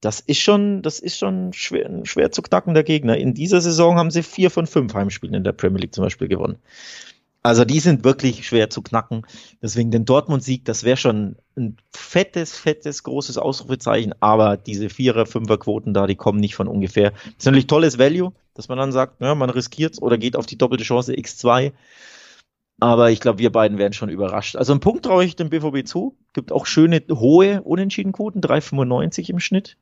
das 0.00 0.20
ist 0.20 0.38
schon, 0.38 0.80
das 0.82 1.00
ist 1.00 1.18
schon 1.18 1.52
schwer, 1.52 1.86
ein 1.86 2.06
schwer 2.06 2.30
zu 2.30 2.40
knackender 2.40 2.84
Gegner. 2.84 3.16
In 3.16 3.34
dieser 3.34 3.60
Saison 3.60 3.96
haben 3.98 4.12
sie 4.12 4.22
vier 4.22 4.52
von 4.52 4.68
fünf 4.68 4.94
Heimspielen 4.94 5.34
in 5.34 5.42
der 5.42 5.50
Premier 5.50 5.80
League 5.80 5.92
zum 5.92 6.04
Beispiel 6.04 6.28
gewonnen. 6.28 6.58
Also 7.42 7.64
die 7.64 7.80
sind 7.80 8.04
wirklich 8.04 8.46
schwer 8.46 8.70
zu 8.70 8.80
knacken. 8.80 9.26
Deswegen 9.60 9.90
den 9.90 10.04
Dortmund-Sieg, 10.04 10.64
das 10.64 10.84
wäre 10.84 10.96
schon 10.96 11.34
ein 11.56 11.78
fettes, 11.90 12.56
fettes, 12.56 13.02
großes 13.02 13.36
Ausrufezeichen. 13.36 14.14
Aber 14.20 14.56
diese 14.56 14.88
Vierer-, 14.88 15.26
Fünfer-Quoten 15.26 15.94
da, 15.94 16.06
die 16.06 16.14
kommen 16.14 16.38
nicht 16.38 16.54
von 16.54 16.68
ungefähr. 16.68 17.10
Das 17.10 17.38
ist 17.38 17.46
natürlich 17.46 17.66
tolles 17.66 17.98
Value, 17.98 18.32
dass 18.54 18.68
man 18.68 18.78
dann 18.78 18.92
sagt, 18.92 19.20
ja, 19.20 19.34
man 19.34 19.50
riskiert 19.50 20.00
oder 20.00 20.16
geht 20.16 20.36
auf 20.36 20.46
die 20.46 20.58
doppelte 20.58 20.84
Chance 20.84 21.12
X2. 21.12 21.72
Aber 22.82 23.12
ich 23.12 23.20
glaube, 23.20 23.38
wir 23.38 23.52
beiden 23.52 23.78
werden 23.78 23.92
schon 23.92 24.08
überrascht. 24.08 24.56
Also 24.56 24.72
einen 24.72 24.80
Punkt 24.80 25.04
traue 25.04 25.24
ich 25.24 25.36
dem 25.36 25.50
BVB 25.50 25.86
zu. 25.86 26.16
Gibt 26.32 26.50
auch 26.50 26.66
schöne 26.66 27.00
hohe 27.12 27.62
Unentschiedenquoten, 27.62 28.40
3,95 28.40 29.30
im 29.30 29.38
Schnitt. 29.38 29.76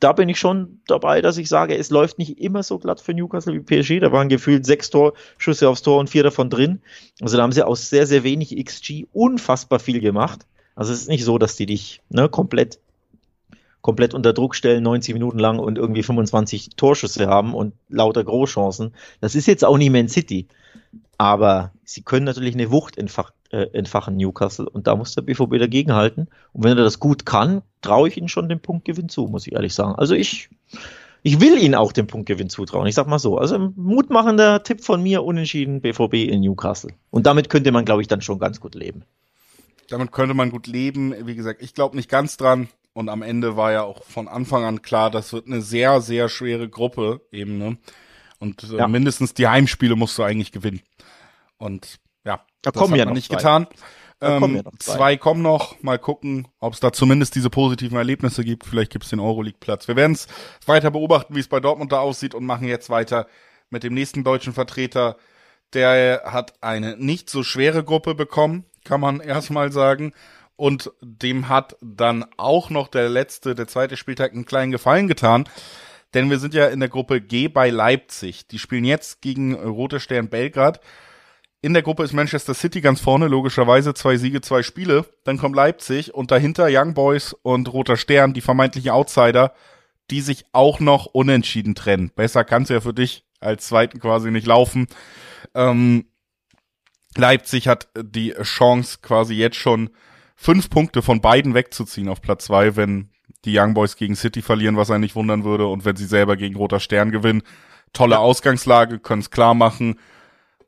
Da 0.00 0.12
bin 0.12 0.28
ich 0.28 0.38
schon 0.38 0.82
dabei, 0.86 1.22
dass 1.22 1.38
ich 1.38 1.48
sage, 1.48 1.78
es 1.78 1.88
läuft 1.88 2.18
nicht 2.18 2.38
immer 2.38 2.62
so 2.62 2.78
glatt 2.78 3.00
für 3.00 3.14
Newcastle 3.14 3.54
wie 3.54 3.60
PSG. 3.60 4.00
Da 4.00 4.12
waren 4.12 4.28
gefühlt 4.28 4.66
sechs 4.66 4.90
Torschüsse 4.90 5.66
aufs 5.66 5.80
Tor 5.80 5.98
und 5.98 6.10
vier 6.10 6.24
davon 6.24 6.50
drin. 6.50 6.82
Also 7.22 7.38
da 7.38 7.42
haben 7.42 7.52
sie 7.52 7.66
aus 7.66 7.88
sehr, 7.88 8.06
sehr 8.06 8.22
wenig 8.22 8.54
XG 8.62 9.06
unfassbar 9.14 9.78
viel 9.78 10.00
gemacht. 10.00 10.44
Also 10.74 10.92
es 10.92 11.00
ist 11.00 11.08
nicht 11.08 11.24
so, 11.24 11.38
dass 11.38 11.56
die 11.56 11.64
dich 11.64 12.02
ne, 12.10 12.28
komplett 12.28 12.80
komplett 13.82 14.14
unter 14.14 14.32
Druck 14.32 14.54
stellen, 14.54 14.84
90 14.84 15.12
Minuten 15.12 15.38
lang 15.38 15.58
und 15.58 15.76
irgendwie 15.76 16.02
25 16.02 16.70
Torschüsse 16.76 17.26
haben 17.26 17.52
und 17.52 17.74
lauter 17.88 18.24
Großchancen. 18.24 18.94
Das 19.20 19.34
ist 19.34 19.46
jetzt 19.46 19.64
auch 19.64 19.76
nicht 19.76 19.90
Man 19.90 20.08
City. 20.08 20.46
Aber 21.18 21.72
sie 21.84 22.02
können 22.02 22.24
natürlich 22.24 22.54
eine 22.54 22.70
Wucht 22.70 22.96
entfach, 22.96 23.32
äh, 23.50 23.66
entfachen, 23.72 24.16
Newcastle. 24.16 24.68
Und 24.68 24.86
da 24.86 24.96
muss 24.96 25.14
der 25.14 25.22
BVB 25.22 25.58
dagegenhalten. 25.58 26.28
Und 26.52 26.64
wenn 26.64 26.76
er 26.76 26.84
das 26.84 26.98
gut 26.98 27.26
kann, 27.26 27.62
traue 27.80 28.08
ich 28.08 28.16
ihnen 28.16 28.28
schon 28.28 28.48
den 28.48 28.60
Punktgewinn 28.60 29.08
zu, 29.08 29.26
muss 29.26 29.46
ich 29.46 29.52
ehrlich 29.52 29.74
sagen. 29.74 29.94
Also 29.96 30.14
ich, 30.14 30.48
ich 31.22 31.40
will 31.40 31.58
ihnen 31.58 31.74
auch 31.74 31.92
den 31.92 32.06
Punktgewinn 32.06 32.50
zutrauen. 32.50 32.86
Ich 32.86 32.94
sag 32.94 33.06
mal 33.06 33.18
so. 33.18 33.38
Also 33.38 33.72
mutmachender 33.76 34.62
Tipp 34.62 34.82
von 34.82 35.02
mir, 35.02 35.22
unentschieden 35.22 35.80
BVB 35.80 36.14
in 36.14 36.40
Newcastle. 36.40 36.92
Und 37.10 37.26
damit 37.26 37.50
könnte 37.50 37.72
man, 37.72 37.84
glaube 37.84 38.02
ich, 38.02 38.08
dann 38.08 38.20
schon 38.20 38.38
ganz 38.38 38.58
gut 38.58 38.74
leben. 38.74 39.04
Damit 39.88 40.12
könnte 40.12 40.34
man 40.34 40.50
gut 40.50 40.66
leben. 40.66 41.14
Wie 41.26 41.34
gesagt, 41.34 41.62
ich 41.62 41.74
glaube 41.74 41.96
nicht 41.96 42.08
ganz 42.08 42.36
dran. 42.36 42.68
Und 42.94 43.08
am 43.08 43.22
Ende 43.22 43.56
war 43.56 43.72
ja 43.72 43.82
auch 43.82 44.04
von 44.04 44.28
Anfang 44.28 44.64
an 44.64 44.82
klar, 44.82 45.10
das 45.10 45.32
wird 45.32 45.46
eine 45.46 45.62
sehr, 45.62 46.00
sehr 46.00 46.28
schwere 46.28 46.68
Gruppe 46.68 47.22
eben, 47.30 47.58
ne? 47.58 47.78
Und 48.38 48.64
äh, 48.64 48.78
ja. 48.78 48.88
mindestens 48.88 49.34
die 49.34 49.46
Heimspiele 49.46 49.96
musst 49.96 50.18
du 50.18 50.24
eigentlich 50.24 50.52
gewinnen. 50.52 50.82
Und 51.58 52.00
ja, 52.24 52.44
da 52.60 52.70
das 52.70 52.80
kommen 52.80 52.92
hat 52.92 52.98
ja 52.98 53.04
man 53.04 53.14
nicht 53.14 53.28
zwei. 53.28 53.36
getan. 53.36 53.66
Ähm, 54.20 54.40
kommen 54.40 54.62
zwei. 54.78 54.94
zwei. 54.96 55.16
kommen 55.16 55.42
noch. 55.42 55.80
Mal 55.82 55.98
gucken, 55.98 56.48
ob 56.58 56.74
es 56.74 56.80
da 56.80 56.92
zumindest 56.92 57.34
diese 57.34 57.50
positiven 57.50 57.96
Erlebnisse 57.96 58.44
gibt. 58.44 58.66
Vielleicht 58.66 58.92
gibt 58.92 59.04
es 59.04 59.10
den 59.10 59.20
Euroleague-Platz. 59.20 59.88
Wir 59.88 59.96
werden 59.96 60.12
es 60.12 60.26
weiter 60.66 60.90
beobachten, 60.90 61.34
wie 61.34 61.40
es 61.40 61.48
bei 61.48 61.60
Dortmund 61.60 61.92
da 61.92 62.00
aussieht 62.00 62.34
und 62.34 62.44
machen 62.44 62.66
jetzt 62.66 62.90
weiter 62.90 63.26
mit 63.70 63.84
dem 63.84 63.94
nächsten 63.94 64.24
deutschen 64.24 64.52
Vertreter. 64.52 65.16
Der 65.72 66.22
hat 66.26 66.54
eine 66.62 66.96
nicht 66.96 67.30
so 67.30 67.42
schwere 67.42 67.82
Gruppe 67.82 68.14
bekommen, 68.14 68.64
kann 68.84 69.00
man 69.00 69.20
erstmal 69.20 69.72
sagen. 69.72 70.12
Und 70.62 70.92
dem 71.00 71.48
hat 71.48 71.74
dann 71.80 72.24
auch 72.36 72.70
noch 72.70 72.86
der 72.86 73.08
letzte, 73.08 73.56
der 73.56 73.66
zweite 73.66 73.96
Spieltag 73.96 74.30
einen 74.30 74.44
kleinen 74.44 74.70
Gefallen 74.70 75.08
getan. 75.08 75.48
Denn 76.14 76.30
wir 76.30 76.38
sind 76.38 76.54
ja 76.54 76.68
in 76.68 76.78
der 76.78 76.88
Gruppe 76.88 77.20
G 77.20 77.48
bei 77.48 77.68
Leipzig. 77.68 78.46
Die 78.46 78.60
spielen 78.60 78.84
jetzt 78.84 79.22
gegen 79.22 79.54
Rote 79.56 79.98
Stern 79.98 80.28
Belgrad. 80.28 80.78
In 81.62 81.72
der 81.72 81.82
Gruppe 81.82 82.04
ist 82.04 82.12
Manchester 82.12 82.54
City 82.54 82.80
ganz 82.80 83.00
vorne, 83.00 83.26
logischerweise 83.26 83.92
zwei 83.92 84.16
Siege, 84.16 84.40
zwei 84.40 84.62
Spiele. 84.62 85.04
Dann 85.24 85.36
kommt 85.36 85.56
Leipzig 85.56 86.14
und 86.14 86.30
dahinter 86.30 86.68
Young 86.70 86.94
Boys 86.94 87.32
und 87.42 87.72
Roter 87.72 87.96
Stern, 87.96 88.32
die 88.32 88.40
vermeintlichen 88.40 88.92
Outsider, 88.92 89.54
die 90.12 90.20
sich 90.20 90.44
auch 90.52 90.78
noch 90.78 91.06
unentschieden 91.06 91.74
trennen. 91.74 92.12
Besser 92.14 92.44
kann's 92.44 92.68
ja 92.68 92.80
für 92.80 92.94
dich 92.94 93.24
als 93.40 93.66
Zweiten 93.66 93.98
quasi 93.98 94.30
nicht 94.30 94.46
laufen. 94.46 94.86
Ähm, 95.56 96.06
Leipzig 97.16 97.66
hat 97.66 97.88
die 98.00 98.32
Chance, 98.42 98.98
quasi 99.02 99.34
jetzt 99.34 99.56
schon 99.56 99.90
fünf 100.42 100.70
Punkte 100.70 101.02
von 101.02 101.20
beiden 101.20 101.54
wegzuziehen 101.54 102.08
auf 102.08 102.20
Platz 102.20 102.46
zwei, 102.46 102.74
wenn 102.74 103.10
die 103.44 103.56
Young 103.56 103.74
Boys 103.74 103.94
gegen 103.94 104.16
City 104.16 104.42
verlieren, 104.42 104.76
was 104.76 104.90
einen 104.90 105.02
nicht 105.02 105.14
wundern 105.14 105.44
würde, 105.44 105.68
und 105.68 105.84
wenn 105.84 105.94
sie 105.94 106.04
selber 106.04 106.36
gegen 106.36 106.56
Roter 106.56 106.80
Stern 106.80 107.12
gewinnen. 107.12 107.42
Tolle 107.92 108.18
Ausgangslage, 108.18 108.98
können 108.98 109.20
es 109.20 109.30
klar 109.30 109.54
machen. 109.54 110.00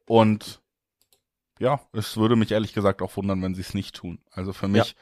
Und 0.06 0.60
ja, 1.58 1.80
es 1.92 2.16
würde 2.16 2.36
mich 2.36 2.52
ehrlich 2.52 2.72
gesagt 2.72 3.02
auch 3.02 3.16
wundern, 3.16 3.42
wenn 3.42 3.56
sie 3.56 3.62
es 3.62 3.74
nicht 3.74 3.96
tun. 3.96 4.20
Also 4.30 4.52
für 4.52 4.68
mich 4.68 4.90
ja. 4.90 4.94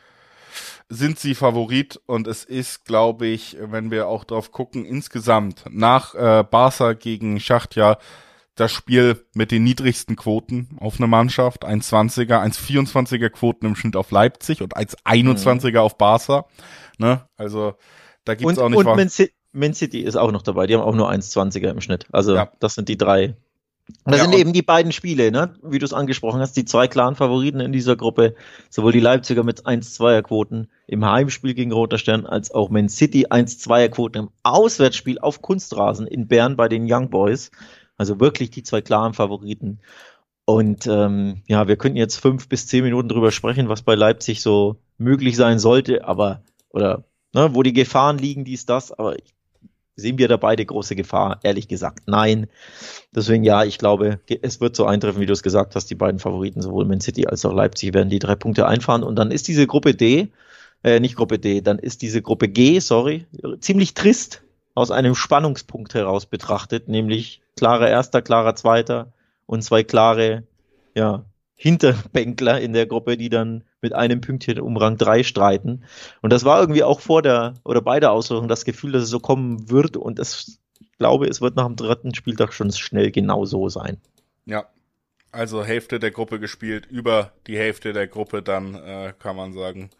sind 0.88 1.18
sie 1.18 1.34
Favorit 1.34 2.00
und 2.06 2.26
es 2.26 2.44
ist, 2.44 2.86
glaube 2.86 3.26
ich, 3.26 3.58
wenn 3.60 3.90
wir 3.90 4.06
auch 4.06 4.24
drauf 4.24 4.52
gucken, 4.52 4.86
insgesamt 4.86 5.64
nach 5.68 6.14
äh, 6.14 6.44
Barca 6.44 6.94
gegen 6.94 7.40
Schachtja 7.40 7.98
das 8.54 8.72
Spiel 8.72 9.24
mit 9.34 9.50
den 9.50 9.64
niedrigsten 9.64 10.16
Quoten 10.16 10.76
auf 10.78 10.98
eine 10.98 11.06
Mannschaft. 11.06 11.64
1,20er, 11.64 12.42
1,24er 12.42 13.30
Quoten 13.30 13.66
im 13.66 13.76
Schnitt 13.76 13.96
auf 13.96 14.10
Leipzig 14.10 14.62
und 14.62 14.76
1,21er 14.76 15.70
mhm. 15.70 15.76
auf 15.78 15.96
Barca. 15.96 16.46
Ne? 16.98 17.26
Also 17.36 17.74
da 18.24 18.34
gibt's 18.34 18.58
und, 18.58 18.64
auch 18.64 18.68
nicht 18.68 18.78
und 18.78 18.86
Man, 18.86 19.10
Man, 19.52 19.74
City 19.74 20.00
ist 20.00 20.16
auch 20.16 20.32
noch 20.32 20.42
dabei. 20.42 20.66
Die 20.66 20.74
haben 20.74 20.82
auch 20.82 20.94
nur 20.94 21.10
1,20er 21.10 21.70
im 21.70 21.80
Schnitt. 21.80 22.06
Also 22.12 22.34
ja. 22.34 22.52
das 22.60 22.74
sind 22.74 22.88
die 22.88 22.98
drei 22.98 23.34
das 24.04 24.18
ja, 24.18 24.22
sind 24.24 24.34
eben 24.34 24.52
die 24.52 24.62
beiden 24.62 24.92
Spiele, 24.92 25.30
ne? 25.30 25.54
wie 25.62 25.78
du 25.78 25.84
es 25.84 25.92
angesprochen 25.92 26.40
hast, 26.40 26.56
die 26.56 26.64
zwei 26.64 26.88
klaren 26.88 27.14
Favoriten 27.14 27.60
in 27.60 27.72
dieser 27.72 27.96
Gruppe, 27.96 28.34
sowohl 28.70 28.92
die 28.92 29.00
Leipziger 29.00 29.42
mit 29.42 29.66
1-2er-Quoten 29.66 30.68
im 30.86 31.04
Heimspiel 31.04 31.54
gegen 31.54 31.72
Roter 31.72 31.98
Stern, 31.98 32.26
als 32.26 32.50
auch 32.52 32.70
Man 32.70 32.88
City 32.88 33.26
1-2er-Quoten 33.26 34.18
im 34.18 34.30
Auswärtsspiel 34.42 35.18
auf 35.18 35.42
Kunstrasen 35.42 36.06
in 36.06 36.26
Bern 36.28 36.56
bei 36.56 36.68
den 36.68 36.86
Young 36.90 37.10
Boys. 37.10 37.50
Also 38.02 38.18
wirklich 38.18 38.50
die 38.50 38.64
zwei 38.64 38.80
klaren 38.80 39.14
Favoriten. 39.14 39.78
Und 40.44 40.88
ähm, 40.88 41.42
ja, 41.46 41.68
wir 41.68 41.76
könnten 41.76 41.96
jetzt 41.96 42.16
fünf 42.16 42.48
bis 42.48 42.66
zehn 42.66 42.82
Minuten 42.82 43.08
drüber 43.08 43.30
sprechen, 43.30 43.68
was 43.68 43.82
bei 43.82 43.94
Leipzig 43.94 44.42
so 44.42 44.74
möglich 44.98 45.36
sein 45.36 45.60
sollte, 45.60 46.04
aber 46.04 46.42
oder 46.70 47.04
ne, 47.32 47.54
wo 47.54 47.62
die 47.62 47.72
Gefahren 47.72 48.18
liegen, 48.18 48.44
dies, 48.44 48.66
das, 48.66 48.90
aber 48.90 49.14
sehen 49.94 50.18
wir 50.18 50.26
da 50.26 50.36
beide 50.36 50.66
große 50.66 50.96
Gefahr? 50.96 51.38
Ehrlich 51.44 51.68
gesagt, 51.68 52.08
nein. 52.08 52.48
Deswegen 53.14 53.44
ja, 53.44 53.62
ich 53.62 53.78
glaube, 53.78 54.18
es 54.42 54.60
wird 54.60 54.74
so 54.74 54.84
eintreffen, 54.84 55.20
wie 55.20 55.26
du 55.26 55.32
es 55.32 55.44
gesagt 55.44 55.76
hast, 55.76 55.88
die 55.88 55.94
beiden 55.94 56.18
Favoriten, 56.18 56.60
sowohl 56.60 56.86
Man 56.86 57.00
City 57.00 57.28
als 57.28 57.44
auch 57.44 57.54
Leipzig, 57.54 57.94
werden 57.94 58.10
die 58.10 58.18
drei 58.18 58.34
Punkte 58.34 58.66
einfahren 58.66 59.04
und 59.04 59.14
dann 59.14 59.30
ist 59.30 59.46
diese 59.46 59.68
Gruppe 59.68 59.94
D, 59.94 60.32
äh, 60.82 60.98
nicht 60.98 61.14
Gruppe 61.14 61.38
D, 61.38 61.60
dann 61.60 61.78
ist 61.78 62.02
diese 62.02 62.20
Gruppe 62.20 62.48
G, 62.48 62.80
sorry, 62.80 63.26
ziemlich 63.60 63.94
trist 63.94 64.42
aus 64.74 64.90
einem 64.90 65.14
Spannungspunkt 65.14 65.94
heraus 65.94 66.26
betrachtet, 66.26 66.88
nämlich 66.88 67.42
klarer 67.56 67.88
Erster, 67.88 68.22
klarer 68.22 68.54
Zweiter 68.54 69.12
und 69.46 69.62
zwei 69.62 69.82
klare, 69.82 70.44
ja, 70.94 71.24
Hinterbänkler 71.54 72.60
in 72.60 72.72
der 72.72 72.86
Gruppe, 72.86 73.16
die 73.16 73.28
dann 73.28 73.62
mit 73.80 73.92
einem 73.92 74.20
Pünktchen 74.20 74.58
um 74.58 74.76
Rang 74.76 74.96
3 74.96 75.22
streiten. 75.22 75.84
Und 76.20 76.32
das 76.32 76.44
war 76.44 76.60
irgendwie 76.60 76.82
auch 76.82 77.00
vor 77.00 77.22
der 77.22 77.54
oder 77.64 77.80
bei 77.80 78.00
der 78.00 78.10
Auslosung 78.10 78.48
das 78.48 78.64
Gefühl, 78.64 78.92
dass 78.92 79.04
es 79.04 79.10
so 79.10 79.20
kommen 79.20 79.70
wird. 79.70 79.96
Und 79.96 80.18
das, 80.18 80.58
glaube, 80.98 81.26
es 81.26 81.40
wird 81.40 81.56
nach 81.56 81.66
dem 81.66 81.76
dritten 81.76 82.14
Spieltag 82.14 82.52
schon 82.52 82.72
schnell 82.72 83.10
genau 83.10 83.44
so 83.44 83.68
sein. 83.68 83.98
Ja, 84.44 84.66
also 85.30 85.64
Hälfte 85.64 85.98
der 85.98 86.10
Gruppe 86.10 86.40
gespielt, 86.40 86.86
über 86.86 87.32
die 87.46 87.56
Hälfte 87.56 87.92
der 87.92 88.06
Gruppe 88.06 88.42
dann, 88.42 88.74
äh, 88.74 89.12
kann 89.18 89.36
man 89.36 89.52
sagen, 89.52 89.90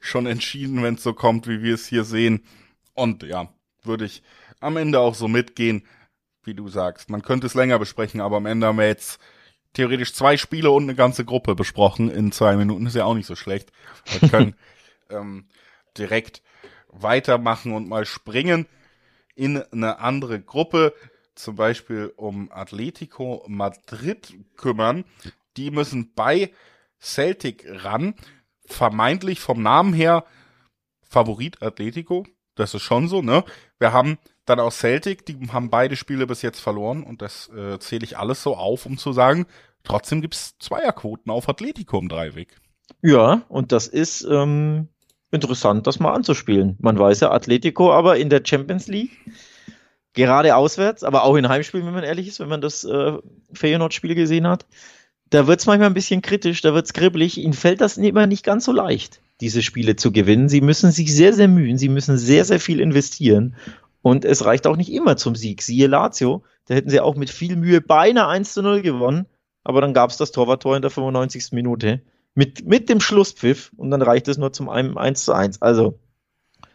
schon 0.00 0.26
entschieden, 0.26 0.82
wenn 0.82 0.94
es 0.94 1.02
so 1.02 1.12
kommt, 1.12 1.48
wie 1.48 1.62
wir 1.62 1.74
es 1.74 1.86
hier 1.86 2.04
sehen. 2.04 2.44
Und 2.94 3.22
ja, 3.22 3.48
würde 3.82 4.04
ich 4.04 4.22
am 4.60 4.76
Ende 4.76 5.00
auch 5.00 5.14
so 5.14 5.28
mitgehen, 5.28 5.86
wie 6.42 6.54
du 6.54 6.68
sagst. 6.68 7.10
Man 7.10 7.22
könnte 7.22 7.46
es 7.46 7.54
länger 7.54 7.78
besprechen, 7.78 8.20
aber 8.20 8.36
am 8.36 8.46
Ende 8.46 8.66
haben 8.66 8.78
wir 8.78 8.86
jetzt 8.86 9.20
theoretisch 9.74 10.14
zwei 10.14 10.36
Spiele 10.36 10.70
und 10.70 10.84
eine 10.84 10.94
ganze 10.94 11.24
Gruppe 11.24 11.54
besprochen 11.54 12.10
in 12.10 12.32
zwei 12.32 12.56
Minuten. 12.56 12.86
Ist 12.86 12.96
ja 12.96 13.04
auch 13.04 13.14
nicht 13.14 13.26
so 13.26 13.36
schlecht. 13.36 13.72
Wir 14.20 14.28
können 14.30 14.54
ähm, 15.10 15.46
direkt 15.98 16.42
weitermachen 16.88 17.72
und 17.72 17.88
mal 17.88 18.06
springen 18.06 18.66
in 19.34 19.58
eine 19.70 19.98
andere 19.98 20.40
Gruppe, 20.40 20.94
zum 21.34 21.56
Beispiel 21.56 22.12
um 22.16 22.50
Atletico 22.50 23.44
Madrid 23.48 24.34
kümmern. 24.56 25.04
Die 25.58 25.70
müssen 25.70 26.14
bei 26.14 26.52
Celtic 27.00 27.66
ran. 27.68 28.14
Vermeintlich 28.64 29.40
vom 29.40 29.62
Namen 29.62 29.92
her 29.92 30.24
Favorit 31.02 31.62
Atletico. 31.62 32.26
Das 32.54 32.74
ist 32.74 32.82
schon 32.82 33.08
so, 33.08 33.22
ne? 33.22 33.44
Wir 33.78 33.92
haben 33.92 34.18
dann 34.44 34.60
auch 34.60 34.72
Celtic, 34.72 35.26
die 35.26 35.36
haben 35.52 35.70
beide 35.70 35.96
Spiele 35.96 36.26
bis 36.26 36.42
jetzt 36.42 36.60
verloren 36.60 37.02
und 37.02 37.22
das 37.22 37.48
äh, 37.48 37.78
zähle 37.78 38.04
ich 38.04 38.16
alles 38.16 38.42
so 38.42 38.56
auf, 38.56 38.86
um 38.86 38.96
zu 38.96 39.12
sagen, 39.12 39.46
trotzdem 39.82 40.22
gibt's 40.22 40.56
Zweierquoten 40.58 41.30
auf 41.30 41.48
Atletico 41.48 41.98
im 41.98 42.08
Dreiweg. 42.08 42.56
Ja, 43.02 43.42
und 43.48 43.72
das 43.72 43.88
ist 43.88 44.22
ähm, 44.22 44.88
interessant, 45.30 45.86
das 45.86 45.98
mal 45.98 46.12
anzuspielen. 46.12 46.76
Man 46.80 46.98
weiß 46.98 47.20
ja, 47.20 47.32
Atletico 47.32 47.92
aber 47.92 48.16
in 48.16 48.30
der 48.30 48.42
Champions 48.44 48.86
League, 48.86 49.18
gerade 50.12 50.56
auswärts, 50.56 51.04
aber 51.04 51.24
auch 51.24 51.36
in 51.36 51.48
Heimspielen, 51.48 51.86
wenn 51.86 51.94
man 51.94 52.04
ehrlich 52.04 52.28
ist, 52.28 52.40
wenn 52.40 52.48
man 52.48 52.60
das 52.60 52.84
äh, 52.84 53.18
Feyenoord-Spiel 53.52 54.14
gesehen 54.14 54.46
hat, 54.46 54.66
da 55.30 55.46
wird's 55.46 55.66
manchmal 55.66 55.90
ein 55.90 55.94
bisschen 55.94 56.22
kritisch, 56.22 56.62
da 56.62 56.72
wird's 56.72 56.92
kribbelig. 56.92 57.38
Ihnen 57.38 57.52
fällt 57.52 57.80
das 57.80 57.96
immer 57.96 58.26
nicht 58.26 58.44
ganz 58.44 58.64
so 58.64 58.72
leicht, 58.72 59.20
diese 59.40 59.62
Spiele 59.62 59.96
zu 59.96 60.12
gewinnen. 60.12 60.48
Sie 60.48 60.60
müssen 60.60 60.90
sich 60.92 61.14
sehr, 61.14 61.32
sehr 61.32 61.48
mühen, 61.48 61.78
sie 61.78 61.88
müssen 61.88 62.16
sehr, 62.18 62.44
sehr 62.44 62.60
viel 62.60 62.80
investieren. 62.80 63.56
Und 64.02 64.24
es 64.24 64.44
reicht 64.44 64.66
auch 64.66 64.76
nicht 64.76 64.92
immer 64.92 65.16
zum 65.16 65.34
Sieg. 65.34 65.62
Siehe 65.62 65.88
Lazio, 65.88 66.44
da 66.66 66.74
hätten 66.74 66.90
sie 66.90 67.00
auch 67.00 67.16
mit 67.16 67.30
viel 67.30 67.56
Mühe 67.56 67.80
beinahe 67.80 68.28
1 68.28 68.54
zu 68.54 68.62
0 68.62 68.82
gewonnen, 68.82 69.26
aber 69.64 69.80
dann 69.80 69.94
gab 69.94 70.10
es 70.10 70.16
das 70.16 70.32
Torwarttor 70.32 70.76
in 70.76 70.82
der 70.82 70.90
95. 70.90 71.52
Minute 71.52 72.02
mit, 72.34 72.66
mit 72.66 72.88
dem 72.88 73.00
Schlusspfiff 73.00 73.72
und 73.76 73.90
dann 73.90 74.02
reicht 74.02 74.28
es 74.28 74.38
nur 74.38 74.52
zum 74.52 74.68
1 74.68 75.24
zu 75.24 75.32
1. 75.32 75.62
Also, 75.62 75.98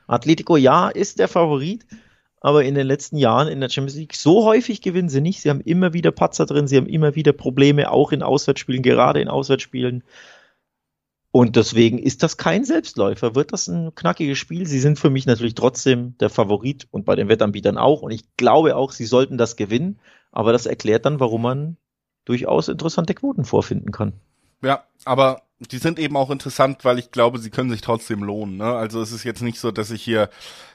Atletico, 0.08 0.58
ja, 0.58 0.90
ist 0.90 1.20
der 1.20 1.28
Favorit, 1.28 1.86
aber 2.42 2.64
in 2.66 2.76
den 2.76 2.88
letzten 2.88 3.16
Jahren 3.16 3.48
in 3.48 3.62
der 3.62 3.70
Champions 3.70 3.98
League 3.98 4.16
so 4.16 4.44
häufig 4.44 4.82
gewinnen 4.82 5.08
sie 5.08 5.22
nicht. 5.22 5.42
Sie 5.42 5.50
haben 5.50 5.62
immer 5.62 5.94
wieder 5.94 6.12
Patzer 6.12 6.48
drin, 6.48 6.68
sie 6.68 6.78
haben 6.78 6.88
immer 6.88 7.16
wieder 7.16 7.32
Probleme, 7.32 7.92
auch 7.92 8.12
in 8.12 8.24
Auswärtsspielen, 8.24 8.82
gerade 8.82 9.22
in 9.22 9.28
Auswärtsspielen. 9.28 10.04
Und 11.32 11.56
deswegen 11.56 11.98
ist 11.98 12.24
das 12.24 12.36
kein 12.36 12.66
Selbstläufer. 12.66 13.36
Wird 13.36 13.54
das 13.54 13.68
ein 13.68 13.96
knackiges 13.96 14.38
Spiel? 14.38 14.68
Sie 14.68 14.80
sind 14.80 15.00
für 15.00 15.10
mich 15.10 15.26
natürlich 15.26 15.56
trotzdem 15.56 16.18
der 16.20 16.30
Favorit 16.30 16.88
und 16.92 17.06
bei 17.06 17.16
den 17.16 17.30
Wettanbietern 17.30 17.78
auch. 17.78 18.02
Und 18.02 18.12
ich 18.12 18.24
glaube 18.36 18.76
auch, 18.76 18.92
sie 18.92 19.06
sollten 19.06 19.38
das 19.38 19.56
gewinnen. 19.56 20.00
Aber 20.32 20.52
das 20.52 20.66
erklärt 20.66 21.06
dann, 21.06 21.22
warum 21.22 21.44
man 21.44 21.78
durchaus 22.26 22.68
interessante 22.68 23.14
Quoten 23.14 23.46
vorfinden 23.46 23.92
kann. 23.92 24.14
Ja, 24.62 24.84
aber 25.06 25.44
die 25.60 25.78
sind 25.78 26.00
eben 26.00 26.18
auch 26.18 26.32
interessant, 26.32 26.84
weil 26.84 27.00
ich 27.00 27.12
glaube, 27.12 27.40
sie 27.40 27.50
können 27.50 27.70
sich 27.70 27.82
trotzdem 27.82 28.24
lohnen. 28.24 28.58
Ne? 28.58 28.66
Also 28.66 29.02
es 29.02 29.12
ist 29.12 29.24
jetzt 29.24 29.42
nicht 29.42 29.60
so, 29.60 29.72
dass 29.72 29.92
ich 29.92 30.04
hier 30.04 30.30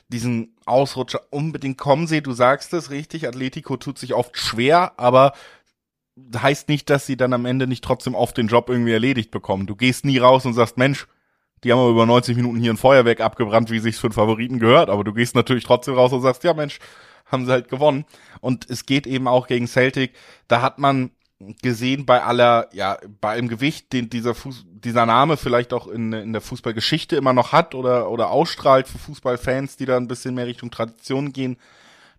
diesen 0.08 0.54
Ausrutscher 0.64 1.20
unbedingt 1.30 1.76
kommen 1.78 2.06
sehe. 2.06 2.22
Du 2.22 2.32
sagst 2.32 2.72
es 2.72 2.90
richtig, 2.90 3.28
Atletico 3.28 3.76
tut 3.76 3.98
sich 3.98 4.14
oft 4.14 4.38
schwer, 4.38 4.92
aber 4.98 5.32
heißt 6.36 6.68
nicht, 6.68 6.88
dass 6.90 7.06
sie 7.06 7.16
dann 7.16 7.32
am 7.32 7.44
Ende 7.44 7.66
nicht 7.66 7.84
trotzdem 7.84 8.14
oft 8.14 8.36
den 8.36 8.48
Job 8.48 8.68
irgendwie 8.68 8.92
erledigt 8.92 9.30
bekommen. 9.30 9.66
Du 9.66 9.76
gehst 9.76 10.04
nie 10.04 10.18
raus 10.18 10.46
und 10.46 10.54
sagst, 10.54 10.78
Mensch, 10.78 11.06
die 11.64 11.72
haben 11.72 11.78
aber 11.78 11.90
über 11.90 12.06
90 12.06 12.36
Minuten 12.36 12.58
hier 12.58 12.72
ein 12.72 12.76
Feuerwerk 12.76 13.20
abgebrannt, 13.20 13.70
wie 13.70 13.78
sich's 13.78 13.98
für 13.98 14.08
einen 14.08 14.14
Favoriten 14.14 14.58
gehört, 14.58 14.88
aber 14.90 15.04
du 15.04 15.12
gehst 15.12 15.34
natürlich 15.34 15.64
trotzdem 15.64 15.94
raus 15.94 16.12
und 16.12 16.22
sagst, 16.22 16.44
ja 16.44 16.54
Mensch, 16.54 16.78
haben 17.26 17.44
sie 17.44 17.52
halt 17.52 17.68
gewonnen. 17.68 18.04
Und 18.40 18.70
es 18.70 18.86
geht 18.86 19.06
eben 19.06 19.26
auch 19.26 19.46
gegen 19.46 19.66
Celtic. 19.66 20.14
Da 20.48 20.62
hat 20.62 20.78
man 20.78 21.10
gesehen 21.62 22.06
bei 22.06 22.22
aller, 22.22 22.68
ja, 22.72 22.98
bei 23.20 23.30
allem 23.32 23.48
Gewicht, 23.48 23.92
den 23.92 24.08
dieser 24.08 24.34
Fuß, 24.34 24.64
dieser 24.68 25.06
Name 25.06 25.36
vielleicht 25.36 25.72
auch 25.72 25.86
in, 25.86 26.12
in 26.12 26.32
der 26.32 26.40
Fußballgeschichte 26.40 27.16
immer 27.16 27.32
noch 27.32 27.52
hat 27.52 27.74
oder, 27.74 28.10
oder 28.10 28.30
ausstrahlt 28.30 28.88
für 28.88 28.98
Fußballfans, 28.98 29.76
die 29.76 29.86
da 29.86 29.96
ein 29.96 30.08
bisschen 30.08 30.34
mehr 30.34 30.46
Richtung 30.46 30.70
Tradition 30.70 31.32
gehen. 31.32 31.58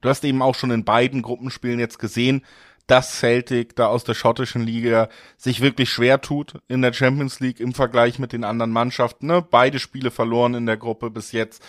Du 0.01 0.09
hast 0.09 0.23
eben 0.23 0.41
auch 0.43 0.53
schon 0.53 0.71
in 0.71 0.85
beiden 0.85 1.23
Gruppenspielen 1.23 1.79
jetzt 1.79 1.97
gesehen, 1.97 2.43
dass 2.87 3.19
Celtic 3.19 3.75
da 3.75 3.87
aus 3.87 4.05
der 4.05 4.13
schottischen 4.13 4.63
Liga 4.63 5.09
sich 5.37 5.61
wirklich 5.61 5.89
schwer 5.89 6.21
tut 6.21 6.59
in 6.67 6.81
der 6.81 6.93
Champions 6.93 7.39
League 7.39 7.59
im 7.59 7.73
Vergleich 7.73 8.17
mit 8.17 8.33
den 8.33 8.43
anderen 8.43 8.71
Mannschaften. 8.71 9.27
Ne? 9.27 9.41
Beide 9.41 9.79
Spiele 9.79 10.09
verloren 10.09 10.53
in 10.53 10.65
der 10.65 10.77
Gruppe 10.77 11.11
bis 11.11 11.33
jetzt. 11.33 11.61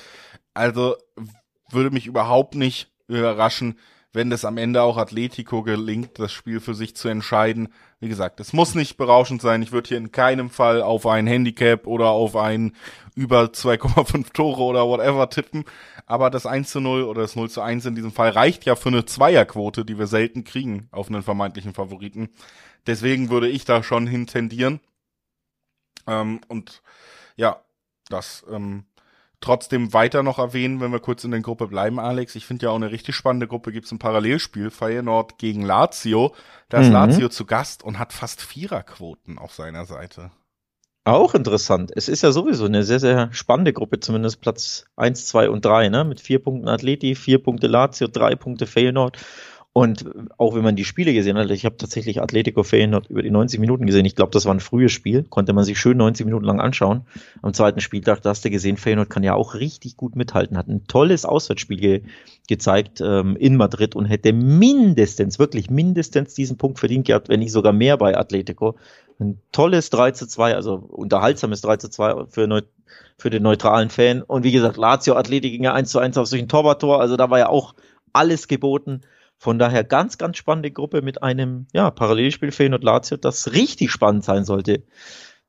Also 0.55 0.97
würde 1.71 1.91
mich 1.91 2.07
überhaupt 2.07 2.55
nicht 2.55 2.91
überraschen, 3.09 3.79
wenn 4.13 4.31
das 4.31 4.45
am 4.45 4.57
Ende 4.57 4.83
auch 4.83 4.97
Atletico 4.97 5.63
gelingt, 5.63 6.19
das 6.19 6.33
Spiel 6.33 6.61
für 6.61 6.75
sich 6.75 6.97
zu 6.97 7.09
entscheiden. 7.09 7.69
Wie 8.01 8.09
gesagt, 8.09 8.41
es 8.41 8.53
muss 8.53 8.75
nicht 8.75 8.97
berauschend 8.97 9.43
sein. 9.43 9.63
Ich 9.63 9.73
würde 9.73 9.89
hier 9.89 9.99
in 9.99 10.13
keinem 10.13 10.51
Fall 10.51 10.81
auf 10.81 11.07
ein 11.07 11.27
Handicap 11.27 11.87
oder 11.87 12.09
auf 12.09 12.35
ein 12.35 12.75
über 13.15 13.45
2,5 13.45 14.33
Tore 14.33 14.63
oder 14.63 14.87
whatever 14.87 15.29
tippen. 15.29 15.65
Aber 16.07 16.31
das 16.31 16.47
1 16.47 16.71
zu 16.71 16.81
0 16.81 17.03
oder 17.03 17.23
das 17.23 17.37
0 17.37 17.51
zu 17.51 17.61
1 17.61 17.85
in 17.85 17.95
diesem 17.95 18.13
Fall 18.13 18.31
reicht 18.31 18.65
ja 18.65 18.77
für 18.77 18.89
eine 18.89 19.05
Zweierquote, 19.05 19.85
die 19.85 19.99
wir 19.99 20.07
selten 20.07 20.45
kriegen 20.45 20.89
auf 20.91 21.09
einen 21.09 21.23
vermeintlichen 21.23 21.75
Favoriten. 21.75 22.31
Deswegen 22.87 23.29
würde 23.29 23.49
ich 23.49 23.67
da 23.67 23.83
schon 23.83 24.07
hintendieren. 24.07 24.81
Ähm, 26.07 26.41
und 26.49 26.83
ja, 27.37 27.63
das 28.09 28.47
ähm, 28.51 28.85
trotzdem 29.41 29.93
weiter 29.93 30.23
noch 30.23 30.39
erwähnen, 30.39 30.81
wenn 30.81 30.93
wir 30.93 31.01
kurz 31.01 31.25
in 31.25 31.31
der 31.31 31.41
Gruppe 31.41 31.69
bleiben, 31.69 31.99
Alex. 31.99 32.35
Ich 32.35 32.47
finde 32.47 32.67
ja 32.67 32.71
auch 32.71 32.77
eine 32.77 32.91
richtig 32.91 33.15
spannende 33.15 33.47
Gruppe. 33.47 33.73
Gibt 33.73 33.87
es 33.87 33.93
ein 33.93 33.99
Parallelspiel, 33.99 34.71
Feyenoord 34.71 35.39
gegen 35.39 35.63
Lazio. 35.63 36.35
Da 36.69 36.81
ist 36.81 36.89
mhm. 36.89 36.95
Lazio 36.95 37.29
zu 37.29 37.45
Gast 37.47 37.83
und 37.83 37.99
hat 37.99 38.13
fast 38.13 38.43
Viererquoten 38.43 39.39
auf 39.39 39.53
seiner 39.55 39.85
Seite. 39.85 40.31
Auch 41.05 41.35
interessant. 41.35 41.91
Es 41.95 42.09
ist 42.09 42.23
ja 42.23 42.33
sowieso 42.33 42.67
eine 42.67 42.83
sehr, 42.83 43.01
sehr 43.01 43.33
spannende 43.33 43.73
Gruppe, 43.73 43.99
zumindest 43.99 44.43
Platz 44.43 44.85
1, 44.97 45.27
2 45.27 45.49
und 45.49 45.65
3, 45.65 45.89
ne? 45.89 46.05
Mit 46.05 46.21
vier 46.21 46.39
Punkten 46.39 46.69
Atleti, 46.69 47.15
vier 47.15 47.43
Punkte 47.43 47.67
Lazio, 47.67 48.09
drei 48.09 48.35
Punkte 48.35 48.67
Feyenoord. 48.67 49.17
Und 49.79 50.07
auch 50.39 50.57
wenn 50.57 50.65
man 50.65 50.75
die 50.75 50.85
Spiele 50.85 51.15
gesehen 51.15 51.39
hat, 51.39 51.53
ich 51.53 51.65
habe 51.65 51.77
tatsächlich 51.77 52.21
Atletico 52.21 52.65
Feyenoord 52.65 53.11
über 53.11 53.23
die 53.23 53.31
90 53.31 53.61
Minuten 53.61 53.87
gesehen. 53.87 54.05
Ich 54.07 54.17
glaube, 54.17 54.33
das 54.33 54.45
war 54.45 54.53
ein 54.53 54.59
frühes 54.59 54.91
Spiel, 54.91 55.23
konnte 55.23 55.53
man 55.53 55.63
sich 55.63 55.79
schön 55.79 55.97
90 55.99 56.27
Minuten 56.27 56.45
lang 56.45 56.61
anschauen. 56.61 57.03
Am 57.43 57.55
zweiten 57.55 57.81
Spieltag, 57.81 58.21
da 58.23 58.31
hast 58.31 58.45
du 58.45 58.51
gesehen, 58.51 58.77
Feyenoord 58.77 59.09
kann 59.09 59.23
ja 59.23 59.35
auch 59.35 59.55
richtig 59.55 59.97
gut 59.97 60.17
mithalten. 60.17 60.59
Hat 60.59 60.67
ein 60.67 60.89
tolles 60.89 61.25
Auswärtsspiel 61.25 61.77
ge 61.79 62.03
gezeigt 62.49 63.01
ähm, 63.01 63.37
in 63.37 63.55
Madrid 63.55 63.95
und 63.95 64.07
hätte 64.07 64.33
mindestens, 64.33 65.39
wirklich 65.39 65.71
mindestens 65.71 66.35
diesen 66.35 66.57
Punkt 66.57 66.81
verdient 66.81 67.07
gehabt, 67.07 67.29
wenn 67.29 67.39
nicht 67.39 67.53
sogar 67.53 67.73
mehr 67.73 67.97
bei 67.99 68.19
Atletico. 68.19 68.75
Ein 69.21 69.39
tolles 69.53 69.91
3 69.91 70.11
zu 70.11 70.27
2, 70.27 70.57
also 70.57 70.75
unterhaltsames 70.75 71.61
3 71.61 71.77
zu 71.77 71.89
2 71.89 72.27
für, 72.31 72.65
für 73.17 73.31
den 73.31 73.45
neutralen 73.45 73.91
Fan. 73.91 74.23
Und 74.23 74.43
wie 74.43 74.51
gesagt, 74.51 74.77
Lazio 74.77 75.15
Athletik 75.15 75.53
ging 75.53 75.63
ja 75.63 75.73
1 75.73 75.89
zu 75.89 76.01
1 76.01 76.19
auf 76.19 76.27
solchen 76.27 76.49
Torwarttor, 76.49 77.01
also 77.01 77.17
da 77.17 77.31
war 77.31 77.39
ja 77.39 77.49
auch 77.49 77.77
alles 78.13 78.49
geboten. 78.49 79.03
Von 79.39 79.59
daher 79.59 79.85
ganz, 79.85 80.19
ganz 80.19 80.37
spannende 80.37 80.73
Gruppe 80.73 81.01
mit 81.01 81.23
einem 81.23 81.67
ja, 81.73 81.91
Parallelspiel 81.91 82.51
Feyenoord 82.51 82.83
Lazio, 82.83 83.17
das 83.17 83.53
richtig 83.53 83.93
spannend 83.93 84.25
sein 84.25 84.45
sollte. 84.45 84.83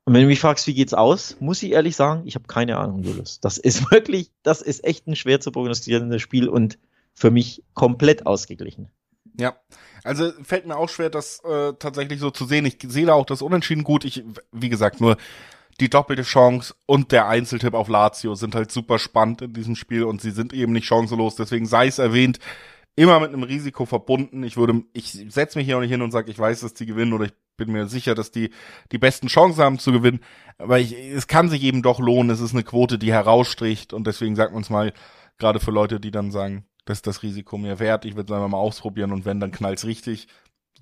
Und 0.04 0.14
wenn 0.14 0.22
du 0.22 0.28
mich 0.28 0.40
fragst, 0.40 0.66
wie 0.66 0.74
geht's 0.74 0.94
aus, 0.94 1.36
muss 1.40 1.62
ich 1.62 1.72
ehrlich 1.72 1.96
sagen, 1.96 2.22
ich 2.24 2.36
habe 2.36 2.46
keine 2.46 2.78
Ahnung, 2.78 3.02
Julius. 3.02 3.40
Das 3.40 3.58
ist 3.58 3.90
wirklich, 3.92 4.30
das 4.42 4.62
ist 4.62 4.84
echt 4.84 5.06
ein 5.06 5.16
schwer 5.16 5.40
zu 5.40 5.50
prognostizierendes 5.50 6.22
Spiel 6.22 6.48
und 6.48 6.78
für 7.14 7.30
mich 7.30 7.64
komplett 7.74 8.26
ausgeglichen. 8.26 8.90
Ja, 9.36 9.56
also 10.04 10.30
fällt 10.42 10.66
mir 10.66 10.76
auch 10.76 10.88
schwer, 10.88 11.10
das 11.10 11.40
äh, 11.44 11.72
tatsächlich 11.78 12.20
so 12.20 12.30
zu 12.30 12.44
sehen. 12.44 12.66
Ich 12.66 12.78
sehe 12.86 13.06
da 13.06 13.14
auch 13.14 13.26
das 13.26 13.42
Unentschieden 13.42 13.84
gut. 13.84 14.04
Ich, 14.04 14.24
wie 14.52 14.68
gesagt, 14.68 15.00
nur 15.00 15.16
die 15.80 15.90
doppelte 15.90 16.22
Chance 16.22 16.74
und 16.86 17.10
der 17.10 17.26
Einzeltipp 17.26 17.74
auf 17.74 17.88
Lazio 17.88 18.34
sind 18.34 18.54
halt 18.54 18.70
super 18.70 18.98
spannend 18.98 19.42
in 19.42 19.52
diesem 19.52 19.76
Spiel 19.76 20.04
und 20.04 20.20
sie 20.20 20.30
sind 20.30 20.52
eben 20.52 20.72
nicht 20.72 20.86
chancenlos. 20.86 21.36
Deswegen 21.36 21.66
sei 21.66 21.86
es 21.86 21.98
erwähnt, 21.98 22.38
immer 22.96 23.20
mit 23.20 23.30
einem 23.30 23.42
Risiko 23.42 23.86
verbunden. 23.86 24.42
Ich 24.42 24.56
würde, 24.56 24.82
ich 24.92 25.12
setze 25.28 25.58
mich 25.58 25.66
hier 25.66 25.76
auch 25.76 25.80
nicht 25.80 25.90
hin 25.90 26.02
und 26.02 26.10
sage, 26.10 26.30
ich 26.30 26.38
weiß, 26.38 26.60
dass 26.60 26.74
die 26.74 26.86
gewinnen 26.86 27.12
oder 27.12 27.26
ich 27.26 27.32
bin 27.56 27.72
mir 27.72 27.86
sicher, 27.86 28.14
dass 28.14 28.30
die 28.30 28.50
die 28.92 28.98
besten 28.98 29.28
Chancen 29.28 29.62
haben 29.62 29.78
zu 29.78 29.92
gewinnen. 29.92 30.20
Aber 30.58 30.78
ich, 30.78 30.94
es 30.94 31.26
kann 31.26 31.48
sich 31.48 31.62
eben 31.62 31.82
doch 31.82 32.00
lohnen. 32.00 32.30
Es 32.30 32.40
ist 32.40 32.52
eine 32.52 32.64
Quote, 32.64 32.98
die 32.98 33.12
herausstricht 33.12 33.92
und 33.92 34.06
deswegen 34.06 34.36
sagt 34.36 34.52
man 34.52 34.62
es 34.62 34.70
mal, 34.70 34.92
gerade 35.38 35.60
für 35.60 35.70
Leute, 35.70 36.00
die 36.00 36.10
dann 36.10 36.30
sagen, 36.30 36.66
das 36.84 36.98
ist 36.98 37.06
das 37.06 37.22
Risiko 37.22 37.58
mir 37.58 37.78
wert. 37.78 38.04
Ich 38.04 38.16
würde 38.16 38.32
es 38.32 38.36
einfach 38.36 38.50
mal 38.50 38.58
ausprobieren 38.58 39.12
und 39.12 39.24
wenn, 39.24 39.40
dann 39.40 39.52
knallt's 39.52 39.84
richtig. 39.84 40.28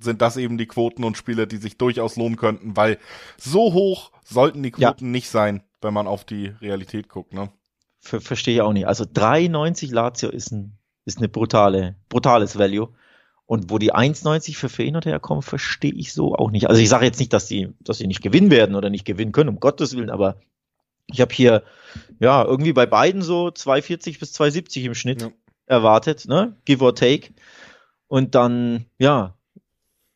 Sind 0.00 0.22
das 0.22 0.36
eben 0.36 0.58
die 0.58 0.66
Quoten 0.66 1.04
und 1.04 1.16
Spiele, 1.16 1.46
die 1.46 1.56
sich 1.56 1.76
durchaus 1.76 2.16
lohnen 2.16 2.36
könnten, 2.36 2.76
weil 2.76 2.98
so 3.36 3.72
hoch 3.72 4.12
sollten 4.24 4.62
die 4.62 4.70
Quoten 4.70 5.06
ja. 5.06 5.10
nicht 5.10 5.28
sein, 5.28 5.62
wenn 5.80 5.92
man 5.92 6.06
auf 6.06 6.24
die 6.24 6.46
Realität 6.46 7.08
guckt, 7.08 7.32
ne? 7.32 7.50
Ver 8.00 8.20
Verstehe 8.20 8.54
ich 8.54 8.60
auch 8.60 8.72
nicht. 8.72 8.86
Also 8.86 9.04
3,90 9.04 9.92
Lazio 9.92 10.30
ist 10.30 10.52
ein, 10.52 10.77
ist 11.08 11.18
eine 11.18 11.28
brutale, 11.28 11.96
brutales 12.08 12.58
Value. 12.58 12.88
Und 13.46 13.70
wo 13.70 13.78
die 13.78 13.94
1,90 13.94 14.56
für 14.56 14.68
Feyenoord 14.68 15.06
herkommen, 15.06 15.42
verstehe 15.42 15.94
ich 15.94 16.12
so 16.12 16.34
auch 16.34 16.50
nicht. 16.50 16.68
Also 16.68 16.82
ich 16.82 16.88
sage 16.88 17.06
jetzt 17.06 17.18
nicht, 17.18 17.32
dass 17.32 17.46
die, 17.46 17.72
dass 17.80 17.98
sie 17.98 18.06
nicht 18.06 18.22
gewinnen 18.22 18.50
werden 18.50 18.76
oder 18.76 18.90
nicht 18.90 19.06
gewinnen 19.06 19.32
können, 19.32 19.48
um 19.48 19.58
Gottes 19.58 19.96
Willen, 19.96 20.10
aber 20.10 20.36
ich 21.06 21.22
habe 21.22 21.34
hier 21.34 21.62
ja 22.20 22.44
irgendwie 22.44 22.74
bei 22.74 22.84
beiden 22.84 23.22
so 23.22 23.46
2,40 23.46 24.20
bis 24.20 24.38
2,70 24.38 24.82
im 24.84 24.94
Schnitt. 24.94 25.22
Ja 25.22 25.30
erwartet, 25.68 26.26
ne? 26.26 26.56
Give 26.64 26.84
or 26.84 26.94
take. 26.94 27.32
Und 28.08 28.34
dann, 28.34 28.86
ja, 28.98 29.34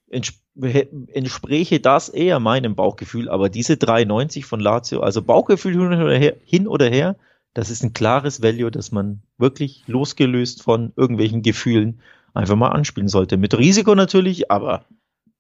entspräche 0.09 1.81
das 1.81 2.09
eher 2.09 2.41
meinem 2.41 2.75
Bauchgefühl, 2.75 3.29
aber 3.29 3.49
diese 3.49 3.75
3,90 3.75 4.45
von 4.45 4.61
Lazio, 4.61 5.01
also 5.01 5.23
Bauchgefühl 5.23 5.73
hin 5.73 6.03
oder, 6.03 6.17
her, 6.17 6.37
hin 6.45 6.67
oder 6.67 6.89
her, 6.89 7.17
das 7.55 7.71
ist 7.71 7.83
ein 7.83 7.93
klares 7.93 8.43
Value, 8.43 8.71
das 8.71 8.93
man 8.93 9.23
wirklich 9.39 9.85
losgelöst 9.87 10.63
von 10.63 10.93
irgendwelchen 10.97 11.43
Gefühlen 11.43 12.01
einfach 12.35 12.57
mal 12.57 12.71
anspielen 12.71 13.09
sollte. 13.09 13.37
Mit 13.37 13.57
Risiko 13.57 13.95
natürlich, 13.95 14.51
aber 14.51 14.87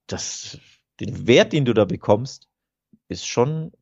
das, 0.07 0.59
den 1.01 1.27
Wert, 1.27 1.53
den 1.53 1.65
du 1.65 1.73
da 1.73 1.85
bekommst, 1.85 2.49
ist 3.09 3.27
schon 3.27 3.73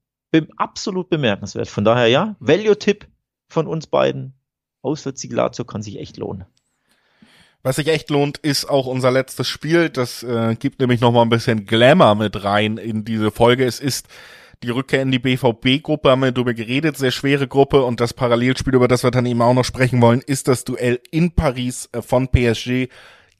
absolut 0.56 1.10
bemerkenswert. 1.10 1.68
Von 1.68 1.84
daher 1.84 2.06
ja, 2.06 2.36
Value-Tipp 2.38 3.08
von 3.48 3.66
uns 3.66 3.88
beiden, 3.88 4.34
Auswärtssieg 4.82 5.32
Lazio 5.32 5.64
kann 5.64 5.82
sich 5.82 5.98
echt 5.98 6.16
lohnen. 6.16 6.46
Was 7.62 7.76
sich 7.76 7.88
echt 7.88 8.08
lohnt, 8.08 8.38
ist 8.38 8.64
auch 8.64 8.86
unser 8.86 9.10
letztes 9.10 9.46
Spiel. 9.46 9.90
Das 9.90 10.22
äh, 10.22 10.54
gibt 10.54 10.80
nämlich 10.80 11.00
noch 11.00 11.12
mal 11.12 11.22
ein 11.22 11.28
bisschen 11.28 11.66
Glamour 11.66 12.14
mit 12.14 12.42
rein 12.42 12.78
in 12.78 13.04
diese 13.04 13.30
Folge. 13.30 13.66
Es 13.66 13.80
ist 13.80 14.06
die 14.62 14.70
Rückkehr 14.70 15.02
in 15.02 15.10
die 15.10 15.18
BVB-Gruppe, 15.18 16.10
haben 16.10 16.20
wir 16.20 16.32
darüber 16.32 16.52
geredet, 16.52 16.96
sehr 16.96 17.10
schwere 17.10 17.48
Gruppe 17.48 17.82
und 17.82 18.00
das 18.00 18.12
Parallelspiel, 18.12 18.74
über 18.74 18.88
das 18.88 19.02
wir 19.02 19.10
dann 19.10 19.26
eben 19.26 19.40
auch 19.40 19.54
noch 19.54 19.64
sprechen 19.64 20.02
wollen, 20.02 20.20
ist 20.20 20.48
das 20.48 20.64
Duell 20.64 21.00
in 21.10 21.32
Paris 21.32 21.88
äh, 21.92 22.02
von 22.02 22.28
PSG 22.28 22.88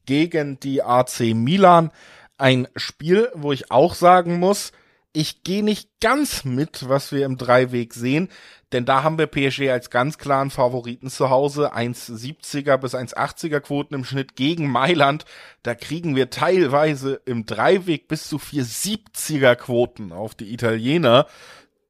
gegen 0.06 0.58
die 0.60 0.82
AC 0.82 1.20
Milan. 1.34 1.90
Ein 2.38 2.68
Spiel, 2.74 3.28
wo 3.34 3.52
ich 3.52 3.70
auch 3.70 3.94
sagen 3.94 4.38
muss, 4.38 4.72
ich 5.12 5.42
gehe 5.42 5.64
nicht 5.64 5.88
ganz 6.00 6.44
mit, 6.44 6.88
was 6.88 7.11
wir 7.11 7.24
im 7.24 7.36
Dreiweg 7.36 7.94
sehen, 7.94 8.28
denn 8.72 8.84
da 8.84 9.02
haben 9.02 9.18
wir 9.18 9.26
PSG 9.26 9.70
als 9.70 9.90
ganz 9.90 10.18
klaren 10.18 10.50
Favoriten 10.50 11.11
zu 11.11 11.30
Hause. 11.30 11.74
1,70er 11.74 12.76
bis 12.76 12.94
1,80er 12.94 13.61
Quoten 13.61 13.94
im 13.94 14.04
Schnitt 14.04 14.36
gegen 14.36 14.68
Mailand. 14.70 15.24
Da 15.64 15.74
kriegen 15.74 16.14
wir 16.14 16.30
teilweise 16.30 17.20
im 17.24 17.46
Dreiweg 17.46 18.06
bis 18.06 18.28
zu 18.28 18.36
4,70er 18.36 19.56
Quoten 19.56 20.12
auf 20.12 20.36
die 20.36 20.52
Italiener, 20.52 21.26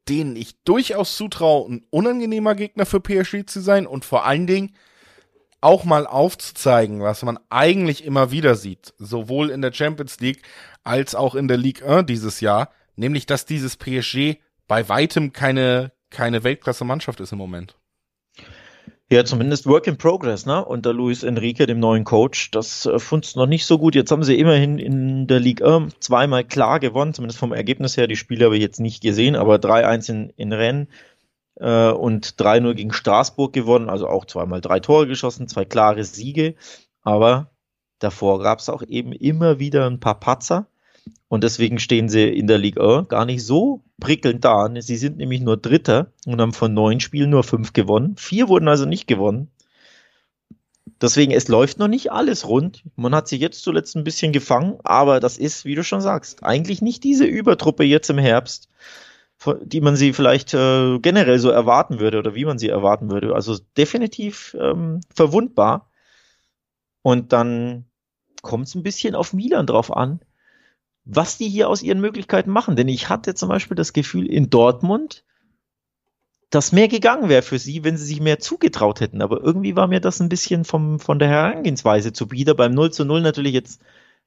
denen 0.08 0.36
ich 0.36 0.62
durchaus 0.64 1.16
zutraue, 1.16 1.70
ein 1.70 1.86
unangenehmer 1.90 2.54
Gegner 2.54 2.86
für 2.86 3.00
PSG 3.00 3.44
zu 3.46 3.60
sein 3.60 3.86
und 3.86 4.06
vor 4.06 4.24
allen 4.24 4.46
Dingen 4.46 4.74
auch 5.60 5.84
mal 5.84 6.06
aufzuzeigen, 6.06 7.02
was 7.02 7.22
man 7.22 7.38
eigentlich 7.50 8.04
immer 8.06 8.30
wieder 8.30 8.54
sieht, 8.54 8.94
sowohl 8.96 9.50
in 9.50 9.60
der 9.60 9.74
Champions 9.74 10.18
League 10.20 10.40
als 10.84 11.14
auch 11.14 11.34
in 11.34 11.48
der 11.48 11.58
Ligue 11.58 11.86
1 11.86 12.06
dieses 12.06 12.40
Jahr 12.40 12.70
nämlich 13.00 13.26
dass 13.26 13.46
dieses 13.46 13.76
PSG 13.76 14.36
bei 14.68 14.88
weitem 14.88 15.32
keine, 15.32 15.90
keine 16.10 16.44
Weltklasse-Mannschaft 16.44 17.18
ist 17.20 17.32
im 17.32 17.38
Moment. 17.38 17.76
Ja, 19.12 19.24
zumindest 19.24 19.66
Work 19.66 19.88
in 19.88 19.96
Progress, 19.96 20.46
ne? 20.46 20.64
Unter 20.64 20.92
Luis 20.92 21.24
Enrique, 21.24 21.66
dem 21.66 21.80
neuen 21.80 22.04
Coach. 22.04 22.52
Das 22.52 22.86
äh, 22.86 23.00
funzt 23.00 23.34
noch 23.34 23.46
nicht 23.46 23.66
so 23.66 23.76
gut. 23.76 23.96
Jetzt 23.96 24.12
haben 24.12 24.22
sie 24.22 24.38
immerhin 24.38 24.78
in 24.78 25.26
der 25.26 25.40
Liga 25.40 25.88
zweimal 25.98 26.44
klar 26.44 26.78
gewonnen, 26.78 27.12
zumindest 27.12 27.40
vom 27.40 27.52
Ergebnis 27.52 27.96
her. 27.96 28.06
Die 28.06 28.14
Spiele 28.14 28.44
habe 28.44 28.54
ich 28.56 28.62
jetzt 28.62 28.78
nicht 28.78 29.02
gesehen, 29.02 29.34
aber 29.34 29.56
3-1 29.56 30.10
in, 30.10 30.30
in 30.36 30.52
Rennes 30.52 30.86
äh, 31.56 31.90
und 31.90 32.36
3-0 32.36 32.74
gegen 32.74 32.92
Straßburg 32.92 33.52
gewonnen, 33.52 33.88
also 33.88 34.06
auch 34.06 34.26
zweimal 34.26 34.60
drei 34.60 34.78
Tore 34.78 35.08
geschossen, 35.08 35.48
zwei 35.48 35.64
klare 35.64 36.04
Siege. 36.04 36.54
Aber 37.02 37.50
davor 37.98 38.40
gab 38.40 38.60
es 38.60 38.68
auch 38.68 38.82
eben 38.82 39.10
immer 39.10 39.58
wieder 39.58 39.90
ein 39.90 39.98
paar 39.98 40.20
Patzer. 40.20 40.68
Und 41.28 41.44
deswegen 41.44 41.78
stehen 41.78 42.08
sie 42.08 42.28
in 42.28 42.48
der 42.48 42.58
Liga 42.58 43.02
gar 43.02 43.24
nicht 43.24 43.44
so 43.44 43.82
prickelnd 44.00 44.44
da. 44.44 44.68
Sie 44.80 44.96
sind 44.96 45.16
nämlich 45.16 45.40
nur 45.40 45.56
Dritter 45.56 46.12
und 46.26 46.40
haben 46.40 46.52
von 46.52 46.74
neun 46.74 46.98
Spielen 46.98 47.30
nur 47.30 47.44
fünf 47.44 47.72
gewonnen. 47.72 48.16
Vier 48.16 48.48
wurden 48.48 48.66
also 48.66 48.84
nicht 48.84 49.06
gewonnen. 49.06 49.48
Deswegen, 51.00 51.32
es 51.32 51.48
läuft 51.48 51.78
noch 51.78 51.88
nicht 51.88 52.12
alles 52.12 52.48
rund. 52.48 52.82
Man 52.96 53.14
hat 53.14 53.28
sich 53.28 53.40
jetzt 53.40 53.62
zuletzt 53.62 53.96
ein 53.96 54.04
bisschen 54.04 54.32
gefangen, 54.32 54.78
aber 54.82 55.20
das 55.20 55.38
ist, 55.38 55.64
wie 55.64 55.74
du 55.74 55.84
schon 55.84 56.00
sagst, 56.00 56.42
eigentlich 56.44 56.82
nicht 56.82 57.04
diese 57.04 57.24
Übertruppe 57.24 57.84
jetzt 57.84 58.10
im 58.10 58.18
Herbst, 58.18 58.68
die 59.62 59.80
man 59.80 59.96
sie 59.96 60.12
vielleicht 60.12 60.52
äh, 60.52 60.98
generell 60.98 61.38
so 61.38 61.48
erwarten 61.50 62.00
würde 62.00 62.18
oder 62.18 62.34
wie 62.34 62.44
man 62.44 62.58
sie 62.58 62.68
erwarten 62.68 63.10
würde. 63.10 63.34
Also 63.34 63.56
definitiv 63.76 64.56
ähm, 64.60 65.00
verwundbar. 65.14 65.90
Und 67.02 67.32
dann 67.32 67.86
kommt 68.42 68.66
es 68.66 68.74
ein 68.74 68.82
bisschen 68.82 69.14
auf 69.14 69.32
Milan 69.32 69.66
drauf 69.66 69.96
an 69.96 70.20
was 71.12 71.38
die 71.38 71.48
hier 71.48 71.68
aus 71.68 71.82
ihren 71.82 72.00
Möglichkeiten 72.00 72.50
machen. 72.50 72.76
Denn 72.76 72.88
ich 72.88 73.08
hatte 73.08 73.34
zum 73.34 73.48
Beispiel 73.48 73.74
das 73.74 73.92
Gefühl 73.92 74.26
in 74.26 74.48
Dortmund, 74.48 75.24
dass 76.50 76.72
mehr 76.72 76.88
gegangen 76.88 77.28
wäre 77.28 77.42
für 77.42 77.58
sie, 77.58 77.84
wenn 77.84 77.96
sie 77.96 78.04
sich 78.04 78.20
mehr 78.20 78.38
zugetraut 78.38 79.00
hätten. 79.00 79.22
Aber 79.22 79.40
irgendwie 79.40 79.76
war 79.76 79.86
mir 79.86 80.00
das 80.00 80.20
ein 80.20 80.28
bisschen 80.28 80.64
vom, 80.64 80.98
von 80.98 81.18
der 81.18 81.28
Herangehensweise 81.28 82.12
zu 82.12 82.26
bieder. 82.28 82.54
Beim 82.54 82.72
0 82.72 82.92
zu 82.92 83.04
0 83.04 83.20
natürlich 83.20 83.54
jetzt, 83.54 83.80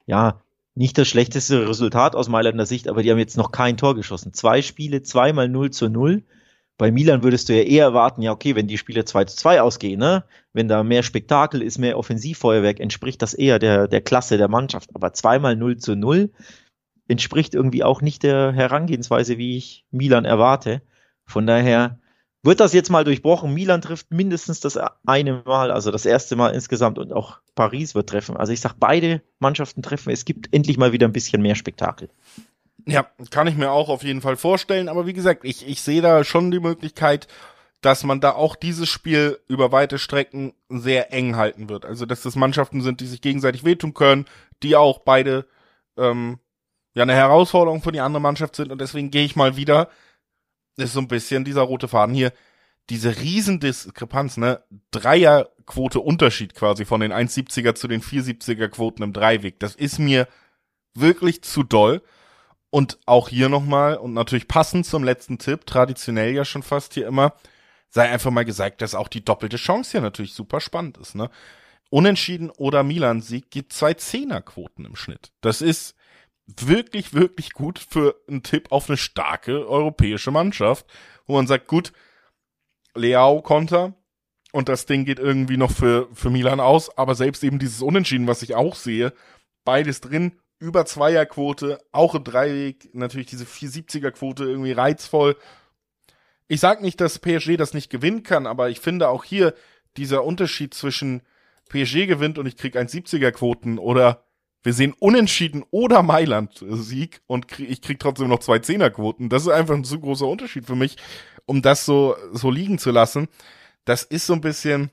ja, 0.06 0.40
nicht 0.74 0.98
das 0.98 1.06
schlechteste 1.06 1.68
Resultat 1.68 2.16
aus 2.16 2.28
Mailänder 2.28 2.66
Sicht, 2.66 2.88
aber 2.88 3.02
die 3.02 3.10
haben 3.10 3.18
jetzt 3.18 3.36
noch 3.36 3.52
kein 3.52 3.76
Tor 3.76 3.94
geschossen. 3.94 4.32
Zwei 4.32 4.60
Spiele, 4.60 5.02
zweimal 5.02 5.48
0 5.48 5.70
zu 5.70 5.88
0. 5.88 6.22
Bei 6.76 6.90
Milan 6.90 7.22
würdest 7.22 7.48
du 7.48 7.54
ja 7.54 7.62
eher 7.62 7.84
erwarten, 7.84 8.22
ja, 8.22 8.32
okay, 8.32 8.56
wenn 8.56 8.66
die 8.66 8.78
Spiele 8.78 9.04
2 9.04 9.26
zu 9.26 9.36
2 9.36 9.62
ausgehen, 9.62 10.00
ne? 10.00 10.24
Wenn 10.52 10.66
da 10.66 10.82
mehr 10.82 11.04
Spektakel 11.04 11.62
ist, 11.62 11.78
mehr 11.78 11.96
Offensivfeuerwerk, 11.96 12.80
entspricht 12.80 13.22
das 13.22 13.34
eher 13.34 13.60
der, 13.60 13.86
der 13.86 14.00
Klasse 14.00 14.36
der 14.36 14.48
Mannschaft. 14.48 14.90
Aber 14.94 15.12
zweimal 15.12 15.54
0 15.54 15.76
zu 15.76 15.94
0 15.94 16.30
entspricht 17.08 17.54
irgendwie 17.54 17.84
auch 17.84 18.00
nicht 18.00 18.22
der 18.22 18.52
Herangehensweise, 18.52 19.38
wie 19.38 19.56
ich 19.56 19.84
Milan 19.90 20.24
erwarte. 20.24 20.82
Von 21.26 21.46
daher 21.46 21.98
wird 22.42 22.60
das 22.60 22.72
jetzt 22.72 22.90
mal 22.90 23.04
durchbrochen. 23.04 23.54
Milan 23.54 23.80
trifft 23.80 24.10
mindestens 24.10 24.60
das 24.60 24.78
eine 25.06 25.42
Mal, 25.44 25.70
also 25.70 25.90
das 25.90 26.06
erste 26.06 26.36
Mal 26.36 26.54
insgesamt 26.54 26.98
und 26.98 27.12
auch 27.12 27.38
Paris 27.54 27.94
wird 27.94 28.10
treffen. 28.10 28.36
Also 28.36 28.52
ich 28.52 28.60
sag, 28.60 28.74
beide 28.78 29.22
Mannschaften 29.38 29.82
treffen. 29.82 30.10
Es 30.10 30.24
gibt 30.24 30.54
endlich 30.54 30.76
mal 30.76 30.92
wieder 30.92 31.08
ein 31.08 31.12
bisschen 31.12 31.42
mehr 31.42 31.54
Spektakel. 31.54 32.10
Ja, 32.86 33.06
kann 33.30 33.46
ich 33.46 33.56
mir 33.56 33.70
auch 33.70 33.88
auf 33.88 34.02
jeden 34.02 34.20
Fall 34.20 34.36
vorstellen. 34.36 34.88
Aber 34.88 35.06
wie 35.06 35.14
gesagt, 35.14 35.44
ich, 35.44 35.66
ich 35.66 35.80
sehe 35.80 36.02
da 36.02 36.22
schon 36.22 36.50
die 36.50 36.60
Möglichkeit, 36.60 37.28
dass 37.80 38.04
man 38.04 38.20
da 38.20 38.32
auch 38.32 38.56
dieses 38.56 38.88
Spiel 38.88 39.38
über 39.48 39.72
weite 39.72 39.98
Strecken 39.98 40.54
sehr 40.68 41.12
eng 41.12 41.36
halten 41.36 41.68
wird. 41.68 41.84
Also 41.84 42.04
dass 42.06 42.22
das 42.22 42.36
Mannschaften 42.36 42.82
sind, 42.82 43.00
die 43.00 43.06
sich 43.06 43.20
gegenseitig 43.20 43.64
wehtun 43.64 43.94
können, 43.94 44.26
die 44.62 44.76
auch 44.76 44.98
beide 45.00 45.46
ähm, 45.96 46.38
ja 46.94 47.02
eine 47.02 47.14
Herausforderung 47.14 47.82
für 47.82 47.92
die 47.92 48.00
andere 48.00 48.20
Mannschaft 48.20 48.56
sind 48.56 48.72
und 48.72 48.80
deswegen 48.80 49.10
gehe 49.10 49.24
ich 49.24 49.36
mal 49.36 49.56
wieder, 49.56 49.88
ist 50.76 50.92
so 50.92 51.00
ein 51.00 51.08
bisschen 51.08 51.44
dieser 51.44 51.62
rote 51.62 51.88
Faden 51.88 52.14
hier, 52.14 52.32
diese 52.90 53.18
Riesendiskrepanz, 53.18 54.36
ne? 54.36 54.62
Dreierquote 54.90 56.00
Unterschied 56.00 56.54
quasi 56.54 56.84
von 56.84 57.00
den 57.00 57.12
1,70er 57.12 57.74
zu 57.74 57.88
den 57.88 58.02
4,70er 58.02 58.68
Quoten 58.68 59.02
im 59.02 59.12
Dreiweg. 59.12 59.58
Das 59.58 59.74
ist 59.74 59.98
mir 59.98 60.28
wirklich 60.94 61.42
zu 61.42 61.62
doll. 61.62 62.02
Und 62.70 62.98
auch 63.06 63.28
hier 63.28 63.48
nochmal, 63.48 63.96
und 63.96 64.14
natürlich 64.14 64.48
passend 64.48 64.84
zum 64.84 65.04
letzten 65.04 65.38
Tipp, 65.38 65.64
traditionell 65.64 66.34
ja 66.34 66.44
schon 66.44 66.64
fast 66.64 66.94
hier 66.94 67.06
immer, 67.06 67.34
sei 67.88 68.10
einfach 68.10 68.32
mal 68.32 68.44
gesagt, 68.44 68.82
dass 68.82 68.96
auch 68.96 69.06
die 69.06 69.24
doppelte 69.24 69.56
Chance 69.56 69.92
hier 69.92 70.00
natürlich 70.00 70.34
super 70.34 70.60
spannend 70.60 70.98
ist, 70.98 71.14
ne? 71.14 71.30
Unentschieden 71.90 72.50
oder 72.50 72.82
Milan-Sieg 72.82 73.50
gibt 73.50 73.72
zwei 73.72 73.94
Zehnerquoten 73.94 74.84
im 74.84 74.96
Schnitt. 74.96 75.30
Das 75.40 75.62
ist 75.62 75.94
wirklich, 76.46 77.14
wirklich 77.14 77.52
gut 77.52 77.78
für 77.78 78.16
einen 78.28 78.42
Tipp 78.42 78.70
auf 78.70 78.88
eine 78.88 78.96
starke 78.96 79.68
europäische 79.68 80.30
Mannschaft, 80.30 80.86
wo 81.26 81.34
man 81.34 81.46
sagt, 81.46 81.68
gut, 81.68 81.92
Leao 82.94 83.42
Konter 83.42 83.94
und 84.52 84.68
das 84.68 84.86
Ding 84.86 85.04
geht 85.04 85.18
irgendwie 85.18 85.56
noch 85.56 85.72
für, 85.72 86.08
für 86.12 86.30
Milan 86.30 86.60
aus, 86.60 86.96
aber 86.96 87.14
selbst 87.14 87.42
eben 87.42 87.58
dieses 87.58 87.82
Unentschieden, 87.82 88.26
was 88.26 88.42
ich 88.42 88.54
auch 88.54 88.74
sehe, 88.74 89.12
beides 89.64 90.00
drin, 90.00 90.32
über 90.58 90.86
Zweierquote, 90.86 91.80
auch 91.92 92.14
im 92.14 92.24
Dreieck, 92.24 92.94
natürlich 92.94 93.26
diese 93.26 93.44
470er 93.44 94.12
Quote 94.12 94.44
irgendwie 94.44 94.72
reizvoll. 94.72 95.36
Ich 96.46 96.60
sag 96.60 96.82
nicht, 96.82 97.00
dass 97.00 97.18
PSG 97.18 97.56
das 97.56 97.74
nicht 97.74 97.90
gewinnen 97.90 98.22
kann, 98.22 98.46
aber 98.46 98.70
ich 98.70 98.80
finde 98.80 99.08
auch 99.08 99.24
hier 99.24 99.54
dieser 99.96 100.24
Unterschied 100.24 100.74
zwischen 100.74 101.22
PSG 101.68 102.06
gewinnt 102.06 102.38
und 102.38 102.46
ich 102.46 102.56
krieg 102.56 102.76
1,70er 102.76 103.32
Quoten 103.32 103.78
oder 103.78 104.24
wir 104.64 104.72
sehen 104.72 104.94
Unentschieden 104.98 105.62
oder 105.70 106.02
Mailand 106.02 106.64
Sieg 106.68 107.20
und 107.26 107.48
krieg, 107.48 107.70
ich 107.70 107.82
krieg 107.82 108.00
trotzdem 108.00 108.28
noch 108.28 108.40
zwei 108.40 108.58
Zehnerquoten. 108.58 109.28
Das 109.28 109.42
ist 109.42 109.48
einfach 109.48 109.74
ein 109.74 109.84
zu 109.84 110.00
großer 110.00 110.26
Unterschied 110.26 110.64
für 110.64 110.74
mich, 110.74 110.96
um 111.44 111.60
das 111.60 111.84
so, 111.84 112.16
so 112.32 112.50
liegen 112.50 112.78
zu 112.78 112.90
lassen. 112.90 113.28
Das 113.84 114.02
ist 114.02 114.26
so 114.26 114.32
ein 114.32 114.40
bisschen, 114.40 114.90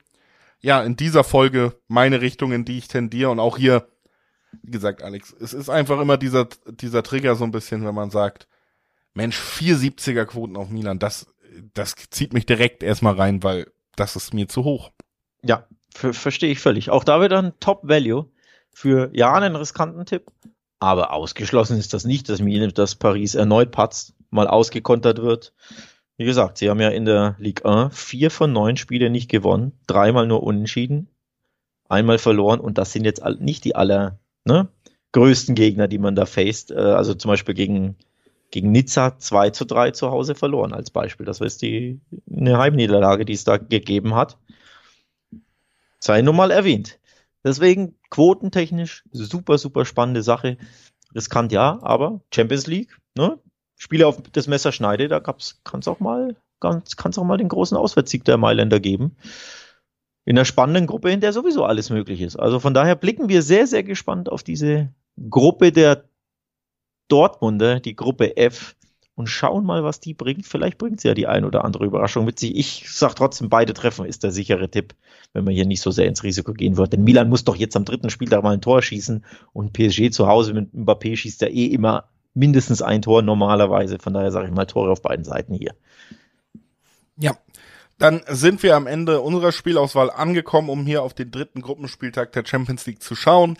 ja, 0.60 0.82
in 0.82 0.96
dieser 0.96 1.24
Folge 1.24 1.74
meine 1.88 2.20
Richtung, 2.20 2.52
in 2.52 2.66
die 2.66 2.76
ich 2.76 2.88
tendiere 2.88 3.30
und 3.30 3.40
auch 3.40 3.56
hier, 3.56 3.88
wie 4.62 4.72
gesagt, 4.72 5.02
Alex, 5.02 5.34
es 5.40 5.54
ist 5.54 5.70
einfach 5.70 5.98
immer 6.00 6.18
dieser, 6.18 6.48
dieser 6.66 7.02
Trigger 7.02 7.34
so 7.34 7.44
ein 7.44 7.50
bisschen, 7.50 7.86
wenn 7.86 7.94
man 7.94 8.10
sagt, 8.10 8.48
Mensch, 9.14 9.38
470er 9.38 10.26
Quoten 10.26 10.56
auf 10.56 10.68
Milan, 10.68 10.98
das, 10.98 11.26
das 11.72 11.94
zieht 12.10 12.34
mich 12.34 12.44
direkt 12.44 12.82
erstmal 12.82 13.14
rein, 13.14 13.42
weil 13.42 13.72
das 13.96 14.16
ist 14.16 14.34
mir 14.34 14.48
zu 14.48 14.64
hoch. 14.64 14.90
Ja, 15.42 15.66
verstehe 15.94 16.52
ich 16.52 16.60
völlig. 16.60 16.90
Auch 16.90 17.04
da 17.04 17.22
wieder 17.22 17.38
ein 17.38 17.52
Top-Value 17.58 18.30
für 18.72 19.10
ja 19.12 19.32
einen 19.34 19.56
riskanten 19.56 20.04
Tipp. 20.06 20.26
Aber 20.80 21.12
ausgeschlossen 21.12 21.78
ist 21.78 21.94
das 21.94 22.04
nicht, 22.04 22.28
dass, 22.28 22.40
mir, 22.40 22.66
dass 22.72 22.96
Paris 22.96 23.36
erneut 23.36 23.70
patzt, 23.70 24.14
mal 24.30 24.48
ausgekontert 24.48 25.22
wird. 25.22 25.54
Wie 26.16 26.24
gesagt, 26.24 26.58
sie 26.58 26.68
haben 26.68 26.80
ja 26.80 26.88
in 26.88 27.04
der 27.04 27.36
Ligue 27.38 27.64
1 27.64 27.96
vier 27.96 28.30
von 28.30 28.52
neun 28.52 28.76
Spiele 28.76 29.08
nicht 29.08 29.30
gewonnen, 29.30 29.72
dreimal 29.86 30.26
nur 30.26 30.42
unentschieden, 30.42 31.08
einmal 31.88 32.18
verloren 32.18 32.60
und 32.60 32.78
das 32.78 32.92
sind 32.92 33.04
jetzt 33.04 33.24
nicht 33.38 33.64
die 33.64 33.76
aller 33.76 34.18
ne, 34.44 34.68
größten 35.12 35.54
Gegner, 35.54 35.88
die 35.88 35.98
man 35.98 36.16
da 36.16 36.26
faced. 36.26 36.70
Äh, 36.70 36.74
also 36.74 37.14
zum 37.14 37.28
Beispiel 37.30 37.54
gegen, 37.54 37.96
gegen 38.50 38.72
Nizza 38.72 39.18
2 39.18 39.50
zu 39.50 39.64
3 39.64 39.92
zu 39.92 40.10
Hause 40.10 40.34
verloren 40.34 40.72
als 40.72 40.90
Beispiel. 40.90 41.26
Das 41.26 41.40
ist 41.40 41.62
die 41.62 42.00
eine 42.30 42.58
Heimniederlage, 42.58 43.24
die 43.24 43.34
es 43.34 43.44
da 43.44 43.56
gegeben 43.56 44.14
hat. 44.14 44.38
Sei 46.00 46.22
nun 46.22 46.36
mal 46.36 46.50
erwähnt. 46.50 46.98
Deswegen 47.44 47.94
quotentechnisch 48.12 49.04
super, 49.10 49.56
super 49.56 49.86
spannende 49.86 50.22
Sache. 50.22 50.58
Riskant 51.14 51.50
ja, 51.50 51.78
aber 51.82 52.20
Champions 52.32 52.66
League, 52.66 52.98
ne? 53.16 53.38
Spiele 53.76 54.06
auf 54.06 54.22
das 54.32 54.46
Messer 54.46 54.70
schneide, 54.70 55.08
da 55.08 55.18
kann 55.18 55.36
es 55.38 55.88
auch 55.88 55.98
mal, 55.98 56.36
kann 56.60 56.82
es 56.86 57.18
auch 57.18 57.24
mal 57.24 57.38
den 57.38 57.48
großen 57.48 57.76
Auswärtssieg 57.76 58.24
der 58.24 58.36
Mailänder 58.36 58.80
geben. 58.80 59.16
In 60.24 60.36
einer 60.36 60.44
spannenden 60.44 60.86
Gruppe, 60.86 61.10
in 61.10 61.20
der 61.20 61.32
sowieso 61.32 61.64
alles 61.64 61.88
möglich 61.88 62.20
ist. 62.20 62.36
Also 62.36 62.60
von 62.60 62.74
daher 62.74 62.96
blicken 62.96 63.30
wir 63.30 63.42
sehr, 63.42 63.66
sehr 63.66 63.82
gespannt 63.82 64.28
auf 64.28 64.42
diese 64.42 64.92
Gruppe 65.30 65.72
der 65.72 66.04
Dortmunder, 67.08 67.80
die 67.80 67.96
Gruppe 67.96 68.36
F, 68.36 68.76
und 69.14 69.26
schauen 69.26 69.64
mal, 69.64 69.84
was 69.84 70.00
die 70.00 70.14
bringt. 70.14 70.46
Vielleicht 70.46 70.78
bringt 70.78 71.00
sie 71.00 71.08
ja 71.08 71.14
die 71.14 71.26
ein 71.26 71.44
oder 71.44 71.64
andere 71.64 71.84
Überraschung 71.84 72.24
mit 72.24 72.38
sich. 72.38 72.56
Ich 72.56 72.90
sag 72.90 73.14
trotzdem, 73.14 73.48
beide 73.48 73.74
Treffen 73.74 74.06
ist 74.06 74.22
der 74.22 74.32
sichere 74.32 74.70
Tipp, 74.70 74.94
wenn 75.32 75.44
man 75.44 75.54
hier 75.54 75.66
nicht 75.66 75.82
so 75.82 75.90
sehr 75.90 76.06
ins 76.06 76.22
Risiko 76.22 76.52
gehen 76.54 76.76
wird. 76.76 76.92
Denn 76.92 77.04
Milan 77.04 77.28
muss 77.28 77.44
doch 77.44 77.56
jetzt 77.56 77.76
am 77.76 77.84
dritten 77.84 78.10
Spieltag 78.10 78.42
mal 78.42 78.54
ein 78.54 78.62
Tor 78.62 78.82
schießen 78.82 79.24
und 79.52 79.72
PSG 79.72 80.10
zu 80.10 80.26
Hause 80.26 80.54
mit 80.54 80.72
Mbappé 80.72 81.16
schießt 81.16 81.42
ja 81.42 81.48
eh 81.48 81.66
immer 81.66 82.04
mindestens 82.34 82.80
ein 82.80 83.02
Tor 83.02 83.22
normalerweise. 83.22 83.98
Von 83.98 84.14
daher 84.14 84.32
sage 84.32 84.46
ich 84.46 84.54
mal 84.54 84.64
Tore 84.64 84.90
auf 84.90 85.02
beiden 85.02 85.24
Seiten 85.24 85.54
hier. 85.54 85.74
Ja, 87.18 87.36
dann 87.98 88.22
sind 88.26 88.62
wir 88.62 88.76
am 88.76 88.86
Ende 88.86 89.20
unserer 89.20 89.52
Spielauswahl 89.52 90.10
angekommen, 90.10 90.70
um 90.70 90.86
hier 90.86 91.02
auf 91.02 91.12
den 91.14 91.30
dritten 91.30 91.60
Gruppenspieltag 91.60 92.32
der 92.32 92.44
Champions 92.46 92.86
League 92.86 93.02
zu 93.02 93.14
schauen. 93.14 93.58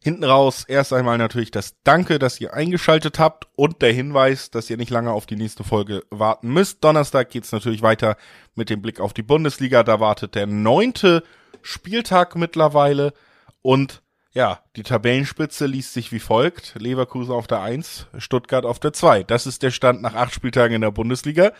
Hinten 0.00 0.24
raus 0.24 0.64
erst 0.68 0.92
einmal 0.92 1.18
natürlich 1.18 1.50
das 1.50 1.74
Danke, 1.82 2.20
dass 2.20 2.40
ihr 2.40 2.54
eingeschaltet 2.54 3.18
habt 3.18 3.48
und 3.56 3.82
der 3.82 3.92
Hinweis, 3.92 4.50
dass 4.50 4.70
ihr 4.70 4.76
nicht 4.76 4.90
lange 4.90 5.10
auf 5.10 5.26
die 5.26 5.36
nächste 5.36 5.64
Folge 5.64 6.04
warten 6.10 6.52
müsst. 6.52 6.84
Donnerstag 6.84 7.30
geht's 7.30 7.50
natürlich 7.50 7.82
weiter 7.82 8.16
mit 8.54 8.70
dem 8.70 8.80
Blick 8.80 9.00
auf 9.00 9.12
die 9.12 9.24
Bundesliga. 9.24 9.82
Da 9.82 9.98
wartet 9.98 10.36
der 10.36 10.46
neunte 10.46 11.24
Spieltag 11.62 12.36
mittlerweile 12.36 13.12
und 13.60 14.02
ja, 14.32 14.60
die 14.76 14.84
Tabellenspitze 14.84 15.66
liest 15.66 15.94
sich 15.94 16.12
wie 16.12 16.20
folgt. 16.20 16.74
Leverkusen 16.78 17.34
auf 17.34 17.48
der 17.48 17.60
Eins, 17.60 18.06
Stuttgart 18.18 18.64
auf 18.64 18.78
der 18.78 18.92
Zwei. 18.92 19.24
Das 19.24 19.46
ist 19.48 19.64
der 19.64 19.72
Stand 19.72 20.00
nach 20.00 20.14
acht 20.14 20.32
Spieltagen 20.32 20.76
in 20.76 20.82
der 20.82 20.92
Bundesliga. 20.92 21.52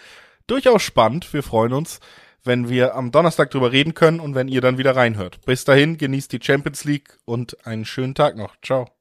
Durchaus 0.46 0.82
spannend. 0.82 1.32
Wir 1.32 1.42
freuen 1.42 1.72
uns 1.72 1.98
wenn 2.48 2.68
wir 2.68 2.96
am 2.96 3.12
Donnerstag 3.12 3.52
drüber 3.52 3.70
reden 3.70 3.94
können 3.94 4.18
und 4.18 4.34
wenn 4.34 4.48
ihr 4.48 4.60
dann 4.60 4.78
wieder 4.78 4.96
reinhört. 4.96 5.44
Bis 5.46 5.64
dahin, 5.64 5.98
genießt 5.98 6.32
die 6.32 6.40
Champions 6.42 6.84
League 6.84 7.16
und 7.24 7.64
einen 7.64 7.84
schönen 7.84 8.16
Tag 8.16 8.36
noch. 8.36 8.56
Ciao. 8.62 8.97